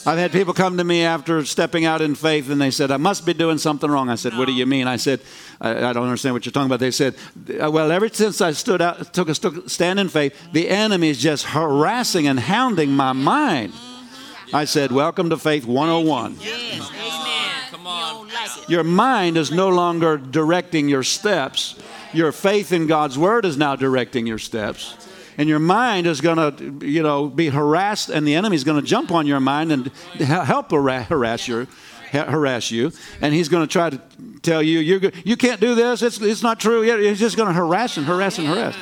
I've 0.08 0.18
had 0.18 0.32
people 0.32 0.56
come 0.56 0.78
to 0.78 0.84
me 0.84 1.04
after 1.04 1.46
stepping 1.46 1.86
out 1.86 2.02
in 2.02 2.16
faith 2.16 2.50
and 2.50 2.60
they 2.60 2.72
said, 2.72 2.90
I 2.90 2.98
must 2.98 3.28
be 3.28 3.34
doing 3.34 3.60
something 3.60 3.90
wrong. 3.90 4.10
I 4.10 4.16
said, 4.16 4.36
What 4.36 4.46
do 4.46 4.54
you 4.54 4.66
mean? 4.66 4.88
I 4.88 4.98
said, 4.98 5.22
I, 5.62 5.90
I 5.90 5.94
don't 5.94 6.04
understand 6.04 6.34
what 6.34 6.48
you're 6.48 6.52
talking 6.52 6.66
about. 6.66 6.80
They 6.80 6.92
said, 6.92 7.16
uh, 7.64 7.70
Well, 7.70 7.92
ever 7.92 8.10
since 8.10 8.42
I 8.42 8.54
stood 8.54 8.82
out, 8.82 9.14
took 9.14 9.30
a 9.30 9.36
stand 9.70 10.00
in 10.00 10.10
faith, 10.10 10.36
the 10.52 10.68
enemy 10.68 11.10
is 11.10 11.20
just 11.20 11.46
harassing 11.46 12.28
and 12.28 12.40
hounding 12.40 12.92
my 12.92 13.14
mind. 13.14 13.72
I 14.52 14.66
said, 14.66 14.92
Welcome 14.92 15.30
to 15.30 15.38
Faith 15.38 15.66
101. 15.66 16.38
Yes. 16.42 17.33
Come 17.84 17.88
on. 17.88 18.30
Your 18.68 18.84
mind 18.84 19.38
is 19.38 19.52
no 19.52 19.70
longer 19.70 20.18
directing 20.18 20.88
your 20.88 21.04
steps. 21.04 21.76
Your 22.14 22.32
faith 22.32 22.72
in 22.72 22.88
God's 22.88 23.18
Word 23.18 23.46
is 23.46 23.58
now 23.58 23.76
directing 23.76 24.26
your 24.26 24.40
steps 24.40 24.96
and 25.38 25.50
your 25.50 25.60
mind 25.60 26.08
is 26.08 26.22
going 26.22 26.38
to, 26.38 26.88
you 26.88 27.02
know, 27.02 27.28
be 27.28 27.50
harassed, 27.50 28.10
and 28.10 28.28
the 28.28 28.36
enemy 28.36 28.56
is 28.56 28.64
going 28.64 28.80
to 28.80 28.88
jump 28.88 29.12
on 29.12 29.28
your 29.28 29.40
mind 29.40 29.72
and 29.72 29.88
help 30.20 30.72
harass 30.72 31.48
you, 31.48 31.68
harass 32.12 32.72
you, 32.72 32.92
and 33.22 33.34
he's 33.34 33.50
going 33.50 33.66
to 33.66 33.72
try 33.72 33.90
to 33.90 34.02
tell 34.42 34.62
you 34.62 34.80
you 34.80 35.12
you 35.24 35.38
can't 35.38 35.60
do 35.60 35.76
this. 35.76 36.02
It's 36.02 36.22
it's 36.22 36.44
not 36.44 36.60
true. 36.60 36.82
He's 36.82 37.20
just 37.20 37.38
going 37.38 37.48
to 37.48 37.54
harass 37.54 37.98
and 37.98 38.06
harass 38.06 38.38
and 38.38 38.48
harass. 38.48 38.76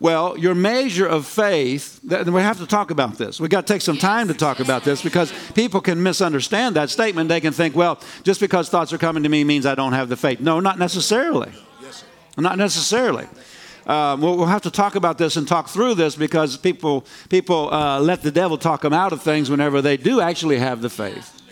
Well, 0.00 0.36
your 0.36 0.54
measure 0.54 1.06
of 1.06 1.26
faith, 1.26 2.00
we 2.02 2.42
have 2.42 2.58
to 2.58 2.66
talk 2.66 2.90
about 2.90 3.16
this. 3.16 3.40
We've 3.40 3.48
got 3.48 3.66
to 3.66 3.72
take 3.72 3.80
some 3.80 3.96
time 3.96 4.28
to 4.28 4.34
talk 4.34 4.60
about 4.60 4.84
this 4.84 5.02
because 5.02 5.32
people 5.54 5.80
can 5.80 6.02
misunderstand 6.02 6.76
that 6.76 6.90
statement. 6.90 7.28
They 7.28 7.40
can 7.40 7.52
think, 7.52 7.76
well, 7.76 8.00
just 8.22 8.40
because 8.40 8.68
thoughts 8.68 8.92
are 8.92 8.98
coming 8.98 9.22
to 9.22 9.28
me 9.28 9.44
means 9.44 9.66
I 9.66 9.74
don't 9.74 9.92
have 9.92 10.08
the 10.08 10.16
faith. 10.16 10.40
No, 10.40 10.60
not 10.60 10.78
necessarily. 10.78 11.52
Not 12.36 12.58
necessarily. 12.58 13.28
Um, 13.86 14.20
we'll, 14.20 14.36
we'll, 14.36 14.46
have 14.46 14.62
to 14.62 14.70
talk 14.70 14.96
about 14.96 15.18
this 15.18 15.36
and 15.36 15.46
talk 15.46 15.68
through 15.68 15.94
this 15.94 16.16
because 16.16 16.56
people, 16.56 17.04
people 17.28 17.72
uh, 17.72 18.00
let 18.00 18.22
the 18.22 18.30
devil 18.30 18.56
talk 18.56 18.80
them 18.80 18.94
out 18.94 19.12
of 19.12 19.22
things 19.22 19.50
whenever 19.50 19.82
they 19.82 19.98
do 19.98 20.20
actually 20.20 20.58
have 20.58 20.80
the 20.80 20.88
faith. 20.88 21.43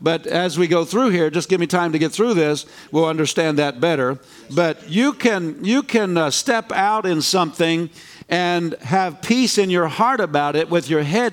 But 0.00 0.26
as 0.26 0.58
we 0.58 0.66
go 0.66 0.84
through 0.84 1.10
here, 1.10 1.30
just 1.30 1.48
give 1.48 1.60
me 1.60 1.66
time 1.66 1.92
to 1.92 1.98
get 1.98 2.12
through 2.12 2.34
this, 2.34 2.66
we'll 2.92 3.06
understand 3.06 3.58
that 3.58 3.80
better. 3.80 4.18
But 4.54 4.88
you 4.90 5.12
can, 5.12 5.64
you 5.64 5.82
can 5.82 6.16
uh, 6.16 6.30
step 6.30 6.70
out 6.72 7.06
in 7.06 7.22
something 7.22 7.90
and 8.28 8.74
have 8.82 9.22
peace 9.22 9.58
in 9.58 9.70
your 9.70 9.88
heart 9.88 10.20
about 10.20 10.56
it 10.56 10.68
with 10.68 10.90
your 10.90 11.02
head 11.02 11.32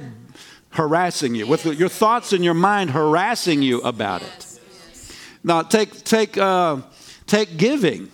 harassing 0.71 1.35
you, 1.35 1.45
with 1.45 1.65
your 1.65 1.89
thoughts 1.89 2.33
in 2.33 2.43
your 2.43 2.53
mind 2.53 2.91
harassing 2.91 3.61
you 3.61 3.81
about 3.81 4.21
it. 4.21 4.59
Now, 5.43 5.61
take, 5.61 6.03
take, 6.03 6.37
uh, 6.37 6.77
take 7.27 7.57
giving 7.57 8.09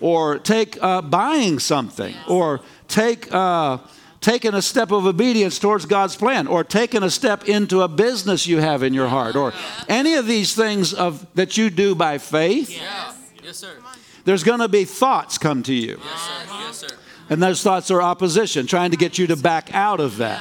or 0.00 0.38
take 0.38 0.80
uh, 0.82 1.02
buying 1.02 1.58
something, 1.58 2.14
or 2.28 2.60
take 2.86 3.32
uh, 3.34 3.78
taking 4.20 4.54
a 4.54 4.62
step 4.62 4.90
of 4.90 5.06
obedience 5.06 5.58
towards 5.58 5.86
God's 5.86 6.16
plan, 6.16 6.46
or 6.46 6.64
taking 6.64 7.02
a 7.02 7.10
step 7.10 7.48
into 7.48 7.82
a 7.82 7.88
business 7.88 8.46
you 8.46 8.58
have 8.58 8.82
in 8.82 8.92
your 8.94 9.08
heart, 9.08 9.36
or 9.36 9.52
any 9.88 10.14
of 10.14 10.26
these 10.26 10.54
things 10.54 10.92
of 10.92 11.26
that 11.34 11.56
you 11.56 11.70
do 11.70 11.94
by 11.94 12.18
faith. 12.18 12.70
Yeah. 12.70 13.14
Yes, 13.42 13.58
sir. 13.58 13.76
There's 14.24 14.44
going 14.44 14.60
to 14.60 14.68
be 14.68 14.84
thoughts 14.84 15.38
come 15.38 15.62
to 15.62 15.72
you. 15.72 16.00
Yes, 16.04 16.20
sir. 16.20 16.44
Yes, 16.50 16.78
sir. 16.78 16.96
And 17.30 17.42
those 17.42 17.62
thoughts 17.62 17.90
are 17.90 18.02
opposition, 18.02 18.66
trying 18.66 18.90
to 18.90 18.96
get 18.96 19.18
you 19.18 19.26
to 19.28 19.36
back 19.36 19.74
out 19.74 20.00
of 20.00 20.16
that. 20.18 20.40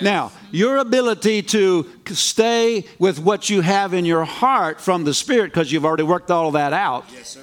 Now, 0.00 0.30
your 0.52 0.76
ability 0.76 1.42
to 1.42 1.90
stay 2.06 2.84
with 2.98 3.18
what 3.18 3.50
you 3.50 3.62
have 3.62 3.94
in 3.94 4.04
your 4.04 4.24
heart 4.24 4.80
from 4.80 5.04
the 5.04 5.12
Spirit, 5.12 5.52
because 5.52 5.72
you've 5.72 5.84
already 5.84 6.04
worked 6.04 6.30
all 6.30 6.46
of 6.46 6.52
that 6.52 6.72
out, 6.72 7.04
yes, 7.12 7.36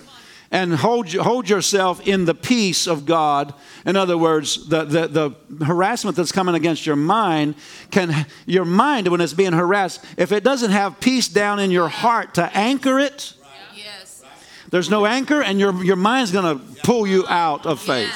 and 0.55 0.73
hold, 0.73 1.13
hold 1.13 1.49
yourself 1.49 2.07
in 2.07 2.23
the 2.23 2.33
peace 2.33 2.87
of 2.87 3.05
God. 3.05 3.53
In 3.85 3.97
other 3.97 4.17
words, 4.17 4.69
the, 4.69 4.85
the, 4.85 5.35
the 5.57 5.65
harassment 5.65 6.15
that's 6.15 6.31
coming 6.31 6.55
against 6.55 6.85
your 6.85 6.95
mind 6.95 7.55
can, 7.91 8.25
your 8.45 8.63
mind, 8.63 9.09
when 9.09 9.19
it's 9.19 9.33
being 9.33 9.51
harassed, 9.51 10.01
if 10.17 10.31
it 10.31 10.45
doesn't 10.45 10.71
have 10.71 11.01
peace 11.01 11.27
down 11.27 11.59
in 11.59 11.71
your 11.71 11.89
heart 11.89 12.35
to 12.35 12.49
anchor 12.55 12.99
it, 12.99 13.33
yes. 13.75 14.23
there's 14.69 14.89
no 14.89 15.05
anchor, 15.05 15.43
and 15.43 15.59
your, 15.59 15.83
your 15.83 15.97
mind's 15.97 16.31
going 16.31 16.57
to 16.57 16.81
pull 16.83 17.05
you 17.05 17.27
out 17.27 17.65
of 17.65 17.81
faith. 17.81 18.13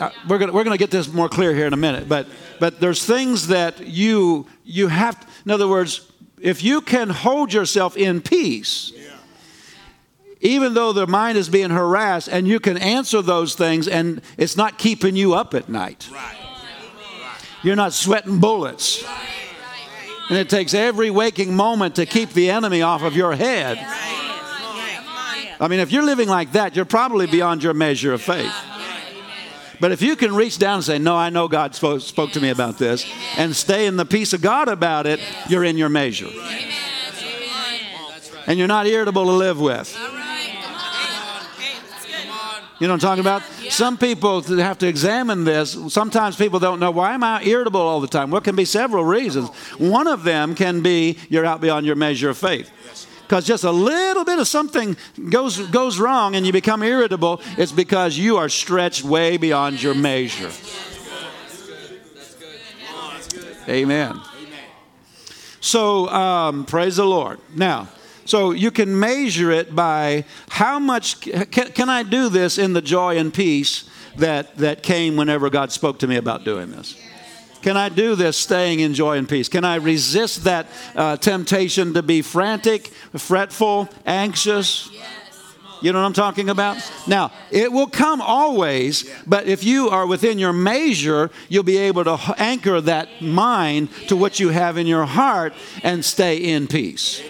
Uh, 0.00 0.10
we're 0.28 0.38
going 0.38 0.52
we're 0.52 0.64
gonna 0.64 0.76
get 0.76 0.90
this 0.90 1.06
more 1.06 1.28
clear 1.28 1.54
here 1.54 1.68
in 1.68 1.72
a 1.72 1.76
minute, 1.76 2.08
but, 2.08 2.26
but 2.58 2.80
there's 2.80 3.06
things 3.06 3.46
that 3.46 3.86
you, 3.86 4.44
you 4.64 4.88
have, 4.88 5.20
to, 5.20 5.26
in 5.44 5.52
other 5.52 5.68
words, 5.68 6.10
if 6.40 6.64
you 6.64 6.80
can 6.80 7.10
hold 7.10 7.52
yourself 7.52 7.96
in 7.96 8.20
peace, 8.20 8.92
even 10.40 10.74
though 10.74 10.92
the 10.92 11.06
mind 11.06 11.38
is 11.38 11.48
being 11.48 11.70
harassed, 11.70 12.28
and 12.28 12.46
you 12.46 12.60
can 12.60 12.76
answer 12.76 13.22
those 13.22 13.54
things, 13.54 13.88
and 13.88 14.20
it's 14.36 14.56
not 14.56 14.78
keeping 14.78 15.16
you 15.16 15.34
up 15.34 15.54
at 15.54 15.68
night. 15.68 16.08
You're 17.62 17.76
not 17.76 17.92
sweating 17.92 18.40
bullets. 18.40 19.04
And 20.28 20.38
it 20.38 20.48
takes 20.48 20.74
every 20.74 21.10
waking 21.10 21.54
moment 21.54 21.96
to 21.96 22.06
keep 22.06 22.30
the 22.30 22.50
enemy 22.50 22.82
off 22.82 23.02
of 23.02 23.14
your 23.14 23.34
head. 23.34 23.78
I 25.60 25.68
mean, 25.68 25.80
if 25.80 25.92
you're 25.92 26.04
living 26.04 26.28
like 26.28 26.52
that, 26.52 26.76
you're 26.76 26.84
probably 26.84 27.26
beyond 27.26 27.62
your 27.62 27.74
measure 27.74 28.12
of 28.12 28.22
faith. 28.22 28.52
But 29.80 29.92
if 29.92 30.02
you 30.02 30.16
can 30.16 30.34
reach 30.34 30.58
down 30.58 30.76
and 30.76 30.84
say, 30.84 30.98
No, 30.98 31.16
I 31.16 31.30
know 31.30 31.48
God 31.48 31.74
spoke, 31.74 32.00
spoke 32.00 32.32
to 32.32 32.40
me 32.40 32.50
about 32.50 32.78
this, 32.78 33.06
and 33.36 33.54
stay 33.54 33.86
in 33.86 33.96
the 33.96 34.04
peace 34.04 34.32
of 34.32 34.40
God 34.40 34.68
about 34.68 35.06
it, 35.06 35.20
you're 35.48 35.64
in 35.64 35.76
your 35.76 35.88
measure. 35.88 36.28
And 38.46 38.58
you're 38.58 38.68
not 38.68 38.86
irritable 38.86 39.24
to 39.24 39.32
live 39.32 39.60
with. 39.60 39.94
You 42.80 42.88
know 42.88 42.94
what 42.94 43.04
I'm 43.04 43.08
talking 43.08 43.20
about? 43.20 43.42
Yeah. 43.62 43.70
Some 43.70 43.96
people 43.96 44.42
have 44.42 44.78
to 44.78 44.88
examine 44.88 45.44
this. 45.44 45.76
Sometimes 45.88 46.34
people 46.34 46.58
don't 46.58 46.80
know 46.80 46.90
why 46.90 47.14
am 47.14 47.22
I 47.22 47.42
irritable 47.44 47.80
all 47.80 48.00
the 48.00 48.08
time? 48.08 48.30
Well, 48.30 48.40
can 48.40 48.56
be 48.56 48.64
several 48.64 49.04
reasons. 49.04 49.48
One 49.78 50.08
of 50.08 50.24
them 50.24 50.56
can 50.56 50.82
be 50.82 51.18
you're 51.28 51.46
out 51.46 51.60
beyond 51.60 51.86
your 51.86 51.94
measure 51.94 52.30
of 52.30 52.38
faith. 52.38 52.70
Because 53.22 53.46
just 53.46 53.64
a 53.64 53.70
little 53.70 54.24
bit 54.24 54.38
of 54.38 54.48
something 54.48 54.96
goes, 55.30 55.58
goes 55.68 55.98
wrong 55.98 56.34
and 56.34 56.44
you 56.44 56.52
become 56.52 56.82
irritable, 56.82 57.40
it's 57.56 57.72
because 57.72 58.18
you 58.18 58.36
are 58.36 58.48
stretched 58.48 59.04
way 59.04 59.36
beyond 59.36 59.82
your 59.82 59.94
measure. 59.94 60.50
Amen. 63.68 64.20
So, 65.60 66.08
um, 66.10 66.66
praise 66.66 66.96
the 66.96 67.06
Lord. 67.06 67.40
Now, 67.54 67.88
so 68.24 68.52
you 68.52 68.70
can 68.70 68.98
measure 68.98 69.50
it 69.50 69.74
by 69.74 70.24
how 70.48 70.78
much 70.78 71.20
can, 71.20 71.46
can, 71.46 71.88
I 71.88 72.02
do 72.02 72.28
this 72.28 72.58
in 72.58 72.72
the 72.72 72.82
joy 72.82 73.18
and 73.18 73.32
peace 73.32 73.88
that, 74.16 74.56
that 74.58 74.82
came 74.82 75.16
whenever 75.16 75.50
God 75.50 75.72
spoke 75.72 75.98
to 76.00 76.06
me 76.06 76.16
about 76.16 76.44
doing 76.44 76.70
this? 76.70 77.00
Can 77.62 77.78
I 77.78 77.88
do 77.88 78.14
this 78.14 78.36
staying 78.36 78.80
in 78.80 78.92
joy 78.92 79.16
and 79.16 79.26
peace? 79.26 79.48
Can 79.48 79.64
I 79.64 79.76
resist 79.76 80.44
that 80.44 80.66
uh, 80.94 81.16
temptation 81.16 81.94
to 81.94 82.02
be 82.02 82.20
frantic, 82.20 82.88
fretful, 83.16 83.88
anxious? 84.04 84.90
You 85.80 85.92
know 85.92 86.00
what 86.00 86.06
I'm 86.06 86.12
talking 86.12 86.50
about? 86.50 86.76
Now, 87.06 87.30
it 87.50 87.72
will 87.72 87.86
come 87.86 88.20
always, 88.20 89.10
but 89.26 89.46
if 89.46 89.64
you 89.64 89.88
are 89.88 90.06
within 90.06 90.38
your 90.38 90.52
measure, 90.52 91.30
you'll 91.48 91.62
be 91.62 91.78
able 91.78 92.04
to 92.04 92.18
anchor 92.38 92.80
that 92.82 93.22
mind 93.22 93.88
to 94.08 94.16
what 94.16 94.38
you 94.38 94.50
have 94.50 94.76
in 94.76 94.86
your 94.86 95.04
heart 95.06 95.52
and 95.82 96.04
stay 96.04 96.36
in 96.36 96.68
peace. 96.68 97.22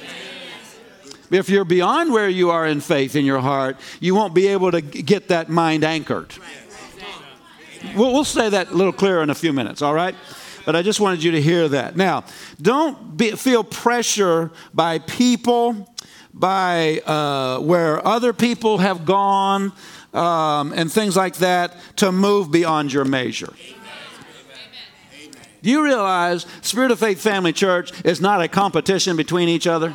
If 1.31 1.49
you're 1.49 1.65
beyond 1.65 2.13
where 2.13 2.29
you 2.29 2.51
are 2.51 2.67
in 2.67 2.81
faith 2.81 3.17
in 3.17 3.25
your 3.25 3.41
heart, 3.41 3.77
you 4.01 4.15
won't 4.15 4.35
be 4.35 4.49
able 4.49 4.71
to 4.71 4.81
get 4.81 5.29
that 5.29 5.49
mind 5.49 5.85
anchored. 5.85 6.35
We'll, 7.95 8.13
we'll 8.13 8.25
say 8.25 8.49
that 8.49 8.71
a 8.71 8.75
little 8.75 8.93
clearer 8.93 9.23
in 9.23 9.31
a 9.31 9.35
few 9.35 9.53
minutes, 9.53 9.83
all 9.83 9.95
right? 9.95 10.15
But 10.65 10.77
I 10.77 10.83
just 10.83 11.01
wanted 11.01 11.23
you 11.23 11.33
to 11.33 11.43
hear 11.43 11.69
that. 11.69 11.97
Now, 11.97 12.25
don't 12.61 13.17
be, 13.17 13.33
feel 13.33 13.63
pressure 13.63 14.51
by 14.73 14.99
people, 14.99 15.93
by 16.33 17.01
uh, 17.01 17.59
where 17.61 18.07
other 18.07 18.33
people 18.33 18.79
have 18.79 19.05
gone, 19.05 19.73
um, 20.15 20.73
and 20.75 20.91
things 20.91 21.17
like 21.17 21.37
that 21.37 21.77
to 21.97 22.13
move 22.13 22.51
beyond 22.51 22.93
your 22.93 23.05
measure. 23.05 23.53
Do 25.63 25.71
you 25.71 25.83
realize 25.83 26.47
Spirit 26.61 26.91
of 26.91 26.99
Faith 26.99 27.21
Family 27.21 27.53
Church 27.53 27.91
is 28.05 28.21
not 28.21 28.43
a 28.43 28.49
competition 28.49 29.17
between 29.17 29.49
each 29.49 29.67
other? 29.67 29.95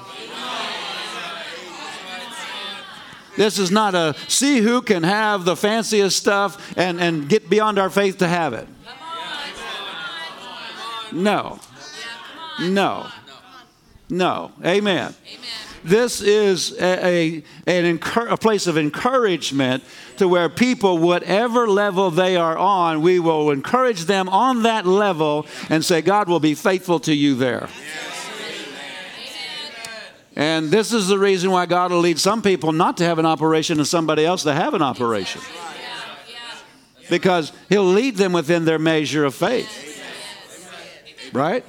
This 3.40 3.58
is 3.58 3.72
not 3.72 3.96
a 3.96 4.16
see 4.28 4.60
who 4.60 4.82
can 4.82 5.02
have 5.04 5.46
the 5.46 5.56
fanciest 5.56 6.18
stuff 6.18 6.78
and, 6.78 7.00
and 7.00 7.30
get 7.30 7.50
beyond 7.50 7.80
our 7.80 7.90
faith 7.90 8.18
to 8.18 8.28
have 8.28 8.52
it. 8.52 8.68
No. 11.14 11.58
No. 12.60 13.08
No. 14.10 14.52
Amen. 14.66 15.16
This 15.86 16.20
is 16.20 16.74
a, 16.82 17.44
a, 17.66 17.86
an 17.86 18.00
a 18.28 18.36
place 18.36 18.68
of 18.68 18.78
encouragement 18.78 19.86
to 20.18 20.28
where 20.28 20.50
people, 20.50 20.98
whatever 20.98 21.66
level 21.66 22.12
they 22.12 22.36
are 22.36 22.58
on, 22.58 23.02
we 23.02 23.20
will 23.20 23.52
encourage 23.52 24.02
them 24.02 24.28
on 24.28 24.64
that 24.64 24.86
level 24.86 25.48
and 25.70 25.86
say, 25.86 26.02
God 26.02 26.28
will 26.28 26.42
be 26.42 26.56
faithful 26.56 27.00
to 27.00 27.14
you 27.14 27.36
there. 27.36 27.70
And 30.36 30.70
this 30.70 30.94
is 30.94 31.08
the 31.08 31.20
reason 31.20 31.52
why 31.52 31.66
God 31.66 31.92
will 31.92 32.00
lead 32.00 32.20
some 32.20 32.42
people 32.42 32.72
not 32.72 32.98
to 32.98 33.04
have 33.04 33.20
an 33.20 33.26
operation 33.26 33.80
and 33.80 33.88
somebody 33.88 34.26
else 34.26 34.44
to 34.44 34.54
have 34.54 34.74
an 34.74 34.82
operation. 34.82 35.42
Because 37.10 37.52
He'll 37.68 37.84
lead 37.84 38.18
them 38.18 38.34
within 38.34 38.66
their 38.66 38.80
measure 38.80 39.26
of 39.26 39.36
faith. 39.36 39.88
Right? 41.34 41.66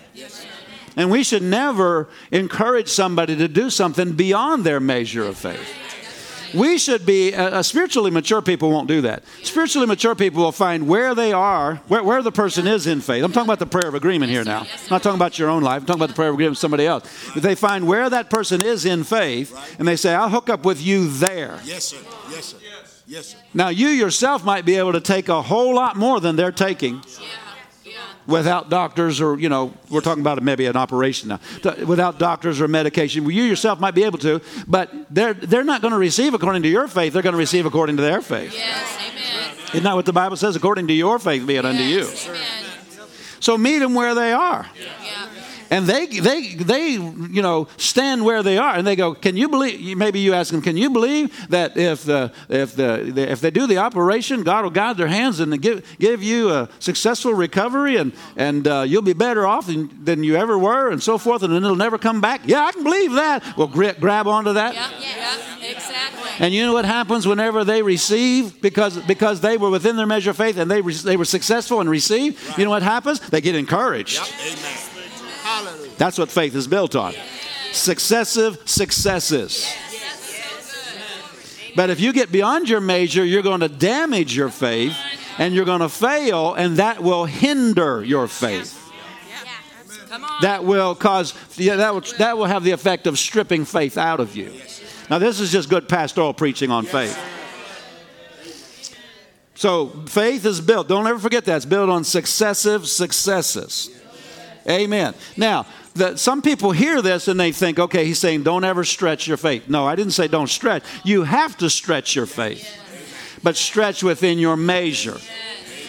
And 0.97 1.11
we 1.11 1.25
should 1.25 1.43
never 1.43 2.09
encourage 2.31 2.89
somebody 2.89 3.37
to 3.37 3.49
do 3.49 3.71
something 3.71 4.13
beyond 4.13 4.65
their 4.65 4.81
measure 4.81 5.25
of 5.25 5.37
faith. 5.37 5.80
We 6.55 6.79
should 6.79 7.07
be, 7.07 7.35
uh, 7.35 7.63
spiritually 7.63 8.11
mature 8.11 8.43
people 8.43 8.71
won't 8.71 8.89
do 8.89 9.03
that. 9.03 9.23
Spiritually 9.43 9.87
mature 9.87 10.15
people 10.15 10.43
will 10.43 10.53
find 10.53 10.89
where 10.89 11.15
they 11.15 11.33
are, 11.33 11.77
where, 11.89 12.03
where 12.03 12.23
the 12.23 12.33
person 12.33 12.67
is 12.67 12.87
in 12.87 13.01
faith. 13.01 13.23
I'm 13.25 13.33
talking 13.33 13.47
about 13.47 13.59
the 13.59 13.67
prayer 13.67 13.89
of 13.89 13.95
agreement 13.95 14.31
here 14.31 14.45
now. 14.45 14.61
I'm 14.61 14.91
not 14.91 15.03
talking 15.03 15.19
about 15.19 15.39
your 15.39 15.49
own 15.49 15.63
life. 15.63 15.83
I'm 15.83 15.87
talking 15.87 16.01
about 16.01 16.09
the 16.11 16.15
prayer 16.15 16.29
of 16.29 16.35
agreement 16.35 16.53
with 16.53 16.59
somebody 16.59 16.87
else. 16.87 17.09
But 17.35 17.43
they 17.43 17.55
find 17.55 17.87
where 17.87 18.11
that 18.11 18.31
person 18.31 18.65
is 18.65 18.85
in 18.85 19.05
faith, 19.05 19.57
and 19.79 19.87
they 19.87 19.97
say, 19.97 20.15
I'll 20.15 20.31
hook 20.31 20.49
up 20.49 20.65
with 20.65 20.83
you 20.83 21.09
there. 21.11 21.61
Yes, 21.65 21.85
sir. 21.85 21.99
Yes, 22.31 22.45
sir. 22.47 22.57
Yes, 23.07 23.27
sir. 23.27 23.39
Now, 23.53 23.71
you 23.71 23.89
yourself 23.89 24.45
might 24.45 24.65
be 24.65 24.77
able 24.77 24.93
to 24.93 25.01
take 25.01 25.29
a 25.29 25.43
whole 25.43 25.75
lot 25.75 25.97
more 25.97 26.21
than 26.21 26.37
they're 26.37 26.53
taking 26.53 27.03
without 28.31 28.71
doctors 28.71 29.21
or, 29.21 29.39
you 29.39 29.49
know, 29.49 29.75
we're 29.91 30.01
talking 30.01 30.21
about 30.21 30.43
maybe 30.43 30.67
an 30.67 30.77
operation 30.77 31.29
now, 31.29 31.41
without 31.85 32.19
doctors 32.19 32.61
or 32.61 32.69
medication. 32.69 33.25
You 33.25 33.43
yourself 33.43 33.81
might 33.81 33.95
be 33.95 34.05
able 34.05 34.19
to, 34.19 34.41
but 34.67 34.91
they're, 35.11 35.35
they're 35.35 35.65
not 35.65 35.83
going 35.83 35.93
to 35.93 35.99
receive 35.99 36.35
according 36.35 36.63
to 36.63 36.69
your 36.69 36.89
faith. 36.89 37.13
They're 37.13 37.23
going 37.23 37.35
to 37.35 37.39
receive 37.39 37.67
according 37.67 37.97
to 37.97 38.03
their 38.03 38.23
faith. 38.23 38.55
Yes, 38.55 38.97
amen. 38.97 39.57
Isn't 39.73 39.85
that 39.85 39.95
what 39.95 40.07
the 40.07 40.13
Bible 40.13 40.37
says? 40.37 40.57
According 40.57 40.87
to 40.89 40.95
your 40.95 41.19
faith 41.19 41.47
be 41.47 41.57
it 41.57 41.65
yes, 41.65 41.73
unto 41.73 41.83
you. 41.83 42.33
Amen. 42.33 43.09
So 43.41 43.57
meet 43.57 43.79
them 43.79 43.95
where 43.95 44.15
they 44.15 44.33
are. 44.33 44.67
Yeah 44.79 45.00
and 45.71 45.87
they 45.87 46.07
they 46.07 46.55
they 46.55 46.91
you 46.91 47.43
know 47.43 47.69
stand 47.77 48.25
where 48.25 48.43
they 48.43 48.59
are 48.59 48.75
and 48.75 48.87
they 48.87 48.97
go 48.97 49.15
can 49.15 49.37
you 49.37 49.49
believe 49.49 49.97
maybe 49.97 50.19
you 50.19 50.35
ask 50.35 50.51
them 50.51 50.61
can 50.61 50.77
you 50.77 50.91
believe 50.91 51.49
that 51.49 51.77
if 51.77 52.05
the 52.05 52.33
if 52.49 52.75
the, 52.75 53.31
if 53.31 53.41
they 53.41 53.51
do 53.51 53.67
the 53.67 53.79
operation 53.79 54.43
god 54.43 54.65
will 54.65 54.71
guide 54.71 54.97
their 54.97 55.07
hands 55.07 55.41
and 55.41 55.61
give 55.63 55.87
give 55.99 56.23
you 56.23 56.51
a 56.51 56.69
successful 56.81 57.33
recovery 57.33 57.97
and 57.97 58.13
and 58.37 58.67
uh, 58.67 58.85
you'll 58.87 59.03
be 59.03 59.13
better 59.13 59.47
off 59.47 59.67
than, 59.67 59.91
than 60.05 60.25
you 60.25 60.37
ever 60.37 60.59
were 60.59 60.91
and 60.91 61.03
so 61.03 61.17
forth 61.17 61.43
and 61.43 61.53
then 61.53 61.65
it'll 61.65 61.77
never 61.77 61.99
come 61.99 62.21
back? 62.21 62.43
Yeah 62.45 62.65
i 62.65 62.73
can 62.73 62.83
believe 62.85 63.13
that. 63.13 63.57
Well 63.57 63.69
grab 63.69 64.27
onto 64.27 64.53
that. 64.55 64.75
Yeah, 64.75 64.91
yeah, 65.01 65.71
exactly. 65.71 66.31
And 66.39 66.53
you 66.55 66.65
know 66.65 66.73
what 66.73 66.85
happens 66.85 67.27
whenever 67.27 67.65
they 67.65 67.83
receive? 67.83 68.61
Because 68.61 68.99
because 68.99 69.41
they 69.41 69.57
were 69.57 69.71
within 69.71 69.97
their 69.97 70.07
measure 70.07 70.31
of 70.31 70.37
faith 70.37 70.57
and 70.57 70.71
they, 70.71 70.81
they 70.81 71.17
were 71.17 71.25
successful 71.25 71.81
and 71.81 71.89
received 71.89 72.43
right. 72.49 72.59
you 72.59 72.65
know 72.65 72.71
what 72.71 72.83
happens? 72.83 73.21
They 73.21 73.41
get 73.41 73.55
encouraged. 73.55 74.19
Yep. 74.19 74.59
Amen. 74.59 74.90
Hallelujah. 75.51 75.91
That's 75.99 76.17
what 76.17 76.31
faith 76.31 76.55
is 76.55 76.69
built 76.69 76.95
on. 76.95 77.13
Successive 77.73 78.59
successes. 78.67 79.67
But 81.75 81.91
if 81.91 81.99
you 81.99 82.13
get 82.13 82.31
beyond 82.31 82.69
your 82.69 82.81
measure, 82.81 83.25
you're 83.25 83.43
going 83.43 83.61
to 83.61 83.69
damage 83.69 84.37
your 84.37 84.49
faith 84.49 84.97
and 85.39 85.53
you're 85.55 85.65
going 85.65 85.81
to 85.81 85.89
fail, 85.89 86.55
and 86.55 86.77
that 86.77 87.03
will 87.03 87.25
hinder 87.25 88.05
your 88.05 88.29
faith. 88.29 88.77
That 90.43 90.65
will 90.65 90.95
cause, 90.95 91.35
yeah, 91.57 91.77
that 91.77 91.95
will, 91.95 92.03
that 92.19 92.37
will 92.37 92.47
have 92.47 92.63
the 92.63 92.73
effect 92.73 93.07
of 93.07 93.19
stripping 93.19 93.65
faith 93.65 93.99
out 93.99 94.21
of 94.21 94.37
you. 94.37 94.53
Now, 95.09 95.19
this 95.19 95.41
is 95.41 95.51
just 95.51 95.69
good 95.69 95.89
pastoral 95.89 96.33
preaching 96.33 96.71
on 96.71 96.85
faith. 96.85 97.19
So, 99.55 99.89
faith 100.07 100.47
is 100.47 100.61
built, 100.61 100.89
don't 100.89 101.07
ever 101.07 101.19
forget 101.19 101.45
that, 101.47 101.57
it's 101.57 101.65
built 101.67 101.91
on 101.91 102.05
successive 102.05 102.87
successes. 102.87 104.00
Amen. 104.69 105.15
Now, 105.37 105.67
the, 105.95 106.17
some 106.17 106.43
people 106.43 106.73
hear 106.73 107.03
this 107.03 107.29
and 107.29 107.39
they 107.39 107.53
think, 107.53 107.79
okay, 107.79 108.05
he's 108.05 108.19
saying 108.19 108.43
don't 108.43 108.65
ever 108.65 108.85
stretch 108.85 109.27
your 109.27 109.37
faith. 109.37 109.69
No, 109.69 109.87
I 109.87 109.97
didn't 109.97 110.13
say 110.13 110.29
don't 110.29 110.49
stretch. 110.49 110.83
You 111.05 111.25
have 111.25 111.57
to 111.59 111.71
stretch 111.71 112.15
your 112.15 112.27
faith, 112.27 112.67
but 113.43 113.57
stretch 113.57 114.03
within 114.03 114.39
your 114.39 114.57
measure. 114.57 115.19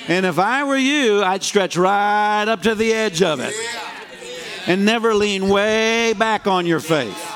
And 0.08 0.26
if 0.26 0.40
I 0.40 0.64
were 0.64 0.78
you, 0.78 1.24
I'd 1.24 1.44
stretch 1.44 1.78
right 1.78 2.46
up 2.48 2.64
to 2.64 2.76
the 2.76 2.92
edge 2.94 3.22
of 3.22 3.40
it 3.40 3.54
and 4.68 4.86
never 4.86 5.14
lean 5.14 5.50
way 5.50 6.14
back 6.14 6.48
on 6.48 6.66
your 6.66 6.80
faith 6.80 7.28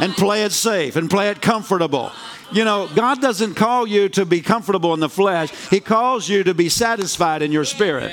and 0.00 0.14
play 0.14 0.44
it 0.44 0.52
safe 0.52 0.96
and 0.96 1.10
play 1.10 1.28
it 1.28 1.40
comfortable. 1.40 2.10
You 2.52 2.64
know, 2.64 2.88
God 2.94 3.20
doesn't 3.20 3.54
call 3.54 3.86
you 3.86 4.08
to 4.10 4.24
be 4.24 4.40
comfortable 4.40 4.94
in 4.94 5.00
the 5.00 5.08
flesh, 5.08 5.50
He 5.68 5.80
calls 5.80 6.28
you 6.28 6.44
to 6.44 6.54
be 6.54 6.68
satisfied 6.68 7.42
in 7.42 7.52
your 7.52 7.64
spirit. 7.64 8.12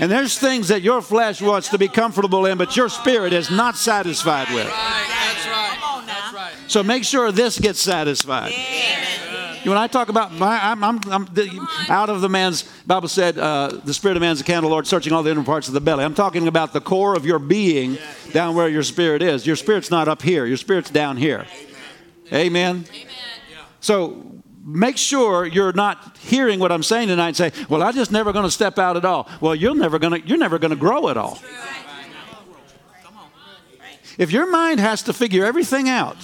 And 0.00 0.10
there's 0.10 0.38
things 0.38 0.68
that 0.68 0.80
your 0.80 1.02
flesh 1.02 1.42
wants 1.42 1.68
to 1.68 1.78
be 1.78 1.86
comfortable 1.86 2.46
in, 2.46 2.56
but 2.56 2.74
your 2.74 2.88
spirit 2.88 3.34
is 3.34 3.50
not 3.50 3.76
satisfied 3.76 4.48
with. 4.48 4.66
That's 4.66 5.46
right. 5.46 6.04
That's 6.06 6.34
right. 6.34 6.52
So 6.68 6.82
make 6.82 7.04
sure 7.04 7.30
this 7.30 7.58
gets 7.58 7.80
satisfied. 7.80 8.52
When 9.64 9.76
I 9.76 9.88
talk 9.88 10.08
about 10.08 10.32
my, 10.32 10.58
I'm, 10.58 10.82
I'm, 10.82 11.00
I'm 11.10 11.26
the, 11.34 11.50
out 11.90 12.08
of 12.08 12.22
the 12.22 12.30
man's, 12.30 12.62
Bible 12.86 13.08
said, 13.08 13.36
uh, 13.36 13.68
the 13.84 13.92
spirit 13.92 14.16
of 14.16 14.22
man's 14.22 14.40
a 14.40 14.44
candle, 14.44 14.70
Lord, 14.70 14.86
searching 14.86 15.12
all 15.12 15.22
the 15.22 15.30
inner 15.30 15.44
parts 15.44 15.68
of 15.68 15.74
the 15.74 15.82
belly. 15.82 16.02
I'm 16.02 16.14
talking 16.14 16.48
about 16.48 16.72
the 16.72 16.80
core 16.80 17.14
of 17.14 17.26
your 17.26 17.38
being 17.38 17.98
down 18.32 18.54
where 18.54 18.70
your 18.70 18.82
spirit 18.82 19.20
is. 19.20 19.46
Your 19.46 19.56
spirit's 19.56 19.90
not 19.90 20.08
up 20.08 20.22
here, 20.22 20.46
your 20.46 20.56
spirit's 20.56 20.88
down 20.88 21.18
here. 21.18 21.44
Amen. 22.32 22.86
Amen. 22.88 23.10
So 23.80 24.39
make 24.62 24.96
sure 24.96 25.46
you're 25.46 25.72
not 25.72 26.16
hearing 26.18 26.60
what 26.60 26.72
I'm 26.72 26.82
saying 26.82 27.08
tonight 27.08 27.28
and 27.28 27.36
say, 27.36 27.52
"Well, 27.68 27.82
I'm 27.82 27.94
just 27.94 28.12
never 28.12 28.32
going 28.32 28.44
to 28.44 28.50
step 28.50 28.78
out 28.78 28.96
at 28.96 29.04
all." 29.04 29.28
Well, 29.40 29.54
you're 29.54 29.74
never 29.74 29.98
going 29.98 30.20
to 30.20 30.28
you're 30.28 30.38
never 30.38 30.58
going 30.58 30.70
to 30.70 30.76
grow 30.76 31.08
at 31.08 31.16
all. 31.16 31.38
If 34.18 34.32
your 34.32 34.50
mind 34.50 34.80
has 34.80 35.02
to 35.04 35.12
figure 35.12 35.46
everything 35.46 35.88
out, 35.88 36.16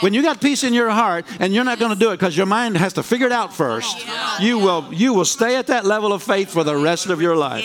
when 0.00 0.12
you 0.12 0.22
got 0.22 0.40
peace 0.40 0.62
in 0.62 0.74
your 0.74 0.90
heart 0.90 1.24
and 1.40 1.54
you're 1.54 1.64
not 1.64 1.78
going 1.78 1.92
to 1.92 1.98
do 1.98 2.10
it 2.10 2.18
because 2.18 2.36
your 2.36 2.46
mind 2.46 2.76
has 2.76 2.92
to 2.94 3.02
figure 3.02 3.26
it 3.26 3.32
out 3.32 3.54
first, 3.54 4.06
you 4.40 4.58
will 4.58 4.92
you 4.92 5.14
will 5.14 5.24
stay 5.24 5.56
at 5.56 5.68
that 5.68 5.84
level 5.84 6.12
of 6.12 6.22
faith 6.22 6.50
for 6.50 6.64
the 6.64 6.76
rest 6.76 7.06
of 7.06 7.22
your 7.22 7.36
life. 7.36 7.64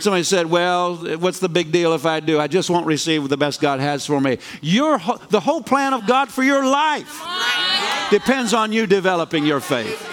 Somebody 0.00 0.22
said, 0.22 0.46
Well, 0.46 0.96
what's 1.18 1.38
the 1.38 1.48
big 1.48 1.72
deal 1.72 1.94
if 1.94 2.06
I 2.06 2.20
do? 2.20 2.38
I 2.40 2.46
just 2.46 2.70
won't 2.70 2.86
receive 2.86 3.28
the 3.28 3.36
best 3.36 3.60
God 3.60 3.80
has 3.80 4.06
for 4.06 4.20
me. 4.20 4.38
Your, 4.60 4.98
the 5.30 5.40
whole 5.40 5.62
plan 5.62 5.94
of 5.94 6.06
God 6.06 6.30
for 6.30 6.42
your 6.42 6.64
life 6.64 7.22
depends 8.10 8.54
on 8.54 8.72
you 8.72 8.86
developing 8.86 9.44
your 9.44 9.60
faith. 9.60 10.06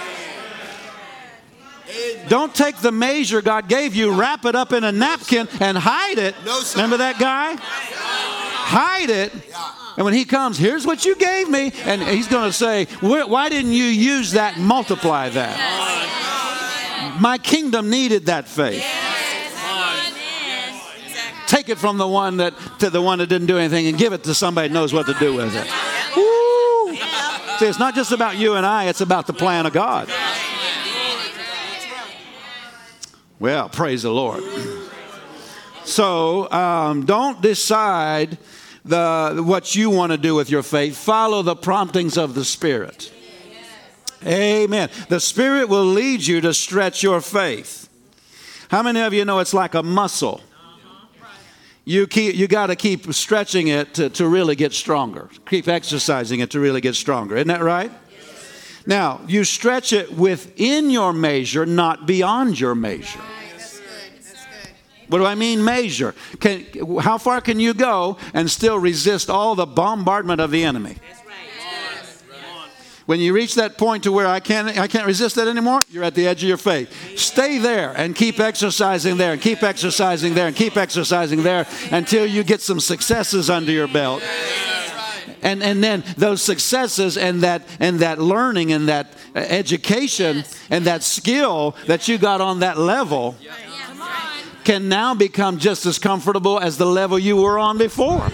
Don't 2.27 2.53
take 2.53 2.77
the 2.77 2.91
measure 2.91 3.41
God 3.41 3.67
gave 3.69 3.93
you, 3.95 4.11
wrap 4.11 4.45
it 4.45 4.55
up 4.55 4.73
in 4.73 4.83
a 4.83 4.91
napkin, 4.91 5.47
and 5.59 5.77
hide 5.77 6.17
it. 6.17 6.35
Remember 6.73 6.97
that 6.97 7.19
guy? 7.19 7.55
Hide 7.59 9.09
it. 9.09 9.31
And 9.95 10.03
when 10.03 10.13
he 10.13 10.25
comes, 10.25 10.57
here's 10.57 10.85
what 10.85 11.05
you 11.05 11.15
gave 11.15 11.49
me. 11.49 11.71
And 11.85 12.01
he's 12.01 12.27
going 12.27 12.49
to 12.49 12.53
say, 12.53 12.85
Why 13.01 13.49
didn't 13.49 13.71
you 13.71 13.85
use 13.85 14.31
that 14.31 14.57
multiply 14.57 15.29
that? 15.29 15.85
My 17.21 17.37
kingdom 17.37 17.89
needed 17.89 18.25
that 18.25 18.47
faith. 18.47 18.83
Take 21.47 21.69
it 21.69 21.77
from 21.77 21.97
the 21.97 22.07
one 22.07 22.37
that 22.37 22.53
to 22.79 22.89
the 22.89 23.01
one 23.01 23.19
that 23.19 23.27
didn't 23.27 23.47
do 23.47 23.57
anything 23.57 23.87
and 23.87 23.97
give 23.97 24.13
it 24.13 24.23
to 24.23 24.33
somebody 24.33 24.73
knows 24.73 24.93
what 24.93 25.05
to 25.05 25.13
do 25.13 25.33
with 25.33 25.55
it. 25.55 25.67
Woo! 26.15 26.95
See, 27.59 27.67
it's 27.67 27.79
not 27.79 27.95
just 27.95 28.11
about 28.11 28.37
you 28.37 28.55
and 28.55 28.65
I, 28.65 28.85
it's 28.85 29.01
about 29.01 29.27
the 29.27 29.33
plan 29.33 29.65
of 29.65 29.73
God. 29.73 30.09
Well, 33.39 33.69
praise 33.69 34.03
the 34.03 34.11
Lord. 34.11 34.43
So 35.83 36.49
um, 36.51 37.05
don't 37.05 37.41
decide 37.41 38.37
the, 38.83 39.43
what 39.45 39.75
you 39.75 39.89
want 39.89 40.11
to 40.11 40.17
do 40.17 40.35
with 40.35 40.49
your 40.49 40.63
faith. 40.63 40.95
Follow 40.95 41.41
the 41.41 41.55
promptings 41.55 42.17
of 42.17 42.33
the 42.33 42.45
Spirit. 42.45 43.11
Amen. 44.25 44.89
The 45.09 45.19
Spirit 45.19 45.69
will 45.69 45.85
lead 45.85 46.25
you 46.25 46.41
to 46.41 46.53
stretch 46.53 47.03
your 47.03 47.21
faith. 47.21 47.89
How 48.69 48.81
many 48.81 49.01
of 49.01 49.13
you 49.13 49.25
know 49.25 49.39
it's 49.39 49.53
like 49.53 49.75
a 49.75 49.83
muscle? 49.83 50.41
You 51.85 52.07
keep 52.07 52.35
you 52.35 52.47
got 52.47 52.67
to 52.67 52.75
keep 52.75 53.13
stretching 53.13 53.67
it 53.67 53.93
to, 53.93 54.09
to 54.09 54.27
really 54.27 54.55
get 54.55 54.73
stronger 54.73 55.29
keep 55.47 55.67
exercising 55.67 56.41
it 56.41 56.51
to 56.51 56.59
really 56.59 56.81
get 56.81 56.95
stronger 56.95 57.35
isn't 57.35 57.47
that 57.47 57.63
right 57.63 57.91
Now, 58.87 59.21
you 59.27 59.43
stretch 59.43 59.93
it 59.93 60.13
within 60.13 60.91
your 60.91 61.11
measure, 61.11 61.65
not 61.65 62.05
beyond 62.05 62.59
your 62.59 62.75
measure. 62.75 63.19
That's 63.51 63.79
good. 63.79 63.87
That's 64.21 64.45
good. 64.45 64.71
What 65.09 65.17
do 65.19 65.25
I 65.25 65.35
mean, 65.35 65.63
measure? 65.63 66.13
Can, 66.39 66.65
how 66.99 67.17
far 67.17 67.41
can 67.41 67.59
you 67.59 67.73
go 67.73 68.17
and 68.33 68.49
still 68.49 68.77
resist 68.77 69.29
all 69.29 69.55
the 69.55 69.65
bombardment 69.65 70.39
of 70.39 70.51
the 70.51 70.63
enemy? 70.63 70.97
When 73.05 73.19
you 73.19 73.33
reach 73.33 73.53
that 73.55 73.77
point 73.77 74.03
to 74.03 74.11
where 74.11 74.25
I 74.25 74.39
can't, 74.39 74.79
I 74.79 74.87
can't 74.87 75.05
resist 75.05 75.35
that 75.35 75.47
anymore, 75.47 75.81
you're 75.89 76.03
at 76.03 76.15
the 76.15 76.27
edge 76.27 76.41
of 76.41 76.49
your 76.49 76.57
faith. 76.57 76.91
Stay 77.17 77.59
there 77.59 77.93
and 77.95 78.15
keep 78.15 78.39
exercising 78.39 79.17
there 79.17 79.33
and 79.33 79.41
keep 79.41 79.61
exercising 79.61 80.33
there 80.33 80.47
and 80.47 80.55
keep 80.55 80.75
exercising 80.75 81.43
there 81.43 81.67
until 81.91 82.25
you 82.25 82.43
get 82.43 82.61
some 82.61 82.79
successes 82.79 83.49
under 83.49 83.71
your 83.71 83.87
belt. 83.87 84.23
And, 85.43 85.61
and 85.61 85.83
then 85.83 86.03
those 86.17 86.41
successes 86.41 87.17
and 87.17 87.41
that, 87.41 87.61
and 87.79 87.99
that 87.99 88.17
learning 88.17 88.71
and 88.71 88.87
that 88.87 89.13
uh, 89.35 89.39
education 89.39 90.43
and 90.71 90.85
that 90.85 91.03
skill 91.03 91.75
that 91.85 92.07
you 92.07 92.17
got 92.17 92.41
on 92.41 92.61
that 92.61 92.79
level 92.79 93.35
can 94.63 94.89
now 94.89 95.13
become 95.13 95.59
just 95.59 95.85
as 95.85 95.99
comfortable 95.99 96.59
as 96.59 96.79
the 96.79 96.85
level 96.87 97.19
you 97.19 97.37
were 97.37 97.59
on 97.59 97.77
before. 97.77 98.31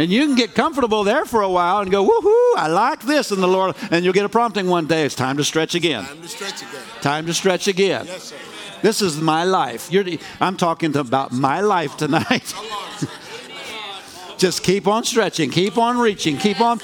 And 0.00 0.10
you 0.10 0.24
can 0.24 0.34
get 0.34 0.54
comfortable 0.54 1.04
there 1.04 1.26
for 1.26 1.42
a 1.42 1.50
while 1.50 1.80
and 1.80 1.90
go, 1.90 2.02
woohoo, 2.02 2.56
I 2.56 2.68
like 2.68 3.02
this. 3.02 3.32
And 3.32 3.42
the 3.42 3.46
Lord, 3.46 3.76
and 3.90 4.02
you'll 4.02 4.14
get 4.14 4.24
a 4.24 4.30
prompting 4.30 4.66
one 4.66 4.86
day. 4.86 5.04
It's 5.04 5.14
time 5.14 5.36
to 5.36 5.44
stretch 5.44 5.74
again. 5.74 6.04
Time 6.04 6.22
to 6.22 6.28
stretch 6.28 6.62
again. 6.62 6.82
Time 7.02 7.26
to 7.26 7.34
stretch 7.34 7.68
again. 7.68 8.06
Yes, 8.06 8.22
sir. 8.22 8.36
This 8.80 9.02
is 9.02 9.20
my 9.20 9.44
life. 9.44 9.92
You're, 9.92 10.06
I'm 10.40 10.56
talking 10.56 10.96
about 10.96 11.32
my 11.32 11.60
life 11.60 11.98
tonight. 11.98 12.54
Just 14.38 14.62
keep 14.62 14.88
on 14.88 15.04
stretching, 15.04 15.50
keep 15.50 15.76
on 15.76 15.98
reaching, 15.98 16.38
keep 16.38 16.62
on. 16.62 16.80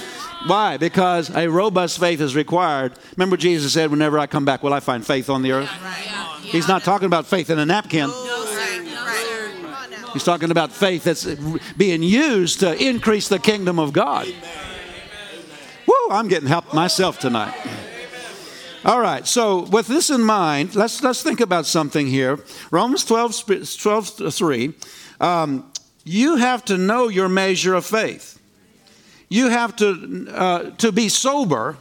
Why? 0.47 0.77
Because 0.77 1.35
a 1.35 1.49
robust 1.49 1.99
faith 1.99 2.21
is 2.21 2.37
required. 2.37 2.93
Remember, 3.17 3.39
Jesus 3.39 3.73
said, 3.73 3.91
Whenever 3.91 4.19
I 4.19 4.27
come 4.27 4.45
back, 4.45 4.63
will 4.63 4.75
I 4.75 4.81
find 4.81 5.07
faith 5.07 5.31
on 5.31 5.41
the 5.41 5.53
earth? 5.53 5.71
He's 6.43 6.69
not 6.69 6.85
talking 6.85 7.07
about 7.07 7.25
faith 7.25 7.49
in 7.49 7.59
a 7.59 7.65
napkin. 7.65 8.11
Oh, 8.13 8.26
He's 10.17 10.25
talking 10.25 10.51
about 10.51 10.73
faith 10.73 11.05
that's 11.05 11.27
being 11.77 12.03
used 12.03 12.61
to 12.61 12.75
increase 12.83 13.29
the 13.29 13.39
kingdom 13.39 13.79
of 13.79 13.93
God. 13.93 14.27
Woo, 15.87 16.09
I'm 16.11 16.27
getting 16.29 16.49
help 16.49 16.73
myself 16.73 17.19
tonight. 17.19 17.55
All 18.87 18.99
right, 18.99 19.27
so 19.27 19.65
with 19.65 19.89
this 19.89 20.09
in 20.09 20.23
mind, 20.23 20.75
let's, 20.75 21.03
let's 21.03 21.23
think 21.23 21.41
about 21.41 21.67
something 21.67 22.07
here. 22.07 22.39
Romans 22.71 23.05
12, 23.05 23.77
12 23.79 24.35
3. 24.35 24.73
Um, 25.21 25.71
you 26.03 26.37
have 26.37 26.65
to 26.65 26.79
know 26.79 27.09
your 27.09 27.29
measure 27.29 27.75
of 27.75 27.85
faith. 27.85 28.41
You 29.29 29.51
have 29.51 29.77
to, 29.77 30.29
uh, 30.31 30.71
to 30.79 30.93
be 30.93 31.11
sober, 31.11 31.77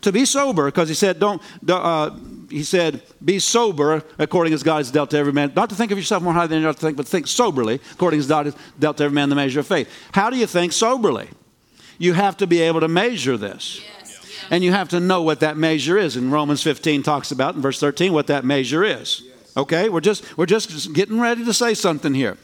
to 0.00 0.10
be 0.10 0.24
sober, 0.24 0.64
because 0.64 0.88
he 0.88 0.96
said, 0.96 1.20
don't, 1.20 1.40
uh, 1.68 2.10
he 2.50 2.62
said, 2.62 3.02
be 3.24 3.38
sober 3.38 4.02
according 4.18 4.52
as 4.52 4.62
God 4.62 4.78
has 4.78 4.90
dealt 4.90 5.10
to 5.10 5.18
every 5.18 5.32
man. 5.32 5.52
Not 5.54 5.70
to 5.70 5.74
think 5.74 5.92
of 5.92 5.98
yourself 5.98 6.22
more 6.22 6.32
highly 6.32 6.48
than 6.48 6.62
you 6.62 6.68
ought 6.68 6.76
to 6.76 6.80
think, 6.80 6.96
but 6.96 7.06
think 7.06 7.26
soberly 7.26 7.80
according 7.92 8.20
as 8.20 8.26
God 8.26 8.46
has 8.46 8.56
dealt 8.78 8.98
to 8.98 9.04
every 9.04 9.14
man 9.14 9.28
the 9.28 9.36
measure 9.36 9.60
of 9.60 9.66
faith. 9.66 9.88
How 10.12 10.30
do 10.30 10.36
you 10.36 10.46
think 10.46 10.72
soberly? 10.72 11.28
You 11.98 12.12
have 12.12 12.36
to 12.38 12.46
be 12.46 12.60
able 12.60 12.80
to 12.80 12.88
measure 12.88 13.36
this. 13.36 13.80
And 14.50 14.62
you 14.62 14.72
have 14.72 14.88
to 14.90 15.00
know 15.00 15.22
what 15.22 15.40
that 15.40 15.56
measure 15.56 15.98
is. 15.98 16.16
And 16.16 16.30
Romans 16.30 16.62
15 16.62 17.02
talks 17.02 17.32
about 17.32 17.56
in 17.56 17.62
verse 17.62 17.80
13 17.80 18.12
what 18.12 18.28
that 18.28 18.44
measure 18.44 18.84
is. 18.84 19.22
Okay? 19.56 19.88
We're 19.88 20.00
just 20.00 20.36
we're 20.36 20.46
just 20.46 20.92
getting 20.92 21.18
ready 21.18 21.44
to 21.44 21.52
say 21.52 21.74
something 21.74 22.14
here. 22.14 22.36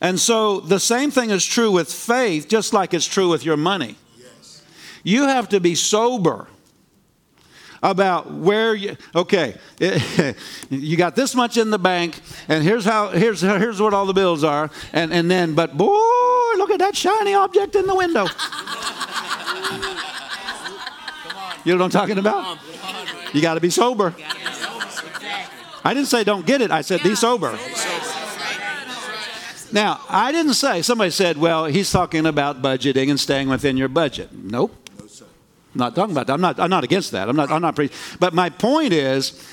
And 0.00 0.20
so 0.20 0.60
the 0.60 0.78
same 0.78 1.10
thing 1.10 1.30
is 1.30 1.44
true 1.44 1.72
with 1.72 1.92
faith, 1.92 2.48
just 2.48 2.72
like 2.72 2.94
it's 2.94 3.06
true 3.06 3.28
with 3.28 3.44
your 3.44 3.56
money. 3.56 3.96
You 5.02 5.24
have 5.24 5.48
to 5.48 5.58
be 5.58 5.74
sober 5.74 6.46
about 7.82 8.32
where 8.32 8.74
you 8.74 8.96
okay 9.14 9.56
you 10.70 10.96
got 10.96 11.14
this 11.14 11.34
much 11.34 11.56
in 11.56 11.70
the 11.70 11.78
bank 11.78 12.20
and 12.48 12.64
here's 12.64 12.84
how 12.84 13.08
here's 13.08 13.40
here's 13.40 13.80
what 13.80 13.94
all 13.94 14.06
the 14.06 14.12
bills 14.12 14.42
are 14.42 14.70
and 14.92 15.12
and 15.12 15.30
then 15.30 15.54
but 15.54 15.76
boy 15.76 15.86
look 16.56 16.70
at 16.70 16.78
that 16.78 16.96
shiny 16.96 17.34
object 17.34 17.74
in 17.76 17.86
the 17.86 17.94
window. 17.94 18.26
You 21.64 21.74
know 21.74 21.80
what 21.84 21.86
i'm 21.86 22.00
talking 22.00 22.16
about? 22.18 22.58
You 23.34 23.42
got 23.42 23.54
to 23.54 23.60
be 23.60 23.68
sober. 23.68 24.14
I 25.84 25.92
didn't 25.92 26.06
say 26.06 26.24
don't 26.24 26.46
get 26.46 26.62
it 26.62 26.70
i 26.70 26.80
said 26.80 27.02
be 27.02 27.14
sober. 27.14 27.58
Now 29.70 30.00
i 30.08 30.32
didn't 30.32 30.54
say 30.54 30.80
somebody 30.80 31.10
said 31.10 31.36
well 31.36 31.66
he's 31.66 31.90
talking 31.90 32.24
about 32.24 32.62
budgeting 32.62 33.10
and 33.10 33.20
staying 33.20 33.48
within 33.48 33.76
your 33.76 33.88
budget. 33.88 34.30
Nope 34.32 34.87
I'm 35.74 35.78
not 35.78 35.94
talking 35.94 36.12
about 36.12 36.26
that. 36.28 36.32
I'm 36.32 36.40
not, 36.40 36.58
I'm 36.58 36.70
not 36.70 36.84
against 36.84 37.12
that. 37.12 37.28
I'm 37.28 37.36
not, 37.36 37.50
I'm 37.50 37.62
not 37.62 37.76
pre- 37.76 37.90
But 38.18 38.34
my 38.34 38.50
point 38.50 38.92
is, 38.92 39.46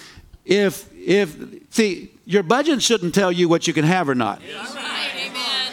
if, 0.46 0.90
if, 0.94 1.38
see, 1.72 2.12
your 2.26 2.44
budget 2.44 2.82
shouldn't 2.82 3.14
tell 3.14 3.32
you 3.32 3.50
what 3.50 3.68
you 3.68 3.74
can 3.74 3.84
have 3.86 4.08
or 4.08 4.16
not. 4.16 4.42
All 4.42 4.76
right. 4.76 5.12
Amen. 5.18 5.72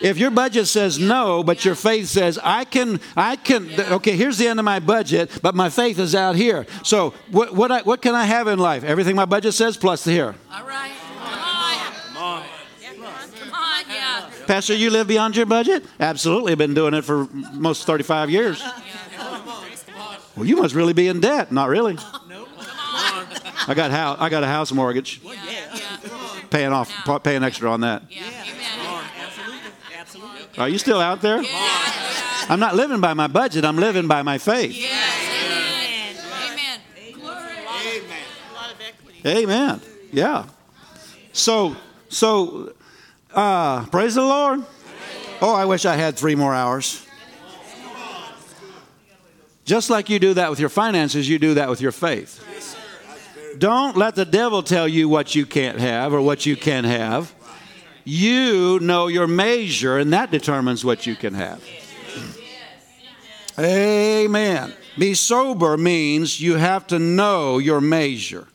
If 0.00 0.18
your 0.18 0.30
budget 0.30 0.66
says 0.66 0.98
no, 0.98 1.42
but 1.42 1.64
your 1.64 1.74
faith 1.74 2.08
says, 2.08 2.38
I 2.42 2.64
can, 2.64 3.00
I 3.16 3.36
can, 3.36 3.68
okay, 3.80 4.16
here's 4.16 4.38
the 4.38 4.48
end 4.48 4.58
of 4.58 4.64
my 4.64 4.80
budget, 4.80 5.30
but 5.42 5.54
my 5.54 5.68
faith 5.68 5.98
is 5.98 6.14
out 6.14 6.34
here. 6.34 6.66
So 6.82 7.14
what, 7.30 7.54
what, 7.54 7.70
I, 7.70 7.82
what 7.82 8.02
can 8.02 8.14
I 8.14 8.24
have 8.24 8.48
in 8.48 8.58
life? 8.58 8.84
Everything 8.84 9.16
my 9.16 9.24
budget 9.24 9.54
says 9.54 9.76
plus 9.76 10.04
here. 10.04 10.34
All 10.52 10.64
right. 10.64 10.92
Come 12.12 12.16
on. 12.16 12.42
Come 12.82 13.04
on. 13.04 13.30
Come 13.38 13.54
on. 13.54 13.84
Yeah. 13.88 14.30
Pastor, 14.46 14.74
you 14.74 14.90
live 14.90 15.06
beyond 15.06 15.36
your 15.36 15.46
budget? 15.46 15.84
Absolutely. 16.00 16.52
I've 16.52 16.58
been 16.58 16.74
doing 16.74 16.94
it 16.94 17.02
for 17.02 17.26
most 17.52 17.86
35 17.86 18.30
years. 18.30 18.62
Well, 20.36 20.46
you 20.46 20.56
must 20.56 20.74
really 20.74 20.92
be 20.92 21.08
in 21.08 21.20
debt. 21.20 21.52
Not 21.52 21.68
really. 21.68 21.98
Nope. 22.28 22.48
I 23.66 23.74
got 23.74 23.90
house. 23.90 24.18
I 24.20 24.28
got 24.28 24.42
a 24.42 24.46
house 24.46 24.70
mortgage. 24.72 25.20
Yeah. 25.22 25.32
Yeah. 25.74 25.98
Paying 26.50 26.72
off, 26.72 26.90
paying 27.22 27.42
extra 27.42 27.70
on 27.70 27.80
that. 27.80 28.02
Yeah. 28.08 28.22
Amen. 28.22 29.04
Absolutely. 29.20 29.70
Absolutely. 29.98 30.58
Are 30.58 30.68
you 30.68 30.78
still 30.78 31.00
out 31.00 31.20
there? 31.20 31.42
Yeah. 31.42 31.84
I'm 32.48 32.60
not 32.60 32.76
living 32.76 33.00
by 33.00 33.14
my 33.14 33.26
budget. 33.26 33.64
I'm 33.64 33.76
living 33.76 34.06
by 34.06 34.22
my 34.22 34.38
faith. 34.38 34.74
Yes. 34.76 36.14
Amen. 36.46 36.80
Amen. 37.16 37.20
Glory. 39.24 39.42
Amen. 39.42 39.80
Yeah. 40.12 40.46
So, 41.32 41.76
so, 42.08 42.74
uh, 43.34 43.86
praise 43.86 44.14
the 44.14 44.22
Lord. 44.22 44.62
Oh, 45.40 45.54
I 45.54 45.64
wish 45.64 45.84
I 45.84 45.96
had 45.96 46.16
three 46.16 46.34
more 46.34 46.54
hours. 46.54 47.04
Just 49.64 49.88
like 49.90 50.10
you 50.10 50.18
do 50.18 50.34
that 50.34 50.50
with 50.50 50.60
your 50.60 50.68
finances, 50.68 51.28
you 51.28 51.38
do 51.38 51.54
that 51.54 51.70
with 51.70 51.80
your 51.80 51.92
faith. 51.92 52.44
Don't 53.58 53.96
let 53.96 54.14
the 54.14 54.24
devil 54.24 54.62
tell 54.62 54.86
you 54.86 55.08
what 55.08 55.34
you 55.34 55.46
can't 55.46 55.78
have 55.78 56.12
or 56.12 56.20
what 56.20 56.44
you 56.44 56.56
can 56.56 56.84
have. 56.84 57.34
You 58.04 58.78
know 58.80 59.06
your 59.06 59.26
measure, 59.26 59.96
and 59.96 60.12
that 60.12 60.30
determines 60.30 60.84
what 60.84 61.06
you 61.06 61.16
can 61.16 61.34
have. 61.34 61.64
Amen. 63.58 64.74
Be 64.98 65.14
sober 65.14 65.76
means 65.76 66.40
you 66.40 66.56
have 66.56 66.86
to 66.88 66.98
know 66.98 67.58
your 67.58 67.80
measure. 67.80 68.48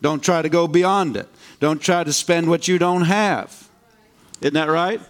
Don't 0.00 0.22
try 0.22 0.40
to 0.42 0.48
go 0.48 0.66
beyond 0.66 1.16
it. 1.16 1.28
Don't 1.60 1.80
try 1.80 2.04
to 2.04 2.12
spend 2.12 2.48
what 2.48 2.68
you 2.68 2.78
don't 2.78 3.02
have. 3.02 3.68
Isn't 4.40 4.54
that 4.54 4.68
right? 4.68 5.00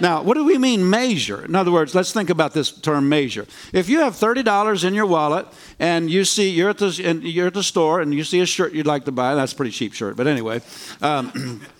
Now, 0.00 0.22
what 0.22 0.34
do 0.34 0.44
we 0.44 0.58
mean 0.58 0.88
measure? 0.88 1.44
In 1.44 1.54
other 1.54 1.70
words, 1.70 1.94
let's 1.94 2.12
think 2.12 2.30
about 2.30 2.54
this 2.54 2.70
term 2.70 3.08
measure. 3.08 3.46
If 3.72 3.88
you 3.88 4.00
have 4.00 4.14
$30 4.14 4.84
in 4.84 4.94
your 4.94 5.06
wallet 5.06 5.46
and 5.78 6.10
you 6.10 6.24
see 6.24 6.50
you're 6.50 6.70
at 6.70 6.78
the, 6.78 7.02
and 7.04 7.22
you're 7.22 7.48
at 7.48 7.54
the 7.54 7.62
store 7.62 8.00
and 8.00 8.14
you 8.14 8.24
see 8.24 8.40
a 8.40 8.46
shirt 8.46 8.72
you'd 8.72 8.86
like 8.86 9.04
to 9.04 9.12
buy, 9.12 9.34
that's 9.34 9.52
a 9.52 9.56
pretty 9.56 9.72
cheap 9.72 9.92
shirt, 9.92 10.16
but 10.16 10.26
anyway. 10.26 10.62
Um, 11.02 11.60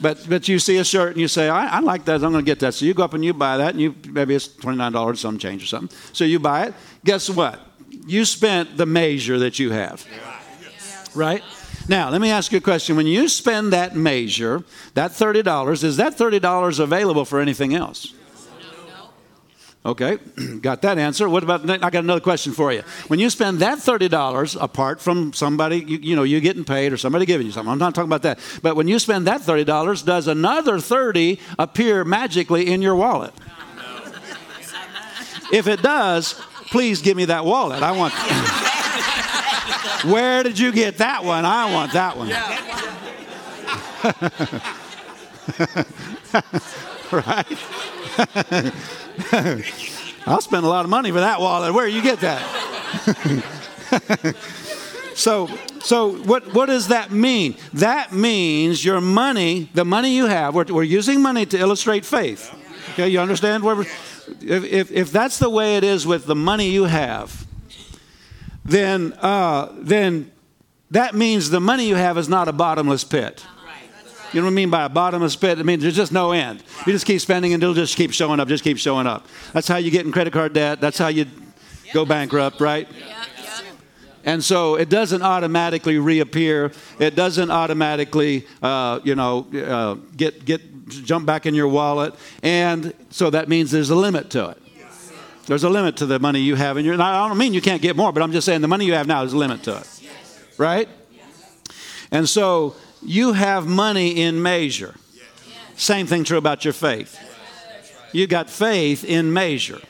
But, 0.00 0.28
but 0.28 0.48
you 0.48 0.58
see 0.58 0.76
a 0.76 0.84
shirt 0.84 1.12
and 1.12 1.20
you 1.20 1.28
say, 1.28 1.48
I, 1.48 1.78
I 1.78 1.80
like 1.80 2.04
that, 2.04 2.22
I'm 2.22 2.32
going 2.32 2.44
to 2.44 2.48
get 2.48 2.60
that. 2.60 2.74
So 2.74 2.84
you 2.84 2.94
go 2.94 3.02
up 3.02 3.14
and 3.14 3.24
you 3.24 3.34
buy 3.34 3.56
that, 3.56 3.70
and 3.70 3.80
you 3.80 3.94
maybe 4.08 4.34
it's 4.34 4.48
$29, 4.48 5.16
some 5.16 5.38
change 5.38 5.62
or 5.62 5.66
something. 5.66 5.96
So 6.12 6.24
you 6.24 6.38
buy 6.38 6.66
it. 6.66 6.74
Guess 7.04 7.30
what? 7.30 7.60
You 8.06 8.24
spent 8.24 8.76
the 8.76 8.86
measure 8.86 9.38
that 9.40 9.58
you 9.58 9.70
have. 9.72 10.06
Right? 11.14 11.42
Now, 11.88 12.10
let 12.10 12.20
me 12.20 12.30
ask 12.30 12.52
you 12.52 12.58
a 12.58 12.60
question. 12.60 12.96
When 12.96 13.06
you 13.06 13.28
spend 13.28 13.72
that 13.72 13.96
measure, 13.96 14.62
that 14.92 15.12
$30, 15.12 15.82
is 15.82 15.96
that 15.96 16.18
$30 16.18 16.80
available 16.80 17.24
for 17.24 17.40
anything 17.40 17.74
else? 17.74 18.12
No. 19.84 19.90
Okay, 19.92 20.18
got 20.60 20.82
that 20.82 20.98
answer. 20.98 21.30
What 21.30 21.42
about, 21.42 21.68
I 21.68 21.78
got 21.78 22.04
another 22.04 22.20
question 22.20 22.52
for 22.52 22.74
you. 22.74 22.82
When 23.06 23.18
you 23.18 23.30
spend 23.30 23.60
that 23.60 23.78
$30, 23.78 24.60
apart 24.60 25.00
from 25.00 25.32
somebody, 25.32 25.78
you, 25.78 25.98
you 25.98 26.16
know, 26.16 26.24
you 26.24 26.40
getting 26.40 26.64
paid 26.64 26.92
or 26.92 26.98
somebody 26.98 27.24
giving 27.24 27.46
you 27.46 27.52
something, 27.52 27.72
I'm 27.72 27.78
not 27.78 27.94
talking 27.94 28.10
about 28.10 28.22
that. 28.22 28.38
But 28.62 28.76
when 28.76 28.86
you 28.86 28.98
spend 28.98 29.26
that 29.26 29.40
$30, 29.40 30.04
does 30.04 30.28
another 30.28 30.78
30 30.80 31.40
appear 31.58 32.04
magically 32.04 32.70
in 32.70 32.82
your 32.82 32.96
wallet? 32.96 33.32
No. 33.78 34.12
If 35.52 35.66
it 35.66 35.80
does, 35.80 36.34
please 36.66 37.00
give 37.00 37.16
me 37.16 37.24
that 37.24 37.46
wallet. 37.46 37.82
I 37.82 37.92
want. 37.92 38.12
Where 40.04 40.42
did 40.42 40.58
you 40.58 40.72
get 40.72 40.98
that 40.98 41.24
one? 41.24 41.44
I 41.44 41.72
want 41.72 41.92
that 41.92 42.16
one. 42.16 42.28
right? 47.12 47.46
I'll 50.26 50.40
spend 50.40 50.64
a 50.64 50.68
lot 50.68 50.84
of 50.84 50.90
money 50.90 51.10
for 51.10 51.20
that 51.20 51.40
wallet. 51.40 51.74
Where 51.74 51.88
you 51.88 52.02
get 52.02 52.20
that? 52.20 52.42
so, 55.14 55.48
so 55.80 56.16
what, 56.18 56.54
what 56.54 56.66
does 56.66 56.88
that 56.88 57.10
mean? 57.10 57.56
That 57.72 58.12
means 58.12 58.84
your 58.84 59.00
money, 59.00 59.70
the 59.74 59.84
money 59.84 60.14
you 60.14 60.26
have, 60.26 60.54
we're, 60.54 60.64
we're 60.64 60.82
using 60.82 61.22
money 61.22 61.46
to 61.46 61.58
illustrate 61.58 62.04
faith. 62.04 62.54
Okay, 62.92 63.08
you 63.08 63.20
understand? 63.20 63.64
If, 63.64 64.64
if, 64.64 64.92
if 64.92 65.12
that's 65.12 65.38
the 65.38 65.48
way 65.48 65.76
it 65.76 65.84
is 65.84 66.06
with 66.06 66.26
the 66.26 66.36
money 66.36 66.70
you 66.70 66.84
have, 66.84 67.46
then, 68.68 69.12
uh, 69.14 69.72
then 69.78 70.30
that 70.90 71.14
means 71.14 71.50
the 71.50 71.60
money 71.60 71.86
you 71.86 71.96
have 71.96 72.18
is 72.18 72.28
not 72.28 72.48
a 72.48 72.52
bottomless 72.52 73.04
pit. 73.04 73.44
You 74.32 74.40
know 74.40 74.46
what 74.46 74.52
I 74.52 74.54
mean 74.54 74.68
by 74.68 74.84
a 74.84 74.88
bottomless 74.90 75.36
pit? 75.36 75.58
It 75.58 75.64
means 75.64 75.82
there's 75.82 75.96
just 75.96 76.12
no 76.12 76.32
end. 76.32 76.62
You 76.86 76.92
just 76.92 77.06
keep 77.06 77.20
spending 77.20 77.54
and 77.54 77.62
it'll 77.62 77.74
just 77.74 77.96
keep 77.96 78.12
showing 78.12 78.40
up, 78.40 78.48
just 78.48 78.62
keep 78.62 78.76
showing 78.76 79.06
up. 79.06 79.26
That's 79.54 79.66
how 79.66 79.78
you 79.78 79.90
get 79.90 80.04
in 80.04 80.12
credit 80.12 80.34
card 80.34 80.52
debt. 80.52 80.82
That's 80.82 80.98
how 80.98 81.08
you 81.08 81.26
go 81.94 82.04
bankrupt, 82.04 82.60
right? 82.60 82.86
And 84.24 84.44
so 84.44 84.74
it 84.74 84.90
doesn't 84.90 85.22
automatically 85.22 85.96
reappear. 85.96 86.72
It 86.98 87.14
doesn't 87.14 87.50
automatically, 87.50 88.46
uh, 88.62 89.00
you 89.02 89.14
know, 89.14 89.46
uh, 89.54 89.94
get 90.14 90.44
get 90.44 90.60
jump 90.88 91.24
back 91.24 91.46
in 91.46 91.54
your 91.54 91.68
wallet. 91.68 92.14
And 92.42 92.92
so 93.08 93.30
that 93.30 93.48
means 93.48 93.70
there's 93.70 93.88
a 93.88 93.96
limit 93.96 94.28
to 94.30 94.50
it. 94.50 94.62
There's 95.48 95.64
a 95.64 95.70
limit 95.70 95.96
to 95.96 96.06
the 96.06 96.18
money 96.18 96.40
you 96.40 96.56
have 96.56 96.76
in 96.76 96.84
your. 96.84 97.00
I 97.00 97.26
don't 97.26 97.38
mean 97.38 97.54
you 97.54 97.62
can't 97.62 97.80
get 97.80 97.96
more, 97.96 98.12
but 98.12 98.22
I'm 98.22 98.32
just 98.32 98.44
saying 98.44 98.60
the 98.60 98.68
money 98.68 98.84
you 98.84 98.92
have 98.92 99.06
now 99.06 99.22
is 99.22 99.32
a 99.32 99.36
limit 99.38 99.62
to 99.62 99.78
it, 99.78 100.02
right? 100.58 100.86
And 102.10 102.28
so 102.28 102.76
you 103.02 103.32
have 103.32 103.66
money 103.66 104.20
in 104.20 104.42
measure. 104.42 104.94
Same 105.74 106.06
thing 106.06 106.24
true 106.24 106.36
about 106.36 106.66
your 106.66 106.74
faith. 106.74 107.18
You 108.12 108.26
got 108.26 108.50
faith 108.50 109.04
in 109.04 109.32
measure, 109.32 109.80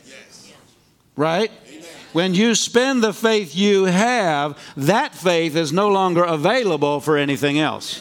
right? 1.17 1.51
When 2.13 2.35
you 2.35 2.55
spend 2.55 3.03
the 3.03 3.13
faith 3.13 3.57
you 3.57 3.87
have, 3.87 4.57
that 4.77 5.13
faith 5.13 5.57
is 5.57 5.73
no 5.73 5.89
longer 5.89 6.23
available 6.23 7.01
for 7.01 7.17
anything 7.17 7.59
else. 7.59 8.01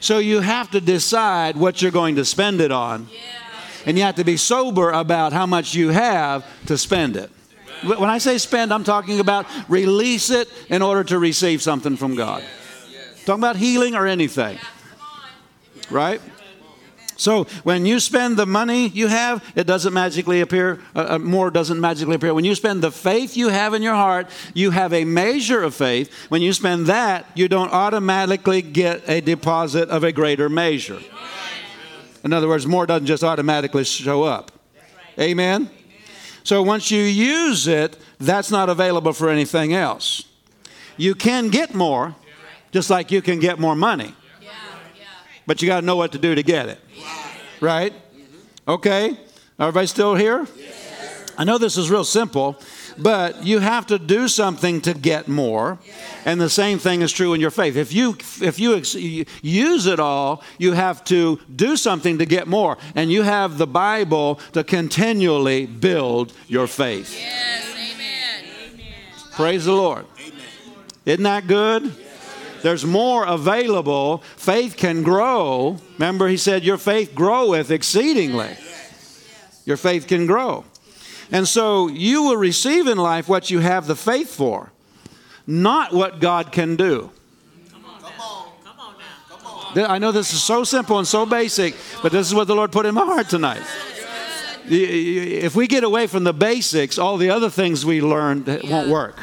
So 0.00 0.18
you 0.18 0.40
have 0.40 0.70
to 0.72 0.82
decide 0.82 1.56
what 1.56 1.80
you're 1.80 1.90
going 1.90 2.16
to 2.16 2.26
spend 2.26 2.60
it 2.60 2.70
on. 2.70 3.08
And 3.86 3.98
you 3.98 4.04
have 4.04 4.16
to 4.16 4.24
be 4.24 4.36
sober 4.36 4.90
about 4.90 5.32
how 5.32 5.46
much 5.46 5.74
you 5.74 5.90
have 5.90 6.44
to 6.66 6.78
spend 6.78 7.16
it. 7.16 7.30
When 7.84 8.08
I 8.08 8.18
say 8.18 8.38
spend, 8.38 8.72
I'm 8.72 8.84
talking 8.84 9.20
about 9.20 9.46
release 9.68 10.30
it 10.30 10.48
in 10.68 10.80
order 10.80 11.04
to 11.04 11.18
receive 11.18 11.62
something 11.62 11.96
from 11.96 12.14
God. 12.14 12.42
Talking 13.26 13.42
about 13.42 13.56
healing 13.56 13.94
or 13.94 14.06
anything. 14.06 14.58
Right? 15.90 16.20
So 17.16 17.44
when 17.62 17.86
you 17.86 18.00
spend 18.00 18.36
the 18.36 18.46
money 18.46 18.88
you 18.88 19.06
have, 19.06 19.44
it 19.54 19.66
doesn't 19.66 19.92
magically 19.92 20.40
appear, 20.40 20.80
uh, 20.96 21.06
uh, 21.10 21.18
more 21.18 21.50
doesn't 21.50 21.80
magically 21.80 22.16
appear. 22.16 22.34
When 22.34 22.44
you 22.44 22.54
spend 22.54 22.82
the 22.82 22.90
faith 22.90 23.36
you 23.36 23.48
have 23.48 23.74
in 23.74 23.82
your 23.82 23.94
heart, 23.94 24.28
you 24.52 24.70
have 24.70 24.92
a 24.92 25.04
measure 25.04 25.62
of 25.62 25.74
faith. 25.74 26.12
When 26.28 26.42
you 26.42 26.52
spend 26.52 26.86
that, 26.86 27.26
you 27.34 27.48
don't 27.48 27.72
automatically 27.72 28.62
get 28.62 29.08
a 29.08 29.20
deposit 29.20 29.90
of 29.90 30.02
a 30.04 30.12
greater 30.12 30.48
measure. 30.48 31.00
In 32.24 32.32
other 32.32 32.48
words, 32.48 32.66
more 32.66 32.86
doesn't 32.86 33.06
just 33.06 33.22
automatically 33.22 33.84
show 33.84 34.22
up. 34.22 34.50
Amen? 35.20 35.70
So 36.42 36.62
once 36.62 36.90
you 36.90 37.02
use 37.02 37.66
it, 37.66 37.96
that's 38.18 38.50
not 38.50 38.68
available 38.68 39.12
for 39.12 39.28
anything 39.28 39.74
else. 39.74 40.24
You 40.96 41.14
can 41.14 41.50
get 41.50 41.74
more, 41.74 42.16
just 42.72 42.90
like 42.90 43.10
you 43.10 43.22
can 43.22 43.40
get 43.40 43.58
more 43.58 43.76
money. 43.76 44.14
But 45.46 45.60
you 45.60 45.68
got 45.68 45.80
to 45.80 45.86
know 45.86 45.96
what 45.96 46.12
to 46.12 46.18
do 46.18 46.34
to 46.34 46.42
get 46.42 46.68
it. 46.68 46.80
Right? 47.60 47.92
Okay? 48.66 49.10
Are 49.58 49.68
everybody 49.68 49.86
still 49.86 50.14
here? 50.14 50.46
I 51.36 51.44
know 51.44 51.58
this 51.58 51.76
is 51.76 51.90
real 51.90 52.04
simple, 52.04 52.56
but 52.98 53.44
you 53.44 53.58
have 53.58 53.86
to 53.86 53.98
do 53.98 54.28
something 54.28 54.80
to 54.82 54.94
get 54.94 55.28
more. 55.28 55.78
And 56.24 56.40
the 56.40 56.50
same 56.50 56.78
thing 56.78 57.02
is 57.02 57.12
true 57.12 57.34
in 57.34 57.40
your 57.40 57.50
faith. 57.50 57.76
If 57.76 57.92
you 57.92 58.16
if 58.40 58.58
you 58.58 58.76
ex- 58.76 58.94
use 58.94 59.86
it 59.86 60.00
all, 60.00 60.42
you 60.58 60.72
have 60.72 61.04
to 61.04 61.40
do 61.54 61.76
something 61.76 62.18
to 62.18 62.26
get 62.26 62.46
more. 62.46 62.78
And 62.94 63.10
you 63.10 63.22
have 63.22 63.58
the 63.58 63.66
Bible 63.66 64.40
to 64.52 64.64
continually 64.64 65.66
build 65.66 66.32
your 66.48 66.66
faith. 66.66 67.14
Yes, 67.18 67.66
amen. 67.74 68.80
Praise 69.32 69.64
the 69.64 69.72
Lord. 69.72 70.06
Isn't 71.04 71.24
that 71.24 71.46
good? 71.46 71.94
There's 72.62 72.86
more 72.86 73.26
available. 73.26 74.18
Faith 74.36 74.78
can 74.78 75.02
grow. 75.02 75.76
Remember, 75.98 76.28
he 76.28 76.38
said, 76.38 76.64
Your 76.64 76.78
faith 76.78 77.14
groweth 77.14 77.70
exceedingly. 77.70 78.56
Your 79.66 79.76
faith 79.76 80.06
can 80.06 80.26
grow. 80.26 80.64
And 81.30 81.48
so 81.48 81.88
you 81.88 82.22
will 82.22 82.36
receive 82.36 82.86
in 82.86 82.98
life 82.98 83.28
what 83.28 83.50
you 83.50 83.60
have 83.60 83.86
the 83.86 83.96
faith 83.96 84.34
for, 84.34 84.72
not 85.46 85.92
what 85.92 86.20
God 86.20 86.52
can 86.52 86.76
do. 86.76 87.10
I 89.76 89.98
know 89.98 90.12
this 90.12 90.32
is 90.32 90.42
so 90.42 90.62
simple 90.62 90.98
and 90.98 91.06
so 91.06 91.26
basic, 91.26 91.74
but 92.02 92.12
this 92.12 92.28
is 92.28 92.34
what 92.34 92.46
the 92.46 92.54
Lord 92.54 92.70
put 92.70 92.86
in 92.86 92.94
my 92.94 93.04
heart 93.04 93.28
tonight. 93.28 93.62
If 94.66 95.56
we 95.56 95.66
get 95.66 95.84
away 95.84 96.06
from 96.06 96.24
the 96.24 96.32
basics, 96.32 96.98
all 96.98 97.16
the 97.16 97.30
other 97.30 97.50
things 97.50 97.84
we 97.84 98.00
learned 98.00 98.46
won't 98.64 98.88
work. 98.88 99.18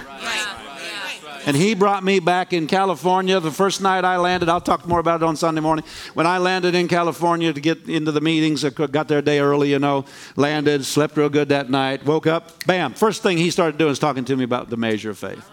And 1.45 1.57
he 1.57 1.73
brought 1.73 2.03
me 2.03 2.19
back 2.19 2.53
in 2.53 2.67
California 2.67 3.39
the 3.39 3.51
first 3.51 3.81
night 3.81 4.05
I 4.05 4.17
landed. 4.17 4.47
I'll 4.47 4.61
talk 4.61 4.87
more 4.87 4.99
about 4.99 5.21
it 5.21 5.25
on 5.25 5.35
Sunday 5.35 5.61
morning. 5.61 5.83
When 6.13 6.27
I 6.27 6.37
landed 6.37 6.75
in 6.75 6.87
California 6.87 7.51
to 7.51 7.59
get 7.59 7.89
into 7.89 8.11
the 8.11 8.21
meetings, 8.21 8.63
I 8.63 8.69
got 8.69 9.07
there 9.07 9.19
a 9.19 9.21
day 9.23 9.39
early, 9.39 9.71
you 9.71 9.79
know, 9.79 10.05
landed, 10.35 10.85
slept 10.85 11.17
real 11.17 11.29
good 11.29 11.49
that 11.49 11.69
night, 11.69 12.05
woke 12.05 12.27
up, 12.27 12.63
bam. 12.65 12.93
First 12.93 13.23
thing 13.23 13.37
he 13.37 13.49
started 13.49 13.77
doing 13.77 13.91
is 13.91 13.99
talking 13.99 14.23
to 14.25 14.35
me 14.35 14.43
about 14.43 14.69
the 14.69 14.77
measure 14.77 15.09
of 15.09 15.17
faith. 15.17 15.49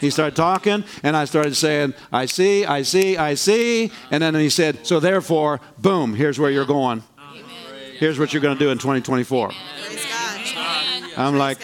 He 0.00 0.10
started 0.10 0.36
talking, 0.36 0.84
and 1.02 1.16
I 1.16 1.24
started 1.24 1.56
saying, 1.56 1.92
I 2.12 2.26
see, 2.26 2.64
I 2.64 2.82
see, 2.82 3.16
I 3.16 3.34
see. 3.34 3.90
And 4.10 4.22
then 4.22 4.34
he 4.36 4.48
said, 4.48 4.86
So 4.86 5.00
therefore, 5.00 5.60
boom, 5.76 6.14
here's 6.14 6.38
where 6.38 6.50
you're 6.50 6.64
going. 6.64 7.02
Here's 7.98 8.18
what 8.18 8.32
you're 8.32 8.42
going 8.42 8.56
to 8.56 8.64
do 8.64 8.70
in 8.70 8.78
2024. 8.78 9.50
I'm 11.16 11.36
like, 11.36 11.58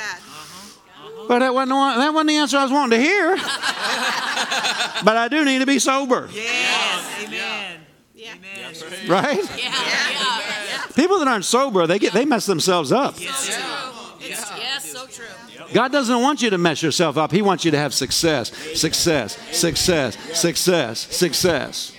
but 1.28 1.38
that 1.40 1.54
wasn't, 1.54 1.70
the 1.70 1.74
one- 1.76 1.98
that 1.98 2.12
wasn't 2.12 2.28
the 2.28 2.36
answer 2.36 2.56
I 2.58 2.62
was 2.64 2.72
wanting 2.72 2.98
to 2.98 3.04
hear. 3.04 3.36
but 5.04 5.16
I 5.16 5.28
do 5.30 5.44
need 5.44 5.58
to 5.60 5.66
be 5.66 5.78
sober, 5.78 6.28
Yes. 6.32 7.24
Amen. 7.24 7.80
amen. 8.16 9.08
right? 9.08 9.38
Yeah, 9.58 9.74
yeah. 10.10 10.86
People 10.94 11.18
that 11.18 11.28
aren't 11.28 11.44
sober, 11.44 11.86
they 11.86 11.98
get 11.98 12.12
they 12.12 12.24
mess 12.24 12.46
themselves 12.46 12.92
up. 12.92 13.14
It's, 13.16 13.48
yes, 13.48 14.92
so 14.92 15.06
true. 15.06 15.26
God 15.72 15.90
doesn't 15.90 16.20
want 16.20 16.40
you 16.42 16.50
to 16.50 16.58
mess 16.58 16.82
yourself 16.82 17.16
up. 17.16 17.32
He 17.32 17.42
wants 17.42 17.64
you 17.64 17.70
to 17.72 17.78
have 17.78 17.92
success, 17.92 18.52
success, 18.78 19.36
success, 19.56 20.16
success, 20.38 20.98
success. 21.14 21.92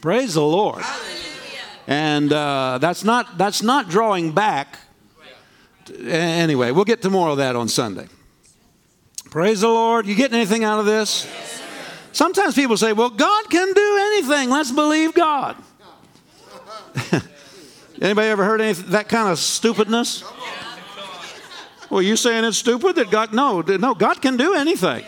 Praise 0.00 0.34
the 0.34 0.42
Lord. 0.42 0.82
And 1.86 2.32
uh, 2.32 2.78
that's 2.80 3.04
not 3.04 3.36
that's 3.36 3.62
not 3.62 3.88
drawing 3.88 4.32
back. 4.32 4.78
Anyway, 6.02 6.70
we'll 6.70 6.84
get 6.84 7.02
to 7.02 7.10
more 7.10 7.28
of 7.30 7.36
that 7.38 7.56
on 7.56 7.68
Sunday. 7.68 8.06
Praise 9.30 9.60
the 9.60 9.68
Lord. 9.68 10.06
You 10.06 10.16
getting 10.16 10.36
anything 10.36 10.64
out 10.64 10.80
of 10.80 10.86
this? 10.86 11.28
Sometimes 12.12 12.56
people 12.56 12.76
say, 12.76 12.92
"Well, 12.92 13.10
God 13.10 13.48
can 13.48 13.72
do 13.72 13.98
anything. 14.00 14.50
Let's 14.50 14.72
believe 14.72 15.14
God." 15.14 15.56
Anybody 18.02 18.28
ever 18.28 18.44
heard 18.44 18.60
any 18.60 18.72
that 18.72 19.08
kind 19.08 19.28
of 19.28 19.38
stupidness? 19.38 20.24
Well, 21.90 22.02
you 22.02 22.16
saying 22.16 22.44
it's 22.44 22.58
stupid 22.58 22.96
that 22.96 23.10
God? 23.10 23.32
No, 23.32 23.60
no, 23.60 23.94
God 23.94 24.20
can 24.20 24.36
do 24.36 24.54
anything. 24.54 25.04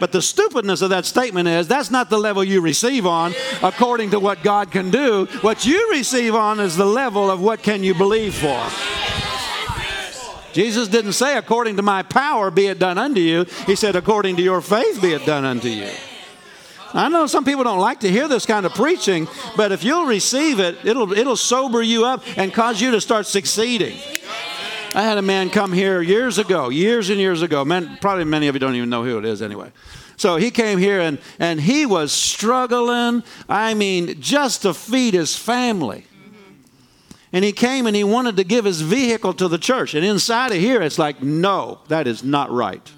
But 0.00 0.10
the 0.10 0.22
stupidness 0.22 0.82
of 0.82 0.90
that 0.90 1.04
statement 1.06 1.46
is 1.46 1.68
that's 1.68 1.90
not 1.90 2.10
the 2.10 2.18
level 2.18 2.42
you 2.42 2.60
receive 2.60 3.06
on 3.06 3.32
according 3.62 4.10
to 4.10 4.18
what 4.18 4.42
God 4.42 4.72
can 4.72 4.90
do. 4.90 5.26
What 5.42 5.64
you 5.64 5.90
receive 5.92 6.34
on 6.34 6.58
is 6.58 6.76
the 6.76 6.84
level 6.84 7.30
of 7.30 7.40
what 7.40 7.62
can 7.62 7.84
you 7.84 7.94
believe 7.94 8.34
for. 8.34 9.01
Jesus 10.52 10.88
didn't 10.88 11.12
say, 11.14 11.36
according 11.36 11.76
to 11.76 11.82
my 11.82 12.02
power 12.02 12.50
be 12.50 12.66
it 12.66 12.78
done 12.78 12.98
unto 12.98 13.20
you. 13.20 13.46
He 13.66 13.76
said, 13.76 13.96
according 13.96 14.36
to 14.36 14.42
your 14.42 14.60
faith 14.60 15.00
be 15.00 15.12
it 15.12 15.24
done 15.24 15.44
unto 15.44 15.68
you. 15.68 15.90
I 16.94 17.08
know 17.08 17.26
some 17.26 17.44
people 17.44 17.64
don't 17.64 17.78
like 17.78 18.00
to 18.00 18.10
hear 18.10 18.28
this 18.28 18.44
kind 18.44 18.66
of 18.66 18.74
preaching, 18.74 19.26
but 19.56 19.72
if 19.72 19.82
you'll 19.82 20.04
receive 20.04 20.60
it, 20.60 20.76
it'll, 20.84 21.12
it'll 21.12 21.36
sober 21.36 21.80
you 21.80 22.04
up 22.04 22.22
and 22.36 22.52
cause 22.52 22.80
you 22.80 22.90
to 22.90 23.00
start 23.00 23.26
succeeding. 23.26 23.96
I 24.94 25.02
had 25.02 25.16
a 25.16 25.22
man 25.22 25.48
come 25.48 25.72
here 25.72 26.02
years 26.02 26.36
ago, 26.36 26.68
years 26.68 27.08
and 27.08 27.18
years 27.18 27.40
ago. 27.40 27.64
Man, 27.64 27.96
probably 28.02 28.24
many 28.24 28.48
of 28.48 28.54
you 28.54 28.58
don't 28.58 28.74
even 28.74 28.90
know 28.90 29.04
who 29.04 29.16
it 29.16 29.24
is 29.24 29.40
anyway. 29.40 29.72
So 30.18 30.36
he 30.36 30.50
came 30.50 30.78
here 30.78 31.00
and, 31.00 31.18
and 31.38 31.58
he 31.58 31.86
was 31.86 32.12
struggling, 32.12 33.22
I 33.48 33.72
mean, 33.72 34.20
just 34.20 34.62
to 34.62 34.74
feed 34.74 35.14
his 35.14 35.34
family. 35.34 36.04
And 37.32 37.44
he 37.44 37.52
came 37.52 37.86
and 37.86 37.96
he 37.96 38.04
wanted 38.04 38.36
to 38.36 38.44
give 38.44 38.64
his 38.64 38.82
vehicle 38.82 39.32
to 39.34 39.48
the 39.48 39.58
church. 39.58 39.94
And 39.94 40.04
inside 40.04 40.52
of 40.52 40.58
here, 40.58 40.82
it's 40.82 40.98
like, 40.98 41.22
no, 41.22 41.80
that 41.88 42.06
is 42.06 42.22
not 42.22 42.50
right. 42.50 42.90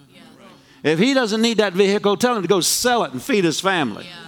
If 0.83 0.99
he 0.99 1.15
doesn't 1.15 1.41
need 1.41 1.59
that 1.59 1.73
vehicle, 1.73 2.17
tell 2.17 2.37
him 2.37 2.43
to 2.43 2.49
go 2.49 2.61
sell 2.61 3.05
it 3.05 3.13
and 3.13 3.23
feed 3.23 3.45
his 3.45 3.59
family. 3.61 4.05
Mm-hmm. 4.05 4.25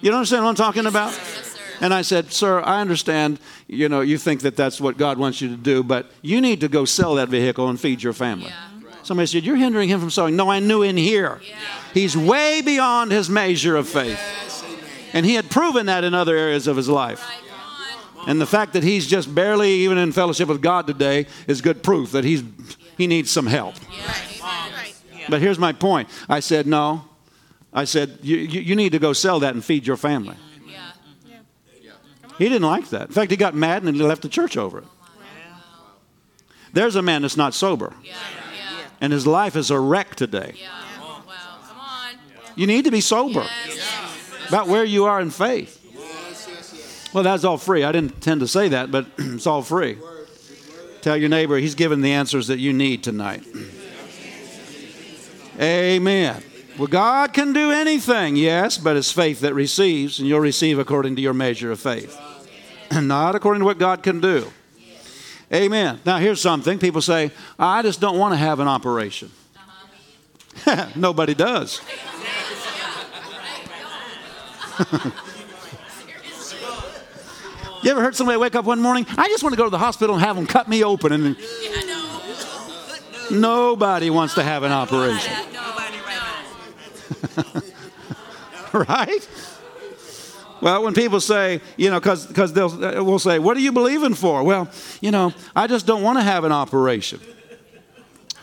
You 0.00 0.10
don't 0.10 0.18
understand 0.18 0.44
what 0.44 0.50
I'm 0.50 0.56
talking 0.56 0.86
about? 0.86 1.12
Yes. 1.12 1.58
And 1.80 1.92
I 1.92 2.02
said, 2.02 2.32
Sir, 2.32 2.60
I 2.60 2.80
understand, 2.80 3.38
you 3.66 3.88
know, 3.88 4.00
you 4.00 4.16
think 4.16 4.40
that 4.42 4.56
that's 4.56 4.80
what 4.80 4.96
God 4.96 5.18
wants 5.18 5.40
you 5.40 5.48
to 5.48 5.56
do, 5.56 5.82
but 5.82 6.10
you 6.22 6.40
need 6.40 6.60
to 6.60 6.68
go 6.68 6.84
sell 6.84 7.16
that 7.16 7.28
vehicle 7.28 7.68
and 7.68 7.78
feed 7.78 8.02
your 8.02 8.12
family. 8.12 8.52
Somebody 9.02 9.26
said, 9.26 9.44
You're 9.44 9.56
hindering 9.56 9.88
him 9.88 10.00
from 10.00 10.10
sowing. 10.10 10.36
No, 10.36 10.50
I 10.50 10.60
knew 10.60 10.82
in 10.82 10.96
here. 10.96 11.40
He's 11.92 12.16
way 12.16 12.62
beyond 12.62 13.12
his 13.12 13.28
measure 13.28 13.76
of 13.76 13.88
faith. 13.88 14.18
And 15.12 15.26
he 15.26 15.34
had 15.34 15.50
proven 15.50 15.86
that 15.86 16.04
in 16.04 16.14
other 16.14 16.36
areas 16.36 16.66
of 16.66 16.76
his 16.76 16.88
life. 16.88 17.24
And 18.26 18.40
the 18.40 18.46
fact 18.46 18.72
that 18.72 18.82
he's 18.82 19.06
just 19.06 19.32
barely 19.34 19.70
even 19.70 19.98
in 19.98 20.12
fellowship 20.12 20.48
with 20.48 20.60
God 20.60 20.86
today 20.86 21.26
is 21.46 21.60
good 21.60 21.82
proof 21.82 22.12
that 22.12 22.24
he's, 22.24 22.42
he 22.96 23.06
needs 23.06 23.30
some 23.30 23.46
help. 23.46 23.74
But 25.28 25.40
here's 25.40 25.58
my 25.58 25.72
point 25.72 26.08
I 26.28 26.40
said, 26.40 26.66
No. 26.66 27.04
I 27.72 27.84
said, 27.84 28.20
you, 28.22 28.38
you, 28.38 28.62
you 28.62 28.74
need 28.74 28.92
to 28.92 28.98
go 28.98 29.12
sell 29.12 29.40
that 29.40 29.52
and 29.52 29.62
feed 29.62 29.86
your 29.86 29.98
family. 29.98 30.36
He 32.38 32.48
didn't 32.48 32.66
like 32.66 32.88
that. 32.88 33.08
In 33.08 33.12
fact, 33.12 33.30
he 33.30 33.36
got 33.36 33.54
mad 33.54 33.82
and 33.82 33.94
he 33.94 34.02
left 34.02 34.22
the 34.22 34.30
church 34.30 34.56
over 34.56 34.78
it. 34.78 34.84
There's 36.72 36.96
a 36.96 37.02
man 37.02 37.22
that's 37.22 37.36
not 37.36 37.54
sober, 37.54 37.94
and 39.00 39.12
his 39.12 39.26
life 39.26 39.56
is 39.56 39.70
a 39.70 39.78
wreck 39.78 40.14
today. 40.14 40.54
You 42.54 42.66
need 42.66 42.84
to 42.84 42.90
be 42.90 43.00
sober 43.00 43.46
about 44.48 44.68
where 44.68 44.84
you 44.84 45.04
are 45.04 45.20
in 45.20 45.30
faith. 45.30 45.85
Well, 47.16 47.22
that's 47.22 47.44
all 47.44 47.56
free. 47.56 47.82
I 47.82 47.92
didn't 47.92 48.12
intend 48.12 48.40
to 48.40 48.46
say 48.46 48.68
that, 48.68 48.90
but 48.90 49.06
it's 49.16 49.46
all 49.46 49.62
free. 49.62 49.96
Tell 51.00 51.16
your 51.16 51.30
neighbor 51.30 51.56
he's 51.56 51.74
given 51.74 52.02
the 52.02 52.12
answers 52.12 52.48
that 52.48 52.58
you 52.58 52.74
need 52.74 53.02
tonight. 53.02 53.42
Amen. 55.58 56.42
Well, 56.76 56.88
God 56.88 57.32
can 57.32 57.54
do 57.54 57.70
anything, 57.70 58.36
yes, 58.36 58.76
but 58.76 58.98
it's 58.98 59.10
faith 59.10 59.40
that 59.40 59.54
receives, 59.54 60.18
and 60.18 60.28
you'll 60.28 60.40
receive 60.40 60.78
according 60.78 61.16
to 61.16 61.22
your 61.22 61.32
measure 61.32 61.72
of 61.72 61.80
faith, 61.80 62.14
not 62.92 63.34
according 63.34 63.60
to 63.60 63.64
what 63.64 63.78
God 63.78 64.02
can 64.02 64.20
do. 64.20 64.52
Amen. 65.50 66.00
Now, 66.04 66.18
here's 66.18 66.42
something 66.42 66.78
people 66.78 67.00
say, 67.00 67.30
I 67.58 67.80
just 67.80 67.98
don't 67.98 68.18
want 68.18 68.34
to 68.34 68.36
have 68.36 68.60
an 68.60 68.68
operation. 68.68 69.30
Nobody 70.94 71.32
does. 71.32 71.80
you 77.86 77.92
ever 77.92 78.02
heard 78.02 78.16
somebody 78.16 78.36
wake 78.36 78.56
up 78.56 78.64
one 78.64 78.80
morning? 78.80 79.06
I 79.16 79.28
just 79.28 79.44
want 79.44 79.52
to 79.52 79.56
go 79.56 79.64
to 79.64 79.70
the 79.70 79.78
hospital 79.78 80.16
and 80.16 80.24
have 80.24 80.34
them 80.34 80.46
cut 80.46 80.68
me 80.68 80.82
open. 80.82 81.12
And 81.12 81.36
nobody 83.30 84.10
wants 84.10 84.34
to 84.34 84.42
have 84.42 84.64
an 84.64 84.72
operation. 84.72 85.32
right? 88.72 89.28
Well, 90.60 90.82
when 90.82 90.94
people 90.94 91.20
say, 91.20 91.60
you 91.76 91.90
know, 91.90 92.00
because 92.00 92.52
they'll 92.52 92.84
uh, 92.84 93.04
we'll 93.04 93.20
say, 93.20 93.38
"What 93.38 93.56
are 93.56 93.60
you 93.60 93.70
believing 93.72 94.14
for?" 94.14 94.42
Well, 94.42 94.68
you 95.00 95.12
know, 95.12 95.32
I 95.54 95.66
just 95.66 95.86
don't 95.86 96.02
want 96.02 96.18
to 96.18 96.24
have 96.24 96.44
an 96.44 96.52
operation. 96.52 97.20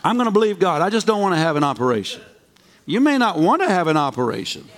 I'm 0.02 0.16
going 0.16 0.26
to 0.26 0.32
believe 0.32 0.58
God. 0.58 0.80
I 0.80 0.90
just 0.90 1.06
don't 1.06 1.20
want 1.20 1.34
to 1.34 1.38
have 1.38 1.56
an 1.56 1.64
operation. 1.64 2.22
You 2.86 3.00
may 3.00 3.18
not 3.18 3.38
want 3.38 3.62
to 3.62 3.68
have 3.68 3.88
an 3.88 3.96
operation, 3.96 4.68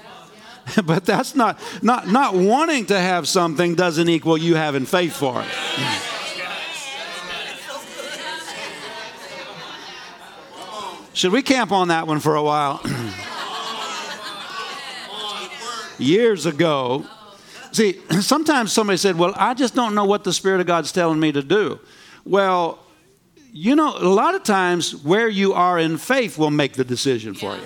but 0.84 1.04
that's 1.04 1.34
not 1.34 1.60
not 1.82 2.08
not 2.08 2.34
wanting 2.34 2.86
to 2.86 2.98
have 2.98 3.28
something 3.28 3.74
doesn't 3.74 4.08
equal 4.08 4.36
you 4.36 4.54
having 4.54 4.84
faith 4.86 5.14
for 5.14 5.42
it. 5.42 5.48
Should 11.16 11.32
we 11.32 11.40
camp 11.40 11.72
on 11.72 11.88
that 11.88 12.06
one 12.06 12.20
for 12.20 12.34
a 12.34 12.42
while? 12.42 12.82
Years 15.98 16.44
ago, 16.44 17.06
see, 17.72 18.02
sometimes 18.20 18.74
somebody 18.74 18.98
said, 18.98 19.16
Well, 19.16 19.32
I 19.34 19.54
just 19.54 19.74
don't 19.74 19.94
know 19.94 20.04
what 20.04 20.24
the 20.24 20.32
Spirit 20.34 20.60
of 20.60 20.66
God's 20.66 20.92
telling 20.92 21.18
me 21.18 21.32
to 21.32 21.42
do. 21.42 21.80
Well, 22.26 22.80
you 23.50 23.74
know, 23.76 23.96
a 23.96 24.04
lot 24.04 24.34
of 24.34 24.42
times 24.42 24.94
where 24.94 25.26
you 25.26 25.54
are 25.54 25.78
in 25.78 25.96
faith 25.96 26.36
will 26.36 26.50
make 26.50 26.74
the 26.74 26.84
decision 26.84 27.32
for 27.32 27.56
you. 27.56 27.62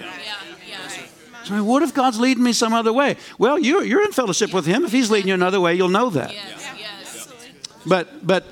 So, 1.51 1.64
what 1.64 1.82
if 1.82 1.92
God's 1.92 2.20
leading 2.20 2.44
me 2.44 2.53
some 2.53 2.72
other 2.72 2.92
way? 2.92 3.16
Well, 3.36 3.59
you're, 3.59 3.82
you're 3.82 4.05
in 4.05 4.12
fellowship 4.12 4.55
with 4.55 4.66
Him. 4.66 4.84
If 4.84 4.92
He's 4.92 5.11
leading 5.11 5.28
you 5.28 5.34
another 5.34 5.61
way, 5.61 5.74
you'll 5.74 5.88
know 5.88 6.09
that. 6.11 6.32
But, 7.84 8.24
but 8.24 8.44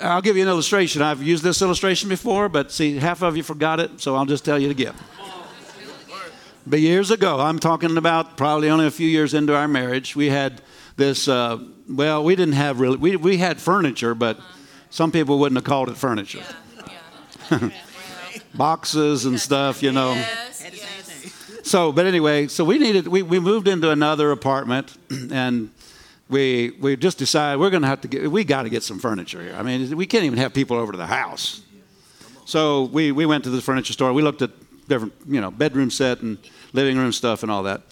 I'll 0.00 0.22
give 0.22 0.36
you 0.36 0.42
an 0.42 0.48
illustration. 0.48 1.02
I've 1.02 1.22
used 1.22 1.42
this 1.42 1.60
illustration 1.60 2.08
before, 2.08 2.48
but 2.48 2.70
see, 2.70 2.98
half 2.98 3.22
of 3.22 3.36
you 3.36 3.42
forgot 3.42 3.80
it, 3.80 4.00
so 4.00 4.14
I'll 4.14 4.26
just 4.26 4.44
tell 4.44 4.60
you 4.60 4.68
it 4.68 4.70
again. 4.70 4.94
But 6.66 6.78
years 6.78 7.10
ago, 7.10 7.40
I'm 7.40 7.58
talking 7.58 7.96
about 7.96 8.36
probably 8.36 8.70
only 8.70 8.86
a 8.86 8.92
few 8.92 9.08
years 9.08 9.34
into 9.34 9.56
our 9.56 9.66
marriage, 9.66 10.14
we 10.14 10.28
had 10.28 10.62
this, 10.96 11.26
uh, 11.26 11.58
well, 11.88 12.22
we 12.22 12.36
didn't 12.36 12.54
have 12.54 12.78
really, 12.78 12.96
we, 12.96 13.16
we 13.16 13.38
had 13.38 13.60
furniture, 13.60 14.14
but 14.14 14.38
some 14.90 15.10
people 15.10 15.40
wouldn't 15.40 15.56
have 15.56 15.64
called 15.64 15.88
it 15.88 15.96
furniture. 15.96 16.44
Boxes 18.54 19.24
and 19.24 19.40
stuff, 19.40 19.82
you 19.82 19.90
know. 19.90 20.22
So, 21.70 21.92
but 21.92 22.04
anyway, 22.04 22.48
so 22.48 22.64
we 22.64 22.78
needed, 22.78 23.06
we, 23.06 23.22
we 23.22 23.38
moved 23.38 23.68
into 23.68 23.90
another 23.90 24.32
apartment 24.32 24.98
and 25.30 25.70
we, 26.28 26.70
we 26.80 26.96
just 26.96 27.16
decided 27.16 27.60
we're 27.60 27.70
going 27.70 27.82
to 27.82 27.88
have 27.88 28.00
to 28.00 28.08
get, 28.08 28.28
we 28.28 28.42
got 28.42 28.64
to 28.64 28.68
get 28.68 28.82
some 28.82 28.98
furniture 28.98 29.40
here. 29.40 29.54
I 29.54 29.62
mean, 29.62 29.96
we 29.96 30.04
can't 30.04 30.24
even 30.24 30.40
have 30.40 30.52
people 30.52 30.76
over 30.76 30.90
to 30.90 30.98
the 30.98 31.06
house. 31.06 31.62
So 32.44 32.86
we, 32.86 33.12
we 33.12 33.24
went 33.24 33.44
to 33.44 33.50
the 33.50 33.62
furniture 33.62 33.92
store. 33.92 34.12
We 34.12 34.20
looked 34.20 34.42
at 34.42 34.50
different, 34.88 35.12
you 35.28 35.40
know, 35.40 35.52
bedroom 35.52 35.92
set 35.92 36.22
and 36.22 36.38
living 36.72 36.98
room 36.98 37.12
stuff 37.12 37.44
and 37.44 37.52
all 37.52 37.62
that. 37.62 37.82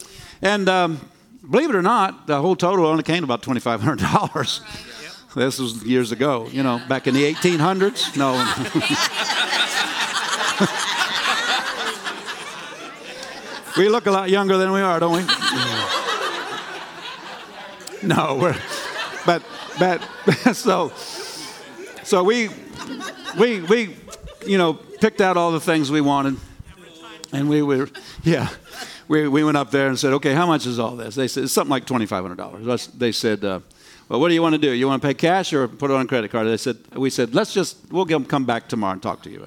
And 0.42 0.68
um, 0.68 1.00
believe 1.48 1.70
it 1.70 1.76
or 1.76 1.82
not, 1.82 2.26
the 2.26 2.42
whole 2.42 2.56
total 2.56 2.84
only 2.84 3.04
came 3.04 3.18
to 3.18 3.32
about 3.32 3.42
$2,500. 3.42 4.94
This 5.36 5.60
was 5.60 5.84
years 5.84 6.10
ago, 6.10 6.48
you 6.50 6.64
know, 6.64 6.80
back 6.88 7.06
in 7.06 7.14
the 7.14 7.22
1800s. 7.32 8.16
No. 8.16 8.32
we 13.78 13.88
look 13.88 14.06
a 14.06 14.10
lot 14.10 14.28
younger 14.28 14.56
than 14.58 14.72
we 14.72 14.80
are, 14.80 14.98
don't 14.98 15.12
we? 15.12 15.24
no, 18.08 18.36
we're, 18.40 18.56
but, 19.24 19.42
but, 19.78 20.02
so, 20.54 20.92
so 22.02 22.24
we, 22.24 22.50
we, 23.38 23.60
we, 23.60 23.96
you 24.46 24.58
know, 24.58 24.74
picked 24.74 25.20
out 25.20 25.36
all 25.36 25.52
the 25.52 25.60
things 25.60 25.90
we 25.90 26.00
wanted. 26.00 26.36
And 27.32 27.48
we 27.48 27.62
were, 27.62 27.88
yeah, 28.24 28.48
we, 29.06 29.28
we 29.28 29.44
went 29.44 29.56
up 29.56 29.70
there 29.70 29.88
and 29.88 29.98
said, 29.98 30.12
okay, 30.14 30.32
how 30.34 30.46
much 30.46 30.66
is 30.66 30.78
all 30.78 30.96
this? 30.96 31.14
They 31.14 31.28
said, 31.28 31.44
it's 31.44 31.52
something 31.52 31.70
like 31.70 31.86
$2,500. 31.86 32.98
They 32.98 33.12
said, 33.12 33.44
uh, 33.44 33.60
well, 34.08 34.18
what 34.18 34.28
do 34.28 34.34
you 34.34 34.42
want 34.42 34.54
to 34.54 34.58
do? 34.58 34.70
You 34.70 34.88
want 34.88 35.02
to 35.02 35.06
pay 35.08 35.14
cash 35.14 35.52
or 35.52 35.68
put 35.68 35.90
it 35.90 35.94
on 35.94 36.06
a 36.06 36.08
credit 36.08 36.30
card? 36.30 36.46
They 36.46 36.56
said, 36.56 36.78
we 36.94 37.10
said, 37.10 37.34
let's 37.34 37.52
just, 37.52 37.76
we'll 37.90 38.06
come 38.06 38.46
back 38.46 38.68
tomorrow 38.68 38.94
and 38.94 39.02
talk 39.02 39.22
to 39.24 39.30
you. 39.30 39.46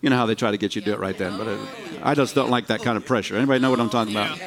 You 0.00 0.10
know 0.10 0.16
how 0.16 0.26
they 0.26 0.34
try 0.34 0.50
to 0.50 0.58
get 0.58 0.76
you 0.76 0.82
to 0.82 0.86
do 0.86 0.92
it 0.92 1.00
right 1.00 1.16
then, 1.18 1.36
but 1.36 1.48
uh, 1.48 1.58
I 2.02 2.14
just 2.14 2.34
don't 2.34 2.50
like 2.50 2.68
that 2.68 2.82
kind 2.82 2.96
of 2.96 3.04
pressure. 3.04 3.36
Anybody 3.36 3.60
know 3.60 3.70
what 3.70 3.80
I'm 3.80 3.90
talking 3.90 4.14
about? 4.14 4.38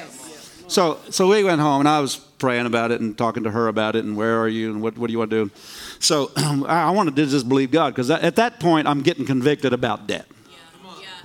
So, 0.68 1.00
so 1.10 1.28
we 1.28 1.44
went 1.44 1.60
home 1.60 1.82
and 1.82 1.90
I 1.90 2.00
was 2.00 2.16
praying 2.16 2.66
about 2.66 2.92
it 2.92 3.02
and 3.02 3.18
talking 3.18 3.44
to 3.44 3.52
her 3.52 3.68
about 3.68 3.98
it 3.98 4.06
and 4.06 4.16
where 4.16 4.40
are 4.40 4.48
you 4.48 4.72
and 4.72 4.82
what, 4.82 4.98
what 4.98 5.08
do 5.08 5.12
you 5.12 5.20
want 5.20 5.32
to 5.32 5.46
do? 5.46 5.52
So 6.00 6.32
I 6.38 6.92
wanted 6.92 7.18
to 7.18 7.26
just 7.26 7.50
believe 7.50 7.72
God 7.72 7.94
because 7.94 8.10
at 8.10 8.38
that 8.38 8.62
point 8.62 8.88
I'm 8.88 9.02
getting 9.02 9.26
convicted 9.26 9.74
about 9.74 10.08
debt. 10.08 10.26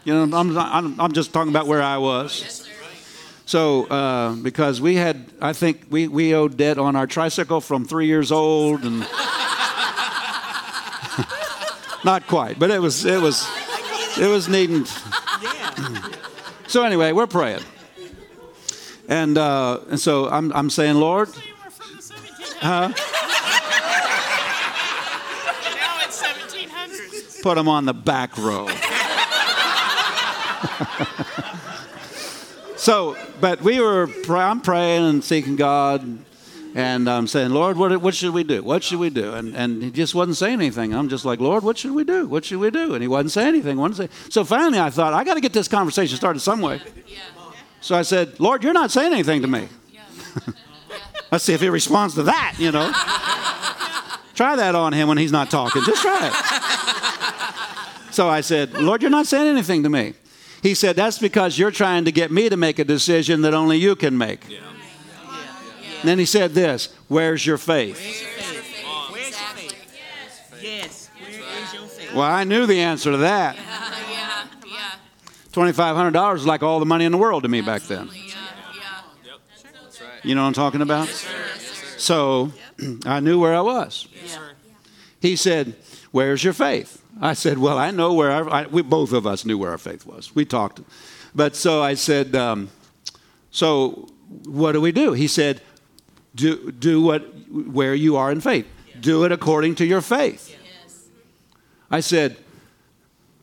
You 0.04 0.14
know, 0.14 0.36
I'm, 0.36 0.58
I'm, 0.58 1.00
I'm 1.00 1.12
just 1.12 1.32
talking 1.32 1.50
about 1.50 1.68
where 1.68 1.82
I 1.82 1.98
was. 1.98 2.68
So, 3.44 3.84
uh, 3.84 4.34
because 4.34 4.80
we 4.80 4.96
had, 4.96 5.24
I 5.40 5.52
think 5.52 5.86
we, 5.90 6.08
we 6.08 6.34
owed 6.34 6.56
debt 6.56 6.78
on 6.78 6.96
our 6.96 7.06
tricycle 7.06 7.60
from 7.60 7.84
three 7.84 8.06
years 8.06 8.32
old, 8.32 8.84
and 8.84 9.00
not 12.04 12.26
quite, 12.26 12.58
but 12.58 12.72
it 12.72 12.80
was, 12.80 13.04
it 13.04 13.20
was, 13.20 13.48
it 14.18 14.28
was 14.28 14.48
needing. 14.48 14.84
so 16.66 16.84
anyway, 16.84 17.12
we're 17.12 17.26
praying, 17.26 17.62
and 19.08 19.38
uh, 19.38 19.80
and 19.90 20.00
so 20.00 20.28
I'm 20.28 20.52
I'm 20.52 20.70
saying, 20.70 20.96
Lord, 20.96 21.28
huh? 22.60 22.92
Now 25.74 25.98
it's 26.02 26.22
1700s. 26.22 27.42
Put 27.42 27.56
them 27.56 27.68
on 27.68 27.84
the 27.84 27.94
back 27.94 28.36
row. 28.38 28.68
so, 32.76 33.16
but 33.40 33.60
we 33.62 33.80
were, 33.80 34.08
I'm 34.28 34.60
praying 34.60 35.04
and 35.04 35.24
seeking 35.24 35.56
God, 35.56 36.18
and 36.76 37.08
I'm 37.08 37.26
saying, 37.26 37.52
Lord, 37.52 37.78
what, 37.78 38.02
what 38.02 38.14
should 38.14 38.34
we 38.34 38.44
do? 38.44 38.62
What 38.62 38.84
should 38.84 38.98
we 38.98 39.08
do? 39.08 39.32
And, 39.32 39.56
and 39.56 39.82
he 39.82 39.90
just 39.90 40.14
wasn't 40.14 40.36
saying 40.36 40.60
anything. 40.60 40.94
I'm 40.94 41.08
just 41.08 41.24
like, 41.24 41.40
Lord, 41.40 41.64
what 41.64 41.78
should 41.78 41.92
we 41.92 42.04
do? 42.04 42.26
What 42.26 42.44
should 42.44 42.58
we 42.58 42.70
do? 42.70 42.92
And 42.92 43.00
he 43.00 43.08
wasn't 43.08 43.30
saying 43.30 43.48
anything. 43.48 43.78
Wasn't 43.78 44.10
say. 44.10 44.28
So 44.28 44.44
finally, 44.44 44.78
I 44.78 44.90
thought, 44.90 45.14
I 45.14 45.24
got 45.24 45.34
to 45.34 45.40
get 45.40 45.54
this 45.54 45.68
conversation 45.68 46.18
started 46.18 46.40
some 46.40 46.60
way. 46.60 46.82
So 47.80 47.96
I 47.96 48.02
said, 48.02 48.38
Lord, 48.38 48.62
you're 48.62 48.74
not 48.74 48.90
saying 48.90 49.14
anything 49.14 49.40
to 49.40 49.48
me. 49.48 49.68
Let's 51.32 51.44
see 51.44 51.54
if 51.54 51.62
he 51.62 51.70
responds 51.70 52.14
to 52.16 52.24
that, 52.24 52.56
you 52.58 52.70
know. 52.70 52.92
try 54.34 54.54
that 54.56 54.74
on 54.74 54.92
him 54.92 55.08
when 55.08 55.16
he's 55.16 55.32
not 55.32 55.48
talking. 55.48 55.82
Just 55.82 56.02
try 56.02 56.26
it. 56.26 58.12
So 58.12 58.28
I 58.28 58.42
said, 58.42 58.74
Lord, 58.74 59.00
you're 59.00 59.10
not 59.10 59.26
saying 59.26 59.46
anything 59.46 59.82
to 59.84 59.88
me. 59.88 60.12
He 60.62 60.74
said, 60.74 60.94
That's 60.94 61.18
because 61.18 61.58
you're 61.58 61.70
trying 61.70 62.04
to 62.04 62.12
get 62.12 62.30
me 62.30 62.50
to 62.50 62.56
make 62.58 62.78
a 62.78 62.84
decision 62.84 63.40
that 63.42 63.54
only 63.54 63.78
you 63.78 63.96
can 63.96 64.18
make. 64.18 64.44
And 66.00 66.08
then 66.08 66.18
he 66.18 66.24
said 66.24 66.52
this 66.52 66.94
Where's 67.08 67.44
your 67.44 67.58
faith? 67.58 67.98
Where's 67.98 68.20
your 68.22 68.30
faith? 68.30 68.56
Yes. 70.62 71.10
Where 71.18 71.30
is 71.30 71.74
your 71.74 71.86
faith? 71.86 72.14
Well, 72.14 72.22
I 72.22 72.44
knew 72.44 72.66
the 72.66 72.80
answer 72.80 73.10
to 73.10 73.18
that. 73.18 73.56
Yeah, 74.08 74.46
yeah. 74.66 75.72
$2,500 75.72 76.36
is 76.36 76.46
like 76.46 76.62
all 76.62 76.80
the 76.80 76.86
money 76.86 77.04
in 77.04 77.12
the 77.12 77.18
world 77.18 77.42
to 77.42 77.48
me 77.48 77.60
back 77.60 77.82
then. 77.82 78.08
Yeah, 78.12 78.32
yeah. 79.24 80.08
You 80.22 80.34
know 80.34 80.42
what 80.42 80.48
I'm 80.48 80.52
talking 80.54 80.82
about? 80.82 81.08
So 81.98 82.52
I 83.06 83.20
knew 83.20 83.40
where 83.40 83.54
I 83.54 83.60
was. 83.60 84.08
He 85.20 85.36
said, 85.36 85.74
Where's 86.12 86.44
your 86.44 86.52
faith? 86.52 87.02
I 87.20 87.32
said, 87.34 87.58
Well, 87.58 87.78
I 87.78 87.90
know 87.90 88.12
where 88.12 88.30
our, 88.30 88.50
I, 88.50 88.66
we 88.66 88.82
both 88.82 89.12
of 89.12 89.26
us 89.26 89.44
knew 89.44 89.58
where 89.58 89.70
our 89.70 89.78
faith 89.78 90.06
was. 90.06 90.34
We 90.34 90.44
talked. 90.44 90.80
But 91.34 91.56
so 91.56 91.82
I 91.82 91.94
said, 91.94 92.34
um, 92.36 92.70
So 93.50 94.08
what 94.44 94.72
do 94.72 94.80
we 94.80 94.92
do? 94.92 95.12
He 95.12 95.28
said, 95.28 95.62
Do, 96.36 96.70
do 96.70 97.02
what, 97.02 97.22
where 97.50 97.94
you 97.94 98.16
are 98.16 98.30
in 98.30 98.40
faith. 98.40 98.66
Do 99.00 99.24
it 99.24 99.32
according 99.32 99.74
to 99.76 99.84
your 99.84 100.00
faith. 100.00 100.56
I 101.90 102.00
said, 102.00 102.36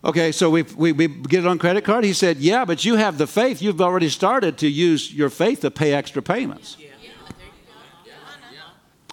Okay, 0.05 0.33
so 0.33 0.49
we, 0.49 0.63
we, 0.63 0.91
we 0.91 1.07
get 1.07 1.45
it 1.45 1.47
on 1.47 1.57
credit 1.57 1.85
card? 1.85 2.03
He 2.03 2.11
said, 2.11 2.37
Yeah, 2.37 2.65
but 2.65 2.83
you 2.83 2.95
have 2.95 3.17
the 3.17 3.27
faith. 3.27 3.61
You've 3.61 3.81
already 3.81 4.09
started 4.09 4.57
to 4.57 4.67
use 4.67 5.13
your 5.13 5.29
faith 5.29 5.61
to 5.61 5.71
pay 5.71 5.93
extra 5.93 6.21
payments. 6.21 6.77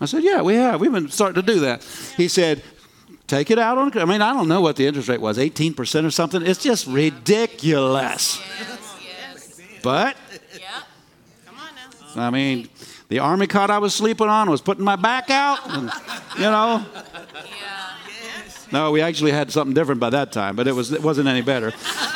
I 0.00 0.06
said, 0.06 0.24
Yeah, 0.24 0.42
we 0.42 0.54
have. 0.54 0.80
We've 0.80 0.90
been 0.90 1.10
starting 1.10 1.40
to 1.42 1.52
do 1.52 1.60
that. 1.60 1.84
He 2.16 2.26
said, 2.26 2.62
Take 3.28 3.52
it 3.52 3.60
out 3.60 3.78
on, 3.78 3.96
I 3.96 4.04
mean, 4.04 4.20
I 4.20 4.32
don't 4.32 4.48
know 4.48 4.60
what 4.60 4.74
the 4.74 4.86
interest 4.88 5.08
rate 5.08 5.20
was, 5.20 5.38
18% 5.38 6.04
or 6.04 6.10
something. 6.10 6.44
It's 6.44 6.60
just 6.60 6.88
ridiculous. 6.88 8.42
But, 9.84 10.16
Yeah. 10.58 10.66
Come 11.46 11.54
on 11.56 12.16
now. 12.16 12.26
I 12.26 12.30
mean, 12.30 12.68
the 13.10 13.18
army 13.18 13.46
cot 13.46 13.70
I 13.70 13.78
was 13.78 13.94
sleeping 13.94 14.28
on 14.28 14.48
was 14.48 14.62
putting 14.62 14.84
my 14.84 14.96
back 14.96 15.28
out, 15.28 15.58
and, 15.68 15.90
you 16.36 16.44
know. 16.44 16.86
Yeah. 17.34 17.90
No, 18.72 18.92
we 18.92 19.00
actually 19.00 19.32
had 19.32 19.50
something 19.50 19.74
different 19.74 20.00
by 20.00 20.10
that 20.10 20.32
time, 20.32 20.54
but 20.56 20.68
it 20.68 20.72
was 20.72 20.92
it 20.92 21.02
wasn't 21.02 21.28
any 21.28 21.42
better. 21.42 21.72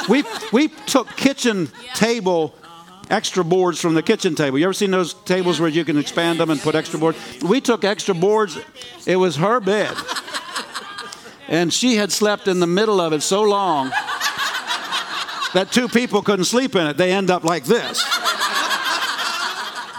We 0.08 0.24
we 0.52 0.68
took 0.68 1.08
kitchen 1.16 1.68
table 1.94 2.54
uh-huh. 2.62 3.06
extra 3.10 3.44
boards 3.44 3.80
from 3.80 3.94
the 3.94 4.02
kitchen 4.02 4.34
table. 4.34 4.58
You 4.58 4.64
ever 4.66 4.72
seen 4.72 4.92
those 4.92 5.14
tables 5.14 5.58
where 5.60 5.68
you 5.68 5.84
can 5.84 5.98
expand 5.98 6.38
them 6.38 6.50
and 6.50 6.60
put 6.60 6.74
extra 6.74 6.98
boards? 6.98 7.18
We 7.42 7.60
took 7.60 7.84
extra 7.84 8.14
boards. 8.14 8.58
It 9.06 9.16
was 9.16 9.36
her 9.36 9.60
bed. 9.60 9.94
And 11.48 11.72
she 11.72 11.96
had 11.96 12.10
slept 12.10 12.48
in 12.48 12.60
the 12.60 12.66
middle 12.66 13.00
of 13.00 13.12
it 13.12 13.22
so 13.22 13.42
long 13.42 13.90
that 15.52 15.70
two 15.70 15.88
people 15.88 16.22
couldn't 16.22 16.46
sleep 16.46 16.74
in 16.74 16.86
it. 16.86 16.96
They 16.96 17.12
end 17.12 17.30
up 17.30 17.44
like 17.44 17.64
this. 17.64 18.02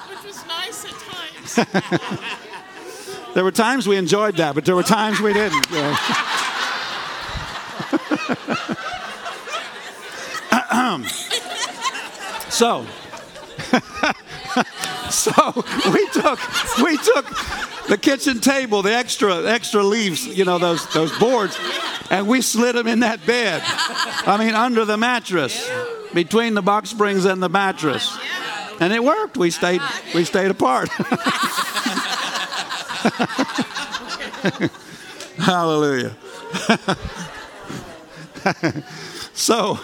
Which 0.09 0.23
was 0.25 0.45
nice 0.47 0.85
at 0.85 0.91
times. 0.91 1.44
There 3.35 3.43
were 3.43 3.51
times 3.51 3.85
we 3.85 3.97
enjoyed 3.97 4.37
that, 4.37 4.55
but 4.55 4.63
there 4.63 4.77
were 4.77 4.83
times 4.83 5.19
we 5.19 5.33
didn't. 5.33 5.69
you 5.69 5.75
know. 5.75 5.95
so, 12.49 12.85
so 15.09 15.33
we 15.91 16.07
took 16.13 16.39
we 16.81 16.95
took 16.95 17.25
the 17.89 17.97
kitchen 18.01 18.39
table, 18.39 18.81
the 18.81 18.93
extra 18.93 19.43
extra 19.43 19.83
leaves, 19.83 20.25
you 20.25 20.45
know 20.45 20.57
those 20.57 20.87
those 20.93 21.11
boards, 21.19 21.59
and 22.09 22.29
we 22.29 22.41
slid 22.41 22.75
them 22.75 22.87
in 22.87 23.01
that 23.01 23.25
bed. 23.25 23.61
I 23.65 24.37
mean, 24.39 24.55
under 24.55 24.85
the 24.85 24.95
mattress, 24.95 25.69
between 26.13 26.53
the 26.53 26.61
box 26.61 26.89
springs 26.89 27.25
and 27.25 27.43
the 27.43 27.49
mattress, 27.49 28.17
and 28.79 28.93
it 28.93 29.03
worked. 29.03 29.37
We 29.37 29.51
stayed 29.51 29.81
we 30.13 30.23
stayed 30.23 30.51
apart. 30.51 30.89
Hallelujah. 35.37 36.15
so, 39.33 39.79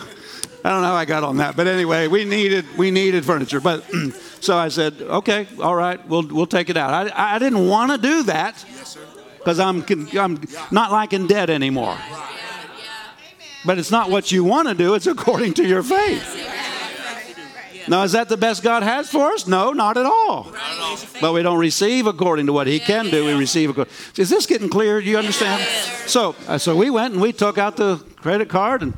I 0.63 0.69
don't 0.69 0.81
know 0.81 0.87
how 0.87 0.95
I 0.95 1.05
got 1.05 1.23
on 1.23 1.37
that, 1.37 1.55
but 1.55 1.67
anyway, 1.67 2.07
we 2.07 2.25
needed 2.25 2.65
we 2.77 2.91
needed 2.91 3.25
furniture. 3.25 3.59
But 3.59 3.83
so 4.39 4.57
I 4.57 4.69
said, 4.69 5.01
okay, 5.01 5.47
all 5.61 5.75
right, 5.75 6.05
we'll 6.07 6.27
we'll 6.27 6.47
take 6.47 6.69
it 6.69 6.77
out. 6.77 6.93
I 6.93 7.35
I 7.35 7.39
didn't 7.39 7.67
want 7.67 7.91
to 7.91 7.97
do 7.97 8.23
that 8.23 8.63
because 9.37 9.59
I'm 9.59 9.83
I'm 10.17 10.41
not 10.71 10.91
liking 10.91 11.21
in 11.21 11.27
debt 11.27 11.49
anymore. 11.49 11.97
But 13.63 13.77
it's 13.77 13.91
not 13.91 14.09
what 14.09 14.31
you 14.31 14.43
want 14.43 14.69
to 14.69 14.73
do; 14.73 14.95
it's 14.95 15.07
according 15.07 15.53
to 15.55 15.67
your 15.67 15.83
faith. 15.83 16.60
Now, 17.87 18.03
is 18.03 18.11
that 18.11 18.29
the 18.29 18.37
best 18.37 18.63
God 18.63 18.83
has 18.83 19.09
for 19.09 19.31
us? 19.31 19.47
No, 19.47 19.71
not 19.71 19.97
at 19.97 20.05
all. 20.05 20.53
But 21.19 21.33
we 21.33 21.41
don't 21.41 21.59
receive 21.59 22.07
according 22.07 22.45
to 22.47 22.53
what 22.53 22.67
He 22.67 22.79
can 22.79 23.09
do. 23.09 23.25
We 23.25 23.33
receive 23.33 23.69
according. 23.71 23.93
Is 24.17 24.29
this 24.29 24.45
getting 24.45 24.69
clear? 24.69 25.01
Do 25.01 25.09
you 25.09 25.17
understand? 25.17 25.61
So, 26.07 26.35
uh, 26.47 26.57
so 26.57 26.75
we 26.75 26.89
went 26.89 27.13
and 27.13 27.21
we 27.21 27.33
took 27.33 27.57
out 27.57 27.77
the 27.77 27.97
credit 28.17 28.49
card 28.49 28.81
and 28.81 28.93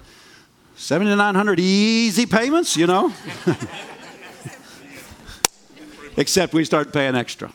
seventy 0.76 1.16
nine 1.16 1.36
hundred 1.36 1.60
easy 1.60 2.26
payments. 2.26 2.76
You 2.76 2.88
know. 2.88 3.14
Except 6.16 6.54
we 6.54 6.64
started 6.64 6.94
paying 6.94 7.16
extra. 7.16 7.52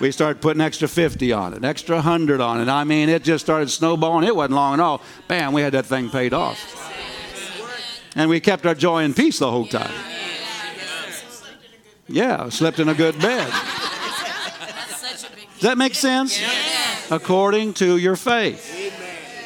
We 0.00 0.12
started 0.12 0.40
putting 0.40 0.60
extra 0.60 0.86
50 0.86 1.32
on 1.32 1.54
it, 1.54 1.64
extra 1.64 1.96
100 1.96 2.40
on 2.40 2.60
it. 2.60 2.68
I 2.68 2.84
mean, 2.84 3.08
it 3.08 3.24
just 3.24 3.44
started 3.44 3.68
snowballing. 3.68 4.28
It 4.28 4.36
wasn't 4.36 4.54
long 4.54 4.74
at 4.74 4.80
all. 4.80 5.02
Bam, 5.26 5.52
we 5.52 5.60
had 5.60 5.72
that 5.74 5.86
thing 5.86 6.08
paid 6.08 6.32
off. 6.32 6.56
And 8.16 8.30
we 8.30 8.40
kept 8.40 8.66
our 8.66 8.74
joy 8.74 9.04
and 9.04 9.14
peace 9.14 9.38
the 9.38 9.50
whole 9.50 9.66
time. 9.66 9.92
Yeah, 12.08 12.48
slept 12.48 12.78
in 12.78 12.88
a 12.88 12.94
good 12.94 13.18
bed. 13.20 13.48
That's 13.48 15.00
such 15.00 15.30
a 15.30 15.34
big 15.34 15.46
Does 15.54 15.62
that 15.62 15.76
make 15.76 15.94
sense? 15.94 16.40
According 17.10 17.74
to 17.74 17.98
your 17.98 18.16
faith. 18.16 18.74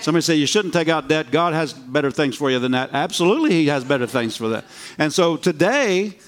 Somebody 0.00 0.22
say 0.22 0.34
you 0.34 0.46
shouldn't 0.46 0.74
take 0.74 0.88
out 0.88 1.08
debt. 1.08 1.30
God 1.30 1.54
has 1.54 1.72
better 1.72 2.10
things 2.10 2.36
for 2.36 2.50
you 2.50 2.58
than 2.58 2.72
that. 2.72 2.90
Absolutely, 2.92 3.50
He 3.50 3.66
has 3.66 3.84
better 3.84 4.06
things 4.06 4.36
for 4.36 4.48
that. 4.48 4.64
And 4.98 5.12
so 5.12 5.36
today, 5.36 6.18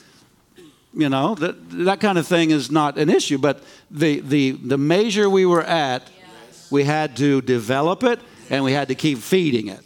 you 0.95 1.09
know, 1.09 1.35
that, 1.37 1.71
that 1.71 2.01
kind 2.01 2.19
of 2.19 2.27
thing 2.27 2.51
is 2.51 2.71
not 2.71 2.99
an 2.99 3.11
issue. 3.11 3.39
But 3.39 3.63
the, 3.91 4.21
the, 4.21 4.53
the 4.53 4.79
measure 4.79 5.29
we 5.29 5.45
were 5.45 5.63
at, 5.63 6.09
we 6.71 6.85
had 6.85 7.17
to 7.17 7.41
develop 7.43 8.05
it 8.05 8.21
and 8.51 8.65
we 8.65 8.73
had 8.73 8.89
to 8.89 8.95
keep 8.95 9.19
feeding 9.19 9.69
it. 9.69 9.81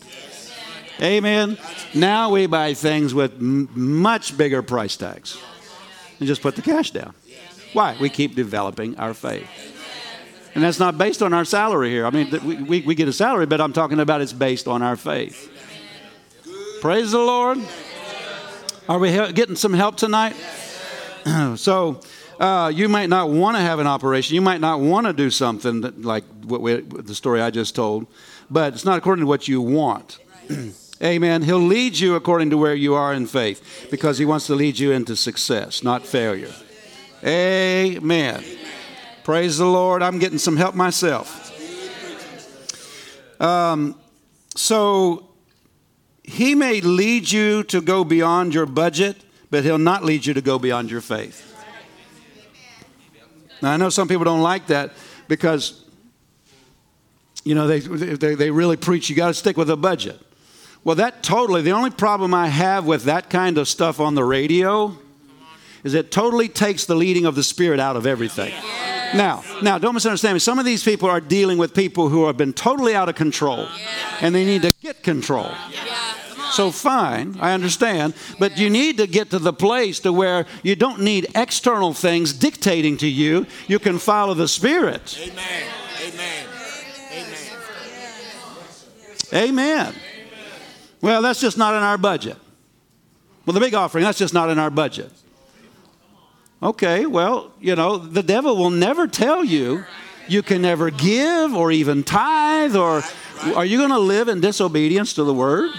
Amen. 1.00 1.58
Now 1.94 2.30
we 2.30 2.46
buy 2.46 2.74
things 2.74 3.14
with 3.14 3.34
m- 3.34 3.68
much 3.74 4.36
bigger 4.36 4.62
price 4.62 4.96
tags 4.96 5.38
and 6.18 6.26
just 6.26 6.42
put 6.42 6.56
the 6.56 6.62
cash 6.62 6.90
down. 6.90 7.14
Why? 7.72 7.96
We 8.00 8.08
keep 8.08 8.34
developing 8.34 8.96
our 8.98 9.14
faith. 9.14 9.48
And 10.54 10.64
that's 10.64 10.80
not 10.80 10.98
based 10.98 11.22
on 11.22 11.32
our 11.32 11.44
salary 11.44 11.90
here. 11.90 12.04
I 12.04 12.10
mean, 12.10 12.30
we, 12.44 12.56
we, 12.62 12.80
we 12.80 12.94
get 12.94 13.06
a 13.06 13.12
salary, 13.12 13.46
but 13.46 13.60
I'm 13.60 13.72
talking 13.72 14.00
about 14.00 14.22
it's 14.22 14.32
based 14.32 14.66
on 14.66 14.82
our 14.82 14.96
faith. 14.96 15.52
Praise 16.80 17.12
the 17.12 17.18
Lord. 17.18 17.58
Are 18.88 18.98
we 18.98 19.12
getting 19.32 19.54
some 19.54 19.74
help 19.74 19.96
tonight? 19.96 20.34
so, 21.56 22.00
uh, 22.40 22.72
you 22.74 22.88
might 22.88 23.08
not 23.08 23.30
want 23.30 23.56
to 23.56 23.60
have 23.60 23.78
an 23.78 23.86
operation. 23.86 24.34
You 24.34 24.40
might 24.40 24.60
not 24.60 24.80
want 24.80 25.06
to 25.06 25.12
do 25.12 25.30
something 25.30 25.82
that, 25.82 26.02
like 26.02 26.24
what 26.44 26.60
we, 26.60 26.80
the 26.80 27.14
story 27.14 27.40
I 27.40 27.50
just 27.50 27.74
told, 27.74 28.06
but 28.50 28.72
it's 28.74 28.84
not 28.84 28.96
according 28.96 29.22
to 29.24 29.26
what 29.26 29.46
you 29.48 29.60
want. 29.60 30.18
Amen. 31.02 31.42
He'll 31.42 31.58
lead 31.58 31.98
you 31.98 32.16
according 32.16 32.50
to 32.50 32.56
where 32.56 32.74
you 32.74 32.94
are 32.94 33.14
in 33.14 33.26
faith 33.26 33.88
because 33.90 34.18
he 34.18 34.24
wants 34.24 34.46
to 34.48 34.54
lead 34.54 34.78
you 34.78 34.90
into 34.90 35.14
success, 35.14 35.84
not 35.84 36.04
failure. 36.04 36.52
Amen. 37.24 38.44
Praise 39.22 39.58
the 39.58 39.66
Lord. 39.66 40.02
I'm 40.02 40.18
getting 40.18 40.38
some 40.38 40.56
help 40.56 40.74
myself. 40.74 41.44
Um, 43.40 43.94
so 44.56 45.28
he 46.24 46.54
may 46.56 46.80
lead 46.80 47.30
you 47.30 47.62
to 47.64 47.80
go 47.80 48.02
beyond 48.02 48.52
your 48.52 48.66
budget, 48.66 49.16
but 49.50 49.64
he'll 49.64 49.78
not 49.78 50.04
lead 50.04 50.26
you 50.26 50.34
to 50.34 50.40
go 50.40 50.58
beyond 50.58 50.90
your 50.90 51.00
faith. 51.00 51.44
Now, 53.62 53.72
I 53.72 53.76
know 53.76 53.88
some 53.88 54.08
people 54.08 54.24
don't 54.24 54.42
like 54.42 54.68
that 54.68 54.92
because, 55.26 55.84
you 57.44 57.54
know, 57.54 57.66
they, 57.66 57.80
they, 57.80 58.34
they 58.34 58.50
really 58.50 58.76
preach 58.76 59.08
you 59.10 59.16
got 59.16 59.28
to 59.28 59.34
stick 59.34 59.56
with 59.56 59.70
a 59.70 59.76
budget. 59.76 60.20
Well, 60.88 60.96
that 60.96 61.22
totally, 61.22 61.60
the 61.60 61.72
only 61.72 61.90
problem 61.90 62.32
I 62.32 62.46
have 62.46 62.86
with 62.86 63.04
that 63.04 63.28
kind 63.28 63.58
of 63.58 63.68
stuff 63.68 64.00
on 64.00 64.14
the 64.14 64.24
radio 64.24 64.96
is 65.84 65.92
it 65.92 66.10
totally 66.10 66.48
takes 66.48 66.86
the 66.86 66.94
leading 66.94 67.26
of 67.26 67.34
the 67.34 67.42
Spirit 67.42 67.78
out 67.78 67.96
of 67.96 68.06
everything. 68.06 68.54
Now, 69.14 69.44
now, 69.62 69.76
don't 69.76 69.92
misunderstand 69.92 70.36
me. 70.36 70.38
Some 70.38 70.58
of 70.58 70.64
these 70.64 70.82
people 70.82 71.10
are 71.10 71.20
dealing 71.20 71.58
with 71.58 71.74
people 71.74 72.08
who 72.08 72.26
have 72.26 72.38
been 72.38 72.54
totally 72.54 72.94
out 72.94 73.10
of 73.10 73.16
control, 73.16 73.68
and 74.22 74.34
they 74.34 74.46
need 74.46 74.62
to 74.62 74.72
get 74.80 75.02
control. 75.02 75.44
On. 75.44 76.52
So 76.52 76.70
fine, 76.70 77.36
I 77.38 77.52
understand, 77.52 78.14
but 78.38 78.56
you 78.56 78.70
need 78.70 78.96
to 78.96 79.06
get 79.06 79.28
to 79.32 79.38
the 79.38 79.52
place 79.52 80.00
to 80.00 80.10
where 80.10 80.46
you 80.62 80.74
don't 80.74 81.02
need 81.02 81.26
external 81.34 81.92
things 81.92 82.32
dictating 82.32 82.96
to 82.96 83.06
you. 83.06 83.44
You 83.66 83.78
can 83.78 83.98
follow 83.98 84.32
the 84.32 84.48
Spirit. 84.48 85.18
Amen. 85.20 85.36
Amen. 86.06 86.46
Amen. 89.34 89.48
Amen. 89.50 89.94
Well, 91.00 91.22
that's 91.22 91.40
just 91.40 91.56
not 91.56 91.74
in 91.74 91.82
our 91.82 91.98
budget. 91.98 92.36
Well, 93.46 93.54
the 93.54 93.60
big 93.60 93.74
offering, 93.74 94.04
that's 94.04 94.18
just 94.18 94.34
not 94.34 94.50
in 94.50 94.58
our 94.58 94.70
budget. 94.70 95.10
Okay, 96.62 97.06
well, 97.06 97.52
you 97.60 97.76
know, 97.76 97.98
the 97.98 98.22
devil 98.22 98.56
will 98.56 98.70
never 98.70 99.06
tell 99.06 99.44
you 99.44 99.84
you 100.28 100.42
can 100.42 100.60
never 100.60 100.90
give 100.90 101.54
or 101.54 101.70
even 101.70 102.02
tithe 102.02 102.76
or 102.76 103.02
are 103.54 103.64
you 103.64 103.78
going 103.78 103.90
to 103.90 103.98
live 103.98 104.28
in 104.28 104.40
disobedience 104.40 105.14
to 105.14 105.24
the 105.24 105.32
word? 105.32 105.70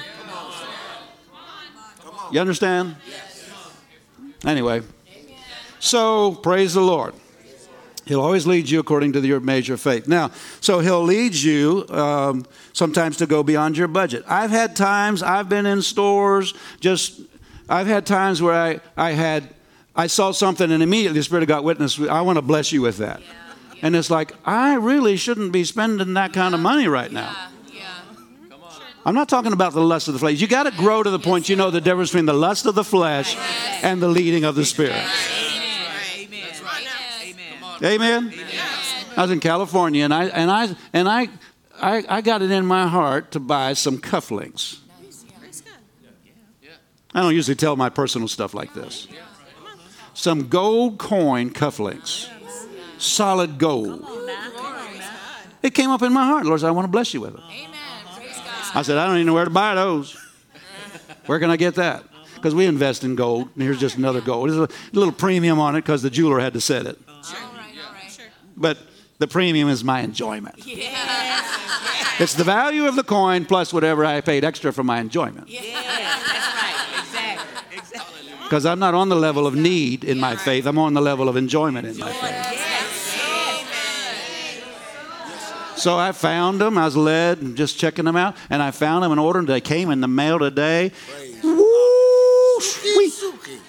You 2.32 2.39
understand? 2.39 2.95
Anyway, 4.45 4.82
so 5.80 6.36
praise 6.36 6.74
the 6.74 6.82
Lord. 6.82 7.13
He'll 8.10 8.22
always 8.22 8.47
lead 8.47 8.68
you 8.68 8.80
according 8.80 9.14
to 9.14 9.20
your 9.20 9.39
measure 9.39 9.76
of 9.76 9.82
faith. 9.82 10.07
Now, 10.07 10.32
so 10.62 10.80
he'll 10.80 11.03
lead 11.03 11.36
you 11.36 11.86
um, 11.89 12.43
sometimes 12.74 13.18
to 13.18 13.28
go 13.28 13.43
beyond 13.43 13.78
your 13.78 13.88
budget. 13.88 14.24
I've 14.28 14.49
had 14.49 14.76
times 14.76 15.22
I've 15.22 15.47
been 15.47 15.68
in 15.68 15.84
stores, 15.84 16.55
just 16.80 17.22
I've 17.70 17.86
had 17.86 18.07
times 18.07 18.41
where 18.41 18.55
I, 18.55 18.80
I 18.97 19.12
had 19.12 19.53
I 19.95 20.07
saw 20.07 20.32
something 20.32 20.72
and 20.72 20.82
immediately 20.82 21.20
the 21.20 21.24
Spirit 21.24 21.43
of 21.43 21.49
God 21.49 21.64
witnessed. 21.64 21.99
I 21.99 22.22
want 22.22 22.38
to 22.38 22.41
bless 22.41 22.72
you 22.72 22.82
with 22.82 22.97
that. 22.97 23.22
And 23.84 23.95
it's 23.95 24.10
like 24.10 24.34
I 24.43 24.74
really 24.74 25.16
shouldn't 25.16 25.51
be 25.51 25.64
spending 25.64 26.16
that 26.16 26.34
kind 26.34 26.55
of 26.55 26.62
money 26.62 26.88
right 26.88 27.12
now. 27.12 27.36
I'm 29.05 29.14
not 29.14 29.30
talking 29.30 29.53
about 29.53 29.74
the 29.74 29.82
lust 29.82 30.07
of 30.07 30.16
the 30.16 30.20
flesh. 30.20 30.41
You 30.41 30.47
got 30.47 30.64
to 30.64 30.72
grow 30.72 31.03
to 31.03 31.10
the 31.12 31.20
point 31.20 31.47
you 31.47 31.55
know 31.55 31.70
the 31.70 31.80
difference 31.80 32.10
between 32.10 32.26
the 32.26 32.34
lust 32.34 32.66
of 32.66 32.74
the 32.74 32.84
flesh 32.84 33.38
and 33.84 34.01
the 34.01 34.10
leading 34.10 34.45
of 34.45 34.55
the 34.55 34.66
Spirit. 34.66 35.05
Amen. 37.84 38.34
I 39.15 39.21
was 39.21 39.32
in 39.32 39.39
California, 39.39 40.03
and 40.03 40.13
I 40.13 40.25
and 40.25 40.51
I 40.51 40.75
and 40.93 41.07
I, 41.07 41.30
I, 41.82 42.03
I 42.07 42.21
got 42.21 42.41
it 42.41 42.51
in 42.51 42.65
my 42.65 42.88
heart 42.88 43.32
to 43.32 43.39
buy 43.39 43.73
some 43.73 43.97
cufflinks. 43.97 44.80
I 47.13 47.21
don't 47.21 47.34
usually 47.34 47.55
tell 47.55 47.75
my 47.75 47.89
personal 47.89 48.27
stuff 48.27 48.53
like 48.53 48.73
this. 48.73 49.07
Some 50.13 50.47
gold 50.47 50.99
coin 50.99 51.51
cufflinks, 51.51 52.30
solid 52.97 53.57
gold. 53.57 54.05
It 55.61 55.73
came 55.73 55.89
up 55.89 56.01
in 56.01 56.13
my 56.13 56.25
heart, 56.25 56.45
Lord. 56.45 56.59
Said, 56.59 56.67
I 56.67 56.71
want 56.71 56.86
to 56.86 56.91
bless 56.91 57.13
you 57.13 57.21
with 57.21 57.36
it. 57.36 57.41
I 58.75 58.82
said, 58.84 58.97
I 58.97 59.07
don't 59.07 59.15
even 59.15 59.27
know 59.27 59.34
where 59.34 59.45
to 59.45 59.51
buy 59.51 59.75
those. 59.75 60.17
Where 61.25 61.39
can 61.39 61.49
I 61.49 61.57
get 61.57 61.75
that? 61.75 62.03
Because 62.36 62.55
we 62.55 62.65
invest 62.65 63.03
in 63.03 63.15
gold, 63.15 63.49
and 63.53 63.63
here's 63.63 63.80
just 63.80 63.97
another 63.97 64.21
gold. 64.21 64.49
There's 64.49 64.57
a 64.57 64.69
little 64.93 65.11
premium 65.11 65.59
on 65.59 65.75
it 65.75 65.82
because 65.82 66.01
the 66.01 66.09
jeweler 66.09 66.39
had 66.39 66.53
to 66.53 66.61
set 66.61 66.86
it 66.86 66.97
but 68.60 68.78
the 69.18 69.28
premium 69.28 69.70
is 69.70 69.84
my 69.84 70.01
enjoyment. 70.01 70.55
Yes. 70.66 72.20
It's 72.20 72.34
the 72.34 72.43
value 72.43 72.86
of 72.86 72.95
the 72.95 73.03
coin 73.03 73.45
plus 73.45 73.74
whatever 73.74 74.05
I 74.05 74.22
paid 74.22 74.43
extra 74.43 74.74
for 74.74 74.84
my 74.84 74.99
enjoyment. 74.99 75.49
Yes, 75.49 75.64
that's 75.74 76.55
right. 76.62 76.99
Exactly. 76.99 77.78
Exactly. 77.78 78.20
Because 78.43 78.66
I'm 78.66 78.80
not 78.80 78.93
on 78.93 79.10
the 79.10 79.16
level 79.16 79.47
of 79.47 79.55
need 79.55 80.03
in 80.03 80.20
my 80.20 80.36
faith, 80.36 80.66
I'm 80.66 80.78
on 80.78 80.93
the 80.93 81.01
level 81.01 81.30
of 81.30 81.38
enjoyment 81.38 81.88
in 81.88 81.97
my 81.97 82.12
faith. 82.12 82.66
So 85.78 85.97
I 85.97 86.12
found 86.12 86.60
them. 86.60 86.78
I 86.78 86.84
was 86.84 86.97
led 86.97 87.38
and 87.38 87.55
just 87.55 87.80
checking 87.80 88.03
them 88.03 88.18
out, 88.18 88.36
and 88.49 88.62
I 88.62 88.72
found 88.72 89.01
them 89.01 89.12
and 89.12 89.20
ordered 89.20 89.41
them. 89.41 89.53
They 89.53 89.62
came 89.62 89.89
in 89.91 90.01
the 90.01 90.10
mail 90.10 90.38
today. 90.38 90.91
Woo, 91.41 92.60
sweet. 92.60 93.14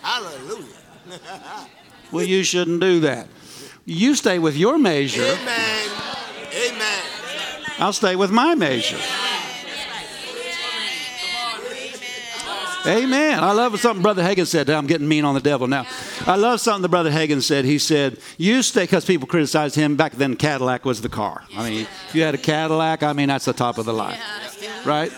Hallelujah. 0.02 0.66
Well, 2.12 2.24
you 2.24 2.42
shouldn't 2.42 2.80
do 2.80 2.98
that. 3.00 3.28
You 3.92 4.14
stay 4.14 4.38
with 4.38 4.56
your 4.56 4.78
measure. 4.78 5.20
Amen. 5.24 5.90
Amen. 6.54 7.02
I'll 7.80 7.92
stay 7.92 8.14
with 8.14 8.30
my 8.30 8.54
measure. 8.54 9.00
Amen. 12.86 13.40
I 13.40 13.50
love 13.50 13.80
something 13.80 14.00
Brother 14.00 14.22
Hagin 14.22 14.46
said. 14.46 14.70
I'm 14.70 14.86
getting 14.86 15.08
mean 15.08 15.24
on 15.24 15.34
the 15.34 15.40
devil 15.40 15.66
now. 15.66 15.88
I 16.24 16.36
love 16.36 16.60
something 16.60 16.82
that 16.82 16.88
Brother 16.88 17.10
Hagin 17.10 17.42
said. 17.42 17.64
He 17.64 17.80
said, 17.80 18.18
You 18.38 18.62
stay, 18.62 18.84
because 18.84 19.04
people 19.04 19.26
criticized 19.26 19.74
him. 19.74 19.96
Back 19.96 20.12
then, 20.12 20.36
Cadillac 20.36 20.84
was 20.84 21.00
the 21.00 21.08
car. 21.08 21.42
I 21.56 21.68
mean, 21.68 21.80
if 21.80 22.14
you 22.14 22.22
had 22.22 22.36
a 22.36 22.38
Cadillac, 22.38 23.02
I 23.02 23.12
mean, 23.12 23.26
that's 23.26 23.46
the 23.46 23.52
top 23.52 23.76
of 23.76 23.86
the 23.86 23.92
line. 23.92 24.20
Right? 24.84 25.12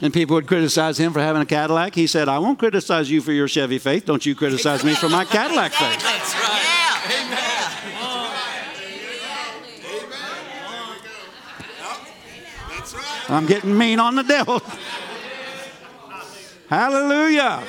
And 0.00 0.14
people 0.14 0.34
would 0.34 0.46
criticize 0.46 0.98
him 0.98 1.12
for 1.12 1.20
having 1.20 1.42
a 1.42 1.46
Cadillac. 1.46 1.96
He 1.96 2.06
said, 2.06 2.28
I 2.28 2.38
won't 2.38 2.60
criticize 2.60 3.10
you 3.10 3.20
for 3.20 3.32
your 3.32 3.48
Chevy 3.48 3.78
faith. 3.78 4.04
Don't 4.04 4.24
you 4.24 4.36
criticize 4.36 4.84
me 4.84 4.94
for 4.94 5.08
my 5.08 5.24
Cadillac 5.24 5.72
faith. 5.72 6.00
That's 6.00 6.34
right. 6.36 7.24
Amen. 7.26 7.54
I'm 13.28 13.46
getting 13.46 13.76
mean 13.76 14.00
on 14.00 14.16
the 14.16 14.22
devil. 14.22 14.62
Hallelujah. 16.68 17.62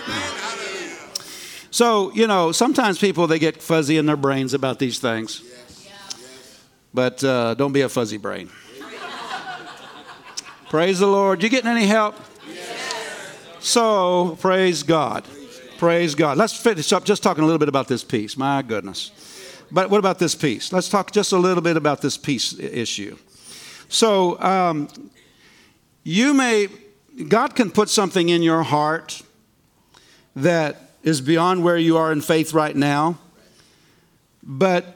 So, 1.71 2.11
you 2.13 2.27
know, 2.27 2.51
sometimes 2.51 2.97
people 2.99 3.27
they 3.27 3.39
get 3.39 3.61
fuzzy 3.61 3.97
in 3.97 4.05
their 4.05 4.17
brains 4.17 4.53
about 4.53 4.79
these 4.79 4.99
things. 4.99 5.43
But 6.93 7.23
uh, 7.23 7.55
don't 7.55 7.73
be 7.73 7.81
a 7.81 7.89
fuzzy 7.89 8.17
brain. 8.17 8.49
Praise 10.69 10.99
the 10.99 11.07
Lord. 11.07 11.43
You 11.43 11.49
getting 11.49 11.69
any 11.69 11.85
help? 11.85 12.15
So, 13.59 14.37
praise 14.41 14.83
God. 14.83 15.25
Praise 15.77 16.15
God. 16.15 16.37
Let's 16.37 16.55
finish 16.55 16.93
up 16.93 17.03
just 17.03 17.21
talking 17.21 17.43
a 17.43 17.45
little 17.45 17.59
bit 17.59 17.69
about 17.69 17.87
this 17.87 18.03
peace. 18.03 18.37
My 18.37 18.61
goodness. 18.61 19.11
But 19.71 19.89
what 19.89 19.99
about 19.99 20.19
this 20.19 20.35
peace? 20.35 20.71
Let's 20.71 20.87
talk 20.87 21.11
just 21.11 21.31
a 21.31 21.37
little 21.37 21.61
bit 21.61 21.75
about 21.75 22.01
this 22.01 22.17
peace 22.17 22.57
issue. 22.57 23.17
So, 23.89 24.39
um, 24.41 24.87
you 26.05 26.35
may, 26.35 26.67
God 27.27 27.55
can 27.55 27.71
put 27.71 27.89
something 27.89 28.29
in 28.29 28.43
your 28.43 28.61
heart 28.61 29.23
that 30.35 30.91
is 31.03 31.19
beyond 31.19 31.63
where 31.63 31.77
you 31.77 31.97
are 31.97 32.11
in 32.11 32.21
faith 32.21 32.53
right 32.53 32.75
now, 32.75 33.17
but 34.43 34.95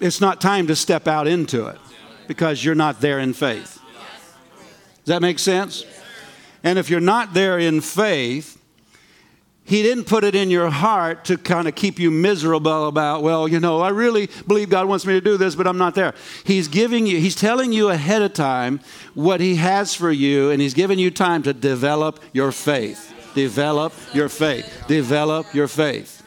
it's 0.00 0.20
not 0.20 0.40
time 0.40 0.66
to 0.66 0.74
step 0.74 1.06
out 1.06 1.28
into 1.28 1.66
it 1.66 1.78
because 2.26 2.64
you're 2.64 2.74
not 2.74 3.02
there 3.02 3.18
in 3.18 3.34
faith. 3.34 3.78
Does 5.04 5.14
that 5.14 5.20
make 5.20 5.38
sense? 5.38 5.84
And 6.64 6.78
if 6.78 6.88
you're 6.88 7.00
not 7.00 7.34
there 7.34 7.58
in 7.58 7.82
faith, 7.82 8.59
he 9.64 9.82
didn't 9.82 10.04
put 10.04 10.24
it 10.24 10.34
in 10.34 10.50
your 10.50 10.68
heart 10.68 11.26
to 11.26 11.36
kind 11.36 11.68
of 11.68 11.74
keep 11.74 11.98
you 11.98 12.10
miserable 12.10 12.88
about, 12.88 13.22
well, 13.22 13.46
you 13.46 13.60
know, 13.60 13.80
I 13.80 13.90
really 13.90 14.28
believe 14.46 14.68
God 14.68 14.88
wants 14.88 15.06
me 15.06 15.12
to 15.12 15.20
do 15.20 15.36
this, 15.36 15.54
but 15.54 15.66
I'm 15.66 15.78
not 15.78 15.94
there. 15.94 16.14
He's 16.44 16.66
giving 16.66 17.06
you, 17.06 17.20
He's 17.20 17.36
telling 17.36 17.72
you 17.72 17.88
ahead 17.88 18.22
of 18.22 18.32
time 18.32 18.80
what 19.14 19.40
He 19.40 19.56
has 19.56 19.94
for 19.94 20.10
you, 20.10 20.50
and 20.50 20.60
He's 20.60 20.74
giving 20.74 20.98
you 20.98 21.10
time 21.10 21.42
to 21.44 21.52
develop 21.52 22.20
your 22.32 22.50
faith. 22.50 23.14
Develop 23.34 23.92
your 24.12 24.28
faith. 24.28 24.84
Develop 24.88 25.54
your 25.54 25.68
faith. 25.68 26.22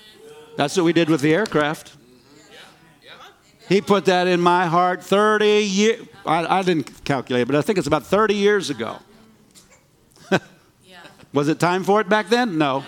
That's 0.56 0.78
what 0.78 0.84
we 0.84 0.94
did 0.94 1.10
with 1.10 1.22
the 1.22 1.34
aircraft. 1.34 1.98
He 3.68 3.82
put 3.82 4.06
that 4.06 4.28
in 4.28 4.40
my 4.40 4.68
heart 4.68 5.04
30 5.04 5.64
years. 5.64 6.08
I, 6.26 6.60
I 6.60 6.62
didn't 6.62 7.04
calculate, 7.04 7.48
but 7.48 7.56
I 7.56 7.62
think 7.62 7.78
it's 7.78 7.88
about 7.88 8.06
30 8.06 8.36
years 8.36 8.70
ago. 8.70 9.00
Was 11.34 11.48
it 11.48 11.60
time 11.60 11.84
for 11.84 12.00
it 12.00 12.08
back 12.08 12.30
then? 12.30 12.58
No. 12.58 12.84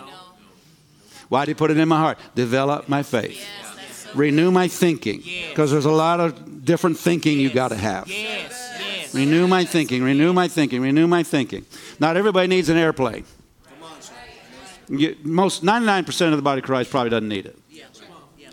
Why 1.29 1.45
did 1.45 1.51
he 1.51 1.53
put 1.55 1.71
it 1.71 1.77
in 1.77 1.87
my 1.87 1.99
heart? 1.99 2.17
Develop 2.35 2.87
my 2.87 3.03
faith. 3.03 3.37
Yes, 3.37 3.95
so 3.95 4.09
Renew 4.13 4.51
my 4.51 4.67
thinking. 4.67 5.23
Because 5.49 5.71
there's 5.71 5.85
a 5.85 5.91
lot 5.91 6.19
of 6.19 6.65
different 6.65 6.97
thinking 6.97 7.39
you 7.39 7.51
got 7.51 7.69
to 7.69 7.75
have. 7.75 8.07
Yes. 8.07 8.51
Yes. 8.79 9.13
Renew 9.13 9.47
my 9.47 9.65
thinking, 9.65 10.03
renew 10.03 10.33
my 10.33 10.47
thinking, 10.47 10.81
renew 10.81 11.07
my 11.07 11.23
thinking. 11.23 11.65
Not 11.99 12.17
everybody 12.17 12.47
needs 12.47 12.69
an 12.69 12.77
airplane. 12.77 13.25
You, 14.87 15.15
most 15.23 15.63
99% 15.63 16.31
of 16.31 16.35
the 16.35 16.41
body 16.41 16.59
of 16.59 16.65
Christ 16.65 16.91
probably 16.91 17.09
doesn't 17.09 17.27
need 17.27 17.45
it. 17.45 17.57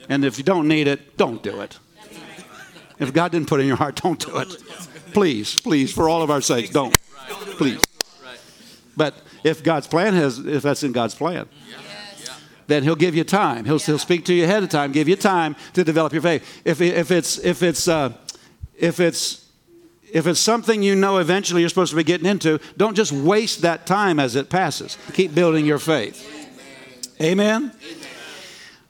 And 0.09 0.25
if 0.25 0.39
you 0.39 0.45
don't 0.45 0.69
need 0.69 0.89
it, 0.89 1.17
don't 1.17 1.43
do 1.43 1.61
it. 1.61 1.79
If 2.99 3.13
God 3.13 3.33
didn't 3.33 3.49
put 3.49 3.61
it 3.61 3.63
in 3.63 3.69
your 3.69 3.77
heart, 3.77 4.01
don't 4.03 4.19
do 4.19 4.39
it. 4.39 4.49
Please, 5.13 5.59
please, 5.61 5.93
for 5.93 6.09
all 6.09 6.23
of 6.23 6.31
our 6.31 6.41
sakes, 6.41 6.71
don't. 6.71 6.97
Please. 7.57 7.81
But 8.97 9.15
if 9.45 9.63
God's 9.63 9.87
plan 9.87 10.15
has, 10.15 10.39
if 10.39 10.63
that's 10.63 10.83
in 10.83 10.93
God's 10.93 11.15
plan, 11.15 11.49
then 12.73 12.83
He'll 12.83 12.97
give 12.97 13.15
you 13.15 13.25
time. 13.25 13.65
He'll, 13.65 13.79
he'll 13.79 13.99
speak 13.99 14.25
to 14.25 14.35
you 14.35 14.45
ahead 14.45 14.63
of 14.63 14.71
time, 14.71 14.93
give 14.93 15.09
you 15.09 15.17
time 15.17 15.55
to 15.75 15.85
develop 15.85 16.13
your 16.13 16.23
faith. 16.23 16.63
If, 16.65 16.81
if 16.81 17.11
it's 17.11 17.39
if 17.39 17.63
it's 17.63 17.87
uh, 17.87 18.15
if 18.79 18.99
it's 18.99 19.51
if 20.13 20.27
it's 20.27 20.41
something 20.41 20.83
you 20.83 20.95
know 20.95 21.19
eventually 21.19 21.61
you're 21.63 21.69
supposed 21.69 21.91
to 21.91 21.97
be 21.97 22.05
getting 22.05 22.27
into, 22.27 22.59
don't 22.77 22.97
just 22.97 23.13
waste 23.13 23.63
that 23.63 23.87
time 23.87 24.19
as 24.19 24.37
it 24.37 24.51
passes. 24.51 24.99
Keep 25.15 25.35
building 25.35 25.67
your 25.67 25.79
faith. 25.79 26.29
Amen. 27.21 27.73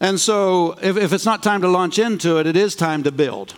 And 0.01 0.18
so, 0.18 0.72
if, 0.83 0.97
if 0.97 1.12
it's 1.12 1.24
not 1.24 1.45
time 1.45 1.61
to 1.62 1.68
launch 1.68 1.99
into 1.99 2.39
it, 2.39 2.47
it 2.47 2.57
is 2.57 2.74
time 2.74 3.05
to 3.05 3.12
build. 3.12 3.55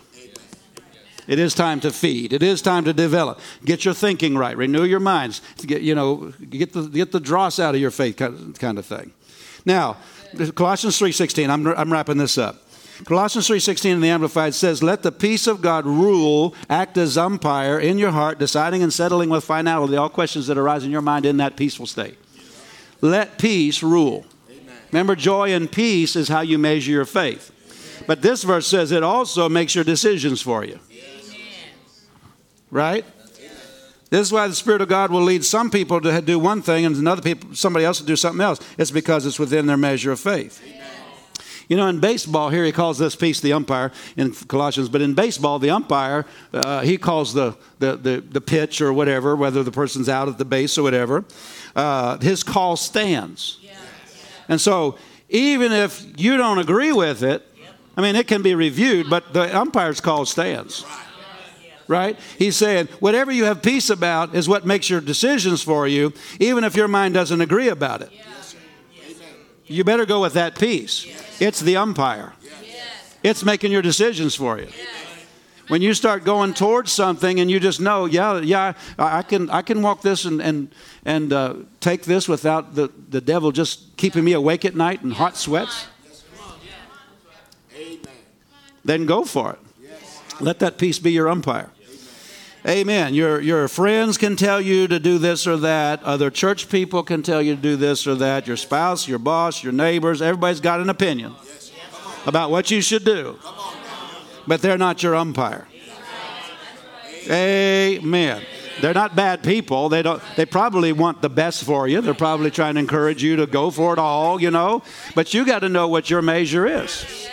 It 1.27 1.39
is 1.39 1.55
time 1.55 1.79
to 1.79 1.91
feed. 1.91 2.33
It 2.33 2.43
is 2.43 2.61
time 2.61 2.83
to 2.85 2.93
develop. 2.93 3.39
Get 3.63 3.83
your 3.83 3.95
thinking 3.95 4.37
right. 4.37 4.55
Renew 4.55 4.83
your 4.83 4.99
minds. 4.99 5.41
Get, 5.65 5.81
you 5.81 5.95
know, 5.95 6.33
get 6.49 6.73
the, 6.73 6.83
get 6.83 7.11
the 7.11 7.19
dross 7.19 7.57
out 7.59 7.73
of 7.73 7.81
your 7.81 7.89
faith 7.89 8.17
kind 8.17 8.57
kind 8.59 8.77
of 8.77 8.85
thing. 8.85 9.11
Now, 9.65 9.97
Colossians 10.55 10.99
3.16, 10.99 11.49
I'm, 11.49 11.67
I'm 11.67 11.91
wrapping 11.91 12.17
this 12.17 12.37
up. 12.37 12.61
Colossians 13.03 13.47
3.16 13.49 13.85
in 13.91 14.01
the 14.01 14.09
Amplified 14.09 14.53
says, 14.53 14.81
Let 14.81 15.03
the 15.03 15.11
peace 15.11 15.47
of 15.47 15.61
God 15.61 15.85
rule, 15.85 16.55
act 16.69 16.97
as 16.97 17.17
umpire 17.17 17.77
in 17.77 17.97
your 17.97 18.11
heart, 18.11 18.39
deciding 18.39 18.81
and 18.81 18.93
settling 18.93 19.29
with 19.29 19.43
finality 19.43 19.97
all 19.97 20.07
questions 20.07 20.47
that 20.47 20.57
arise 20.57 20.85
in 20.85 20.91
your 20.91 21.01
mind 21.01 21.25
in 21.25 21.37
that 21.37 21.57
peaceful 21.57 21.87
state. 21.87 22.17
Let 23.01 23.37
peace 23.37 23.83
rule. 23.83 24.25
Remember, 24.91 25.15
joy 25.15 25.53
and 25.53 25.69
peace 25.69 26.15
is 26.15 26.29
how 26.29 26.41
you 26.41 26.57
measure 26.57 26.91
your 26.91 27.05
faith. 27.05 27.51
But 28.07 28.21
this 28.21 28.43
verse 28.43 28.67
says 28.67 28.91
it 28.91 29.03
also 29.03 29.49
makes 29.49 29.75
your 29.75 29.83
decisions 29.83 30.41
for 30.41 30.63
you. 30.63 30.79
Right? 32.71 33.05
This 34.09 34.27
is 34.27 34.31
why 34.31 34.47
the 34.47 34.55
Spirit 34.55 34.81
of 34.81 34.87
God 34.87 35.11
will 35.11 35.21
lead 35.21 35.43
some 35.43 35.71
people 35.71 35.99
to 36.01 36.21
do 36.21 36.37
one 36.37 36.61
thing 36.61 36.85
and 36.85 36.95
another 36.95 37.21
people, 37.21 37.55
somebody 37.55 37.85
else 37.85 37.97
to 37.99 38.05
do 38.05 38.15
something 38.15 38.43
else. 38.43 38.59
It's 38.77 38.91
because 38.91 39.25
it's 39.25 39.39
within 39.39 39.65
their 39.65 39.77
measure 39.77 40.11
of 40.11 40.19
faith. 40.19 40.61
You 41.67 41.77
know, 41.77 41.87
in 41.87 41.99
baseball, 41.99 42.49
here 42.49 42.63
he 42.63 42.71
calls 42.71 42.99
this 42.99 43.15
peace 43.15 43.39
the 43.39 43.53
umpire 43.53 43.91
in 44.15 44.33
Colossians, 44.33 44.87
but 44.87 45.01
in 45.01 45.15
baseball, 45.15 45.57
the 45.57 45.71
umpire, 45.71 46.25
uh, 46.53 46.81
he 46.81 46.97
calls 46.97 47.33
the, 47.33 47.57
the, 47.79 47.95
the, 47.95 48.21
the, 48.21 48.41
pitch 48.41 48.81
or 48.81 48.93
whatever, 48.93 49.35
whether 49.35 49.63
the 49.63 49.71
person's 49.71 50.07
out 50.07 50.27
at 50.27 50.37
the 50.37 50.45
base 50.45 50.77
or 50.77 50.83
whatever, 50.83 51.25
uh, 51.75 52.19
his 52.19 52.43
call 52.43 52.75
stands. 52.75 53.57
And 54.47 54.61
so, 54.61 54.99
even 55.29 55.71
if 55.71 56.05
you 56.17 56.37
don't 56.37 56.59
agree 56.59 56.91
with 56.91 57.23
it, 57.23 57.43
I 57.97 58.01
mean, 58.01 58.15
it 58.15 58.27
can 58.27 58.43
be 58.43 58.53
reviewed, 58.53 59.09
but 59.09 59.33
the 59.33 59.57
umpire's 59.57 59.99
call 60.01 60.25
stands. 60.25 60.83
Right? 60.83 61.04
He's 62.37 62.55
saying, 62.55 62.87
whatever 62.99 63.31
you 63.31 63.45
have 63.45 63.61
peace 63.61 63.89
about 63.89 64.35
is 64.35 64.47
what 64.47 64.65
makes 64.65 64.89
your 64.89 65.01
decisions 65.01 65.61
for 65.61 65.87
you, 65.87 66.13
even 66.39 66.63
if 66.63 66.75
your 66.75 66.87
mind 66.87 67.13
doesn't 67.13 67.41
agree 67.41 67.69
about 67.69 68.01
it. 68.01 68.11
You 69.67 69.83
better 69.83 70.05
go 70.05 70.21
with 70.21 70.33
that 70.33 70.57
peace. 70.59 71.05
It's 71.39 71.59
the 71.59 71.77
umpire, 71.77 72.33
it's 73.23 73.43
making 73.43 73.71
your 73.71 73.81
decisions 73.81 74.35
for 74.35 74.59
you. 74.59 74.67
When 75.67 75.81
you 75.81 75.95
start 75.95 76.23
going 76.23 76.53
towards 76.53 76.91
something 76.91 77.39
and 77.39 77.49
you 77.49 77.59
just 77.59 77.81
know, 77.81 78.05
yeah, 78.05 78.39
yeah, 78.39 78.73
I 78.99 79.23
can, 79.23 79.49
I 79.49 79.63
can 79.63 79.81
walk 79.81 80.03
this 80.03 80.23
and, 80.25 80.39
and, 80.39 80.69
and 81.05 81.33
uh, 81.33 81.55
take 81.79 82.03
this 82.03 82.29
without 82.29 82.75
the, 82.75 82.91
the 83.09 83.19
devil 83.19 83.51
just 83.51 83.97
keeping 83.97 84.23
me 84.23 84.33
awake 84.33 84.63
at 84.63 84.75
night 84.75 85.01
in 85.01 85.09
hot 85.09 85.35
sweats, 85.35 85.87
then 88.83 89.07
go 89.07 89.25
for 89.25 89.53
it. 89.53 89.59
Let 90.39 90.59
that 90.59 90.77
peace 90.77 90.99
be 90.99 91.11
your 91.11 91.29
umpire. 91.29 91.71
Amen. 92.67 93.13
Your, 93.13 93.39
your 93.41 93.67
friends 93.67 94.17
can 94.17 94.35
tell 94.35 94.59
you 94.59 94.87
to 94.87 94.99
do 94.99 95.19
this 95.19 95.45
or 95.45 95.57
that. 95.57 96.01
Other 96.01 96.31
church 96.31 96.67
people 96.67 97.03
can 97.03 97.21
tell 97.21 97.39
you 97.39 97.55
to 97.55 97.61
do 97.61 97.75
this 97.75 98.07
or 98.07 98.15
that. 98.15 98.47
Your 98.47 98.57
spouse, 98.57 99.07
your 99.07 99.19
boss, 99.19 99.63
your 99.63 99.71
neighbors, 99.71 100.19
everybody's 100.19 100.61
got 100.61 100.79
an 100.79 100.89
opinion 100.89 101.35
about 102.25 102.49
what 102.49 102.71
you 102.71 102.81
should 102.81 103.05
do. 103.05 103.37
But 104.47 104.63
they're 104.63 104.79
not 104.79 105.03
your 105.03 105.15
umpire. 105.15 105.67
Amen. 107.29 108.41
They're 108.81 108.93
not 108.93 109.15
bad 109.15 109.43
people. 109.43 109.89
They 109.89 110.01
don't 110.01 110.21
they 110.35 110.45
probably 110.45 110.91
want 110.91 111.21
the 111.21 111.29
best 111.29 111.63
for 111.63 111.87
you. 111.87 112.01
They're 112.01 112.13
probably 112.13 112.51
trying 112.51 112.73
to 112.73 112.79
encourage 112.79 113.23
you 113.23 113.37
to 113.37 113.47
go 113.47 113.71
for 113.71 113.93
it 113.93 113.99
all, 113.99 114.41
you 114.41 114.51
know. 114.51 114.83
But 115.13 115.33
you 115.33 115.45
got 115.45 115.59
to 115.59 115.69
know 115.69 115.87
what 115.87 116.09
your 116.09 116.21
measure 116.21 116.65
is. 116.67 117.29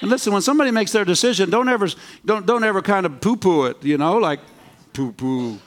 And 0.00 0.10
listen, 0.10 0.32
when 0.32 0.42
somebody 0.42 0.70
makes 0.70 0.92
their 0.92 1.04
decision, 1.04 1.50
don't 1.50 1.68
ever, 1.68 1.88
don't, 2.24 2.46
don't 2.46 2.64
ever 2.64 2.80
kind 2.80 3.04
of 3.04 3.20
poo 3.20 3.36
poo 3.36 3.66
it, 3.66 3.84
you 3.84 3.98
know, 3.98 4.16
like 4.16 4.40
poo 4.92 5.12
poo. 5.12 5.50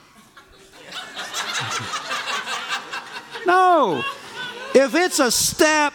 no. 3.46 4.04
If 4.74 4.94
it's 4.96 5.20
a 5.20 5.30
step, 5.30 5.94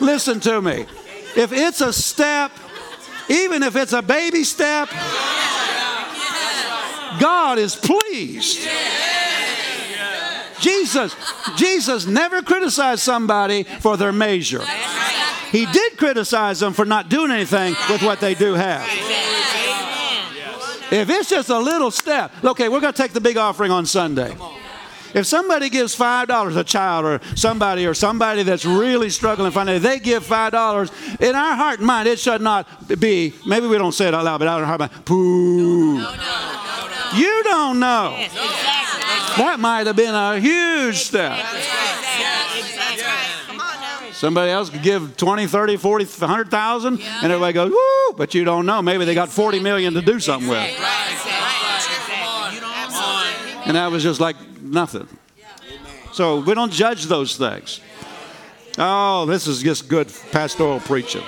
listen 0.00 0.40
to 0.40 0.60
me. 0.60 0.86
If 1.36 1.52
it's 1.52 1.80
a 1.80 1.92
step, 1.92 2.50
even 3.28 3.62
if 3.62 3.76
it's 3.76 3.92
a 3.92 4.02
baby 4.02 4.42
step, 4.42 4.88
God 7.20 7.58
is 7.58 7.76
pleased. 7.76 8.68
Jesus, 10.60 11.14
Jesus 11.56 12.06
never 12.06 12.42
criticized 12.42 13.02
somebody 13.02 13.62
for 13.62 13.96
their 13.96 14.12
measure. 14.12 14.62
He 15.50 15.66
did 15.66 15.96
criticize 15.96 16.60
them 16.60 16.72
for 16.72 16.84
not 16.84 17.08
doing 17.08 17.30
anything 17.30 17.74
with 17.90 18.02
what 18.02 18.20
they 18.20 18.34
do 18.34 18.54
have. 18.54 18.86
If 20.90 21.10
it's 21.10 21.28
just 21.28 21.50
a 21.50 21.58
little 21.58 21.90
step, 21.90 22.32
okay, 22.44 22.68
we're 22.68 22.80
going 22.80 22.92
to 22.94 23.02
take 23.02 23.12
the 23.12 23.20
big 23.20 23.36
offering 23.36 23.70
on 23.70 23.84
Sunday. 23.86 24.34
If 25.14 25.26
somebody 25.26 25.70
gives 25.70 25.94
five 25.94 26.28
dollars, 26.28 26.54
a 26.56 26.64
child 26.64 27.06
or 27.06 27.20
somebody 27.34 27.86
or 27.86 27.94
somebody 27.94 28.42
that's 28.42 28.66
really 28.66 29.08
struggling 29.08 29.50
financially, 29.52 29.78
they 29.78 29.98
give 29.98 30.24
five 30.24 30.52
dollars. 30.52 30.90
In 31.18 31.34
our 31.34 31.56
heart 31.56 31.78
and 31.78 31.86
mind, 31.86 32.08
it 32.08 32.18
should 32.18 32.42
not 32.42 32.66
be. 33.00 33.32
Maybe 33.46 33.66
we 33.66 33.78
don't 33.78 33.92
say 33.92 34.08
it 34.08 34.14
out 34.14 34.24
loud, 34.24 34.36
but 34.38 34.48
out 34.48 34.58
in 34.58 34.64
our 34.64 34.66
heart 34.78 34.82
and 34.82 34.90
mind, 34.92 35.04
poo. 35.06 35.94
No, 35.94 36.00
no, 36.00 36.14
no, 36.14 37.18
you 37.18 37.42
don't 37.44 37.80
know. 37.80 38.14
Yes, 38.18 38.32
exactly. 38.32 39.44
That 39.44 39.58
might 39.60 39.86
have 39.86 39.96
been 39.96 40.14
a 40.14 40.38
huge 40.40 40.96
step. 40.96 41.38
Somebody 44.18 44.50
else 44.50 44.68
could 44.68 44.82
give 44.82 45.16
20, 45.16 45.46
30, 45.46 45.76
40, 45.76 46.04
100,000 46.04 46.98
yeah. 46.98 47.20
and 47.22 47.32
everybody 47.32 47.52
goes, 47.52 47.70
woo, 47.70 48.16
but 48.16 48.34
you 48.34 48.42
don't 48.42 48.66
know. 48.66 48.82
Maybe 48.82 49.04
they 49.04 49.14
got 49.14 49.28
40 49.28 49.60
million 49.60 49.94
to 49.94 50.02
do 50.02 50.18
something 50.18 50.50
with. 50.50 50.58
And 53.64 53.76
that 53.76 53.88
was 53.92 54.02
just 54.02 54.18
like 54.18 54.34
nothing. 54.60 55.06
So 56.10 56.40
we 56.40 56.54
don't 56.54 56.72
judge 56.72 57.04
those 57.04 57.36
things. 57.36 57.80
Oh, 58.76 59.24
this 59.26 59.46
is 59.46 59.62
just 59.62 59.86
good 59.86 60.12
pastoral 60.32 60.80
preaching. 60.80 61.22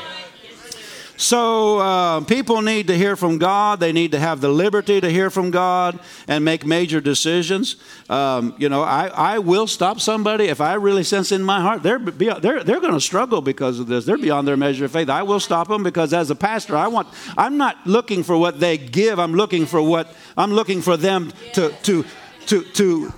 So 1.20 1.78
uh, 1.78 2.20
people 2.22 2.62
need 2.62 2.86
to 2.86 2.96
hear 2.96 3.14
from 3.14 3.36
God. 3.36 3.78
They 3.78 3.92
need 3.92 4.12
to 4.12 4.18
have 4.18 4.40
the 4.40 4.48
liberty 4.48 5.02
to 5.02 5.10
hear 5.10 5.28
from 5.28 5.50
God 5.50 6.00
and 6.26 6.42
make 6.42 6.64
major 6.64 6.98
decisions. 6.98 7.76
Um, 8.08 8.54
you 8.56 8.70
know, 8.70 8.82
I, 8.82 9.08
I 9.08 9.38
will 9.38 9.66
stop 9.66 10.00
somebody 10.00 10.46
if 10.46 10.62
I 10.62 10.74
really 10.74 11.04
sense 11.04 11.30
in 11.30 11.42
my 11.42 11.60
heart 11.60 11.82
they're 11.82 11.98
they're 11.98 12.64
they're 12.64 12.80
going 12.80 12.94
to 12.94 13.00
struggle 13.02 13.42
because 13.42 13.78
of 13.78 13.86
this. 13.86 14.06
They're 14.06 14.16
beyond 14.16 14.48
their 14.48 14.56
measure 14.56 14.86
of 14.86 14.92
faith. 14.92 15.10
I 15.10 15.22
will 15.22 15.40
stop 15.40 15.68
them 15.68 15.82
because 15.82 16.14
as 16.14 16.30
a 16.30 16.34
pastor, 16.34 16.74
I 16.74 16.88
want. 16.88 17.06
I'm 17.36 17.58
not 17.58 17.76
looking 17.86 18.22
for 18.22 18.38
what 18.38 18.58
they 18.58 18.78
give. 18.78 19.18
I'm 19.18 19.34
looking 19.34 19.66
for 19.66 19.82
what 19.82 20.10
I'm 20.38 20.52
looking 20.52 20.80
for 20.80 20.96
them 20.96 21.34
to 21.52 21.68
to 21.82 22.06
to 22.46 22.62
to 22.62 23.12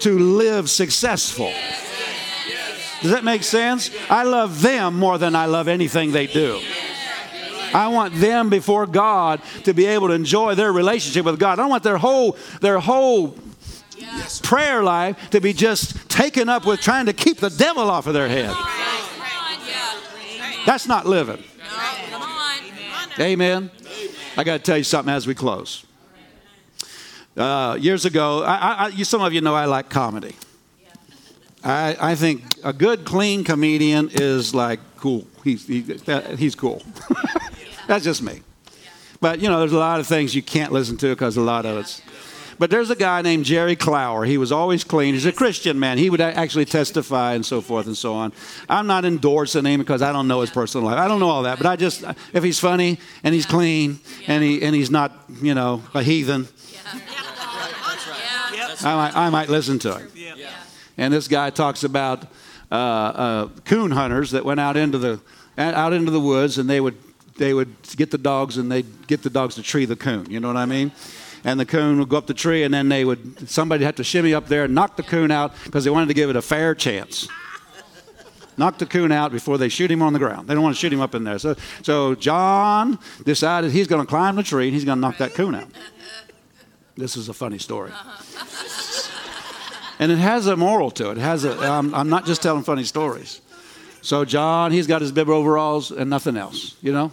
to 0.00 0.18
live 0.18 0.68
successful. 0.68 1.50
Does 3.00 3.12
that 3.12 3.24
make 3.24 3.44
sense? 3.44 3.90
I 4.10 4.24
love 4.24 4.60
them 4.60 4.98
more 4.98 5.16
than 5.16 5.34
I 5.34 5.46
love 5.46 5.68
anything 5.68 6.12
they 6.12 6.26
do. 6.26 6.60
I 7.76 7.88
want 7.88 8.14
them 8.14 8.48
before 8.48 8.86
God 8.86 9.42
to 9.64 9.74
be 9.74 9.84
able 9.84 10.08
to 10.08 10.14
enjoy 10.14 10.54
their 10.54 10.72
relationship 10.72 11.26
with 11.26 11.38
God. 11.38 11.58
I 11.58 11.62
don't 11.62 11.68
want 11.68 11.82
their 11.82 11.98
whole 11.98 12.38
their 12.62 12.78
whole 12.78 13.36
yes. 13.98 14.40
prayer 14.40 14.82
life 14.82 15.28
to 15.30 15.42
be 15.42 15.52
just 15.52 16.08
taken 16.08 16.48
up 16.48 16.64
with 16.64 16.80
trying 16.80 17.04
to 17.04 17.12
keep 17.12 17.36
the 17.36 17.50
devil 17.50 17.90
off 17.90 18.06
of 18.06 18.14
their 18.14 18.28
head. 18.28 18.54
That's 20.64 20.88
not 20.88 21.04
living. 21.04 21.44
Amen. 23.20 23.70
I 24.38 24.44
got 24.44 24.56
to 24.56 24.62
tell 24.62 24.78
you 24.78 24.84
something 24.84 25.12
as 25.12 25.26
we 25.26 25.34
close. 25.34 25.84
Uh, 27.36 27.76
years 27.78 28.06
ago, 28.06 28.42
I, 28.42 28.56
I, 28.56 28.88
you, 28.88 29.04
some 29.04 29.20
of 29.20 29.34
you 29.34 29.42
know 29.42 29.54
I 29.54 29.66
like 29.66 29.90
comedy. 29.90 30.34
I, 31.62 31.96
I, 32.00 32.14
think 32.14 32.42
a 32.64 32.72
good, 32.72 33.04
clean 33.04 33.44
comedian 33.44 34.08
is 34.12 34.54
like 34.54 34.80
cool. 34.96 35.26
He's, 35.44 35.66
he, 35.66 35.82
he's 36.36 36.54
cool. 36.54 36.82
That's 37.86 38.04
just 38.04 38.22
me. 38.22 38.42
But, 39.20 39.40
you 39.40 39.48
know, 39.48 39.60
there's 39.60 39.72
a 39.72 39.78
lot 39.78 40.00
of 40.00 40.06
things 40.06 40.34
you 40.34 40.42
can't 40.42 40.72
listen 40.72 40.96
to 40.98 41.08
because 41.08 41.36
a 41.36 41.40
lot 41.40 41.64
of 41.64 41.78
it's. 41.78 42.02
But 42.58 42.70
there's 42.70 42.90
a 42.90 42.96
guy 42.96 43.20
named 43.20 43.44
Jerry 43.44 43.76
Clower. 43.76 44.24
He 44.24 44.38
was 44.38 44.50
always 44.50 44.82
clean. 44.82 45.12
He's 45.12 45.26
a 45.26 45.32
Christian 45.32 45.78
man. 45.78 45.98
He 45.98 46.08
would 46.08 46.22
actually 46.22 46.64
testify 46.64 47.34
and 47.34 47.44
so 47.44 47.60
forth 47.60 47.86
and 47.86 47.96
so 47.96 48.14
on. 48.14 48.32
I'm 48.68 48.86
not 48.86 49.04
endorsing 49.04 49.66
him 49.66 49.80
because 49.80 50.00
I 50.00 50.10
don't 50.10 50.26
know 50.26 50.40
his 50.40 50.50
personal 50.50 50.86
life. 50.86 50.98
I 50.98 51.06
don't 51.06 51.20
know 51.20 51.28
all 51.28 51.42
that. 51.42 51.58
But 51.58 51.66
I 51.66 51.76
just, 51.76 52.02
if 52.32 52.42
he's 52.42 52.58
funny 52.58 52.98
and 53.22 53.34
he's 53.34 53.44
clean 53.44 54.00
and, 54.26 54.42
he, 54.42 54.62
and 54.62 54.74
he's 54.74 54.90
not, 54.90 55.12
you 55.42 55.54
know, 55.54 55.82
a 55.92 56.02
heathen, 56.02 56.48
I 58.82 58.94
might, 58.94 59.16
I 59.16 59.30
might 59.30 59.48
listen 59.48 59.78
to 59.80 59.98
him. 59.98 60.08
And 60.96 61.12
this 61.12 61.28
guy 61.28 61.50
talks 61.50 61.84
about 61.84 62.24
uh, 62.70 62.74
uh, 62.74 63.48
coon 63.64 63.90
hunters 63.90 64.30
that 64.30 64.44
went 64.44 64.60
out 64.60 64.76
into 64.76 64.98
the 64.98 65.20
out 65.58 65.94
into 65.94 66.10
the 66.10 66.20
woods 66.20 66.58
and 66.58 66.68
they 66.68 66.80
would 66.80 66.96
they 67.38 67.54
would 67.54 67.74
get 67.96 68.10
the 68.10 68.18
dogs 68.18 68.56
and 68.56 68.70
they'd 68.70 69.06
get 69.06 69.22
the 69.22 69.30
dogs 69.30 69.54
to 69.56 69.62
tree 69.62 69.84
the 69.84 69.96
coon. 69.96 70.30
You 70.30 70.40
know 70.40 70.48
what 70.48 70.56
I 70.56 70.66
mean? 70.66 70.92
And 71.44 71.60
the 71.60 71.66
coon 71.66 71.98
would 71.98 72.08
go 72.08 72.16
up 72.16 72.26
the 72.26 72.34
tree, 72.34 72.64
and 72.64 72.74
then 72.74 72.88
they 72.88 73.04
would 73.04 73.48
somebody 73.48 73.84
had 73.84 73.96
to 73.98 74.04
shimmy 74.04 74.34
up 74.34 74.46
there 74.46 74.64
and 74.64 74.74
knock 74.74 74.96
the 74.96 75.02
coon 75.02 75.30
out 75.30 75.52
because 75.64 75.84
they 75.84 75.90
wanted 75.90 76.08
to 76.08 76.14
give 76.14 76.28
it 76.28 76.36
a 76.36 76.42
fair 76.42 76.74
chance. 76.74 77.28
knock 78.56 78.78
the 78.78 78.86
coon 78.86 79.12
out 79.12 79.32
before 79.32 79.58
they 79.58 79.68
shoot 79.68 79.90
him 79.90 80.02
on 80.02 80.12
the 80.12 80.18
ground. 80.18 80.48
They 80.48 80.54
don't 80.54 80.62
want 80.62 80.74
to 80.74 80.80
shoot 80.80 80.92
him 80.92 81.00
up 81.00 81.14
in 81.14 81.24
there. 81.24 81.38
So, 81.38 81.54
so 81.82 82.14
John 82.14 82.98
decided 83.24 83.70
he's 83.70 83.86
going 83.86 84.04
to 84.04 84.08
climb 84.08 84.36
the 84.36 84.42
tree 84.42 84.66
and 84.66 84.74
he's 84.74 84.84
going 84.84 84.96
to 84.96 85.00
knock 85.00 85.18
that 85.18 85.34
coon 85.34 85.54
out. 85.54 85.68
This 86.96 87.16
is 87.16 87.28
a 87.28 87.34
funny 87.34 87.58
story. 87.58 87.92
And 89.98 90.10
it 90.12 90.18
has 90.18 90.46
a 90.46 90.56
moral 90.56 90.90
to 90.92 91.10
it. 91.10 91.18
it 91.18 91.20
has 91.20 91.44
a, 91.44 91.56
I'm, 91.58 91.94
I'm 91.94 92.08
not 92.08 92.26
just 92.26 92.42
telling 92.42 92.62
funny 92.62 92.84
stories. 92.84 93.40
So 94.02 94.24
John, 94.24 94.72
he's 94.72 94.86
got 94.86 95.00
his 95.00 95.12
bib 95.12 95.28
overalls 95.28 95.90
and 95.90 96.08
nothing 96.08 96.36
else, 96.36 96.76
you 96.80 96.92
know? 96.92 97.12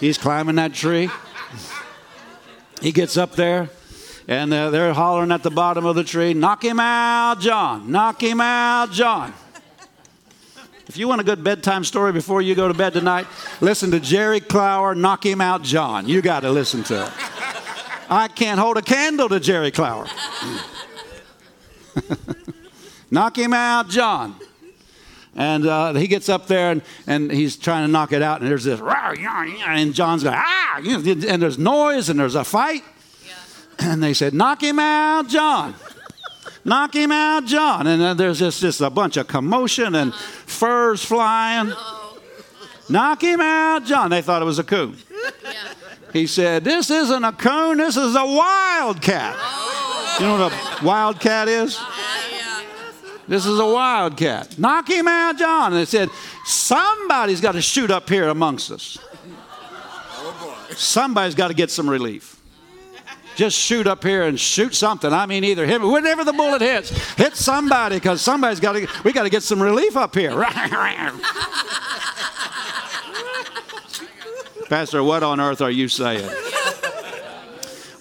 He's 0.00 0.18
climbing 0.18 0.56
that 0.56 0.74
tree. 0.74 1.10
He 2.82 2.92
gets 2.92 3.16
up 3.16 3.36
there, 3.36 3.70
and 4.28 4.52
uh, 4.52 4.70
they're 4.70 4.92
hollering 4.92 5.32
at 5.32 5.42
the 5.42 5.50
bottom 5.50 5.86
of 5.86 5.96
the 5.96 6.04
tree, 6.04 6.34
Knock 6.34 6.64
him 6.64 6.78
out, 6.78 7.40
John. 7.40 7.90
Knock 7.90 8.22
him 8.22 8.40
out, 8.40 8.92
John. 8.92 9.32
If 10.88 10.96
you 10.96 11.08
want 11.08 11.20
a 11.20 11.24
good 11.24 11.42
bedtime 11.42 11.82
story 11.82 12.12
before 12.12 12.42
you 12.42 12.54
go 12.54 12.68
to 12.68 12.74
bed 12.74 12.92
tonight, 12.92 13.26
listen 13.60 13.90
to 13.90 13.98
Jerry 13.98 14.38
Clower, 14.38 14.94
Knock 14.94 15.26
Him 15.26 15.40
Out 15.40 15.62
John. 15.62 16.08
You 16.08 16.22
got 16.22 16.40
to 16.40 16.50
listen 16.50 16.84
to 16.84 17.06
it. 17.06 17.12
I 18.08 18.28
can't 18.28 18.60
hold 18.60 18.76
a 18.76 18.82
candle 18.82 19.28
to 19.30 19.40
Jerry 19.40 19.72
Clower. 19.72 20.06
knock 23.10 23.36
him 23.36 23.52
out, 23.52 23.88
John. 23.88 24.36
And 25.36 25.66
uh, 25.66 25.92
he 25.92 26.08
gets 26.08 26.30
up 26.30 26.46
there 26.46 26.70
and, 26.70 26.82
and 27.06 27.30
he's 27.30 27.56
trying 27.56 27.86
to 27.86 27.92
knock 27.92 28.12
it 28.12 28.22
out, 28.22 28.40
and 28.40 28.50
there's 28.50 28.64
this, 28.64 28.80
and 28.80 29.94
John's 29.94 30.24
going, 30.24 30.34
ah, 30.36 30.78
and 30.78 31.42
there's 31.42 31.58
noise 31.58 32.08
and 32.08 32.18
there's 32.18 32.34
a 32.34 32.44
fight. 32.44 32.82
Yeah. 33.26 33.34
And 33.78 34.02
they 34.02 34.14
said, 34.14 34.32
knock 34.32 34.62
him 34.62 34.78
out, 34.78 35.28
John. 35.28 35.74
knock 36.64 36.94
him 36.94 37.12
out, 37.12 37.44
John. 37.44 37.86
And 37.86 38.00
then 38.00 38.16
there's 38.16 38.38
just, 38.38 38.62
just 38.62 38.80
a 38.80 38.88
bunch 38.88 39.18
of 39.18 39.26
commotion 39.28 39.94
and 39.94 40.12
uh-huh. 40.12 40.42
furs 40.46 41.04
flying. 41.04 41.70
Uh-oh. 41.70 42.18
Knock 42.88 43.22
him 43.22 43.40
out, 43.42 43.84
John. 43.84 44.10
They 44.10 44.22
thought 44.22 44.40
it 44.40 44.46
was 44.46 44.58
a 44.58 44.64
coon. 44.64 44.96
Yeah. 45.44 45.52
He 46.12 46.26
said, 46.26 46.64
This 46.64 46.88
isn't 46.88 47.24
a 47.24 47.32
coon, 47.32 47.76
this 47.76 47.96
is 47.96 48.14
a 48.14 48.24
wildcat. 48.24 49.36
Oh. 49.36 50.16
You 50.18 50.26
know 50.26 50.44
what 50.44 50.52
a 50.52 50.84
wildcat 50.84 51.48
is? 51.48 51.78
This 53.28 53.44
is 53.44 53.58
a 53.58 53.66
wildcat. 53.66 54.58
Knock 54.58 54.88
him 54.88 55.08
out, 55.08 55.36
John. 55.36 55.72
And 55.72 55.80
they 55.80 55.84
said, 55.84 56.10
Somebody's 56.44 57.40
got 57.40 57.52
to 57.52 57.62
shoot 57.62 57.90
up 57.90 58.08
here 58.08 58.28
amongst 58.28 58.70
us. 58.70 58.98
Somebody's 60.70 61.34
got 61.34 61.48
to 61.48 61.54
get 61.54 61.70
some 61.70 61.88
relief. 61.88 62.40
Just 63.34 63.58
shoot 63.58 63.86
up 63.86 64.02
here 64.02 64.22
and 64.22 64.40
shoot 64.40 64.74
something. 64.74 65.12
I 65.12 65.26
mean, 65.26 65.44
either 65.44 65.66
hit 65.66 65.82
whenever 65.82 66.24
the 66.24 66.32
bullet 66.32 66.62
hits, 66.62 66.90
hit 67.16 67.36
somebody 67.36 67.96
because 67.96 68.22
somebody's 68.22 68.60
got 68.60 68.72
to. 68.72 68.88
We 69.04 69.12
got 69.12 69.24
to 69.24 69.30
get 69.30 69.42
some 69.42 69.62
relief 69.62 69.96
up 69.96 70.14
here. 70.14 70.30
Pastor, 74.68 75.02
what 75.02 75.22
on 75.22 75.38
earth 75.38 75.60
are 75.60 75.70
you 75.70 75.88
saying? 75.88 76.28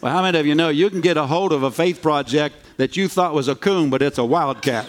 Well, 0.02 0.14
how 0.14 0.22
many 0.22 0.38
of 0.38 0.46
you 0.46 0.56
know 0.56 0.70
you 0.70 0.90
can 0.90 1.02
get 1.02 1.18
a 1.18 1.26
hold 1.26 1.52
of 1.52 1.64
a 1.64 1.72
faith 1.72 2.02
project 2.02 2.56
that 2.78 2.98
you 2.98 3.08
thought 3.08 3.34
was 3.34 3.48
a 3.48 3.56
coon, 3.56 3.90
but 3.90 4.02
it's 4.02 4.18
a 4.18 4.26
wildcat? 4.26 4.86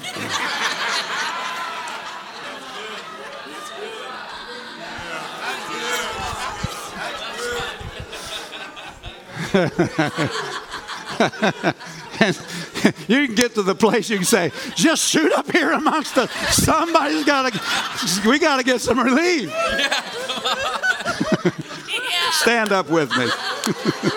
you 13.09 13.27
can 13.27 13.35
get 13.35 13.55
to 13.55 13.63
the 13.63 13.75
place 13.75 14.11
you 14.11 14.17
can 14.17 14.27
say, 14.27 14.53
just 14.75 15.03
shoot 15.03 15.33
up 15.33 15.51
here 15.51 15.73
amongst 15.73 16.19
us. 16.19 16.31
Somebody's 16.55 17.25
got 17.25 17.53
to, 17.53 18.29
we 18.29 18.39
got 18.39 18.59
to 18.59 18.65
get 18.65 18.81
some 18.81 18.99
relief. 18.99 19.51
Stand 22.33 22.73
up 22.73 22.91
with 22.91 23.11
me. 23.17 23.29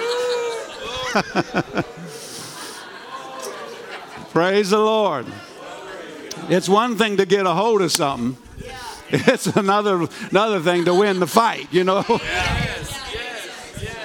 Praise 4.31 4.69
the 4.69 4.79
Lord. 4.79 5.25
It's 6.49 6.69
one 6.69 6.97
thing 6.97 7.17
to 7.17 7.25
get 7.25 7.45
a 7.45 7.53
hold 7.53 7.81
of 7.81 7.91
something. 7.91 8.37
It's 9.11 9.47
another 9.47 10.07
another 10.29 10.59
thing 10.59 10.85
to 10.85 10.93
win 10.93 11.19
the 11.19 11.25
fight, 11.25 11.67
you 11.71 11.83
know. 11.83 12.05
Yes, 12.07 13.01
yes, 13.11 13.81
yes. 13.81 13.97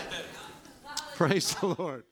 Praise 1.15 1.55
the 1.57 1.77
Lord. 1.79 2.05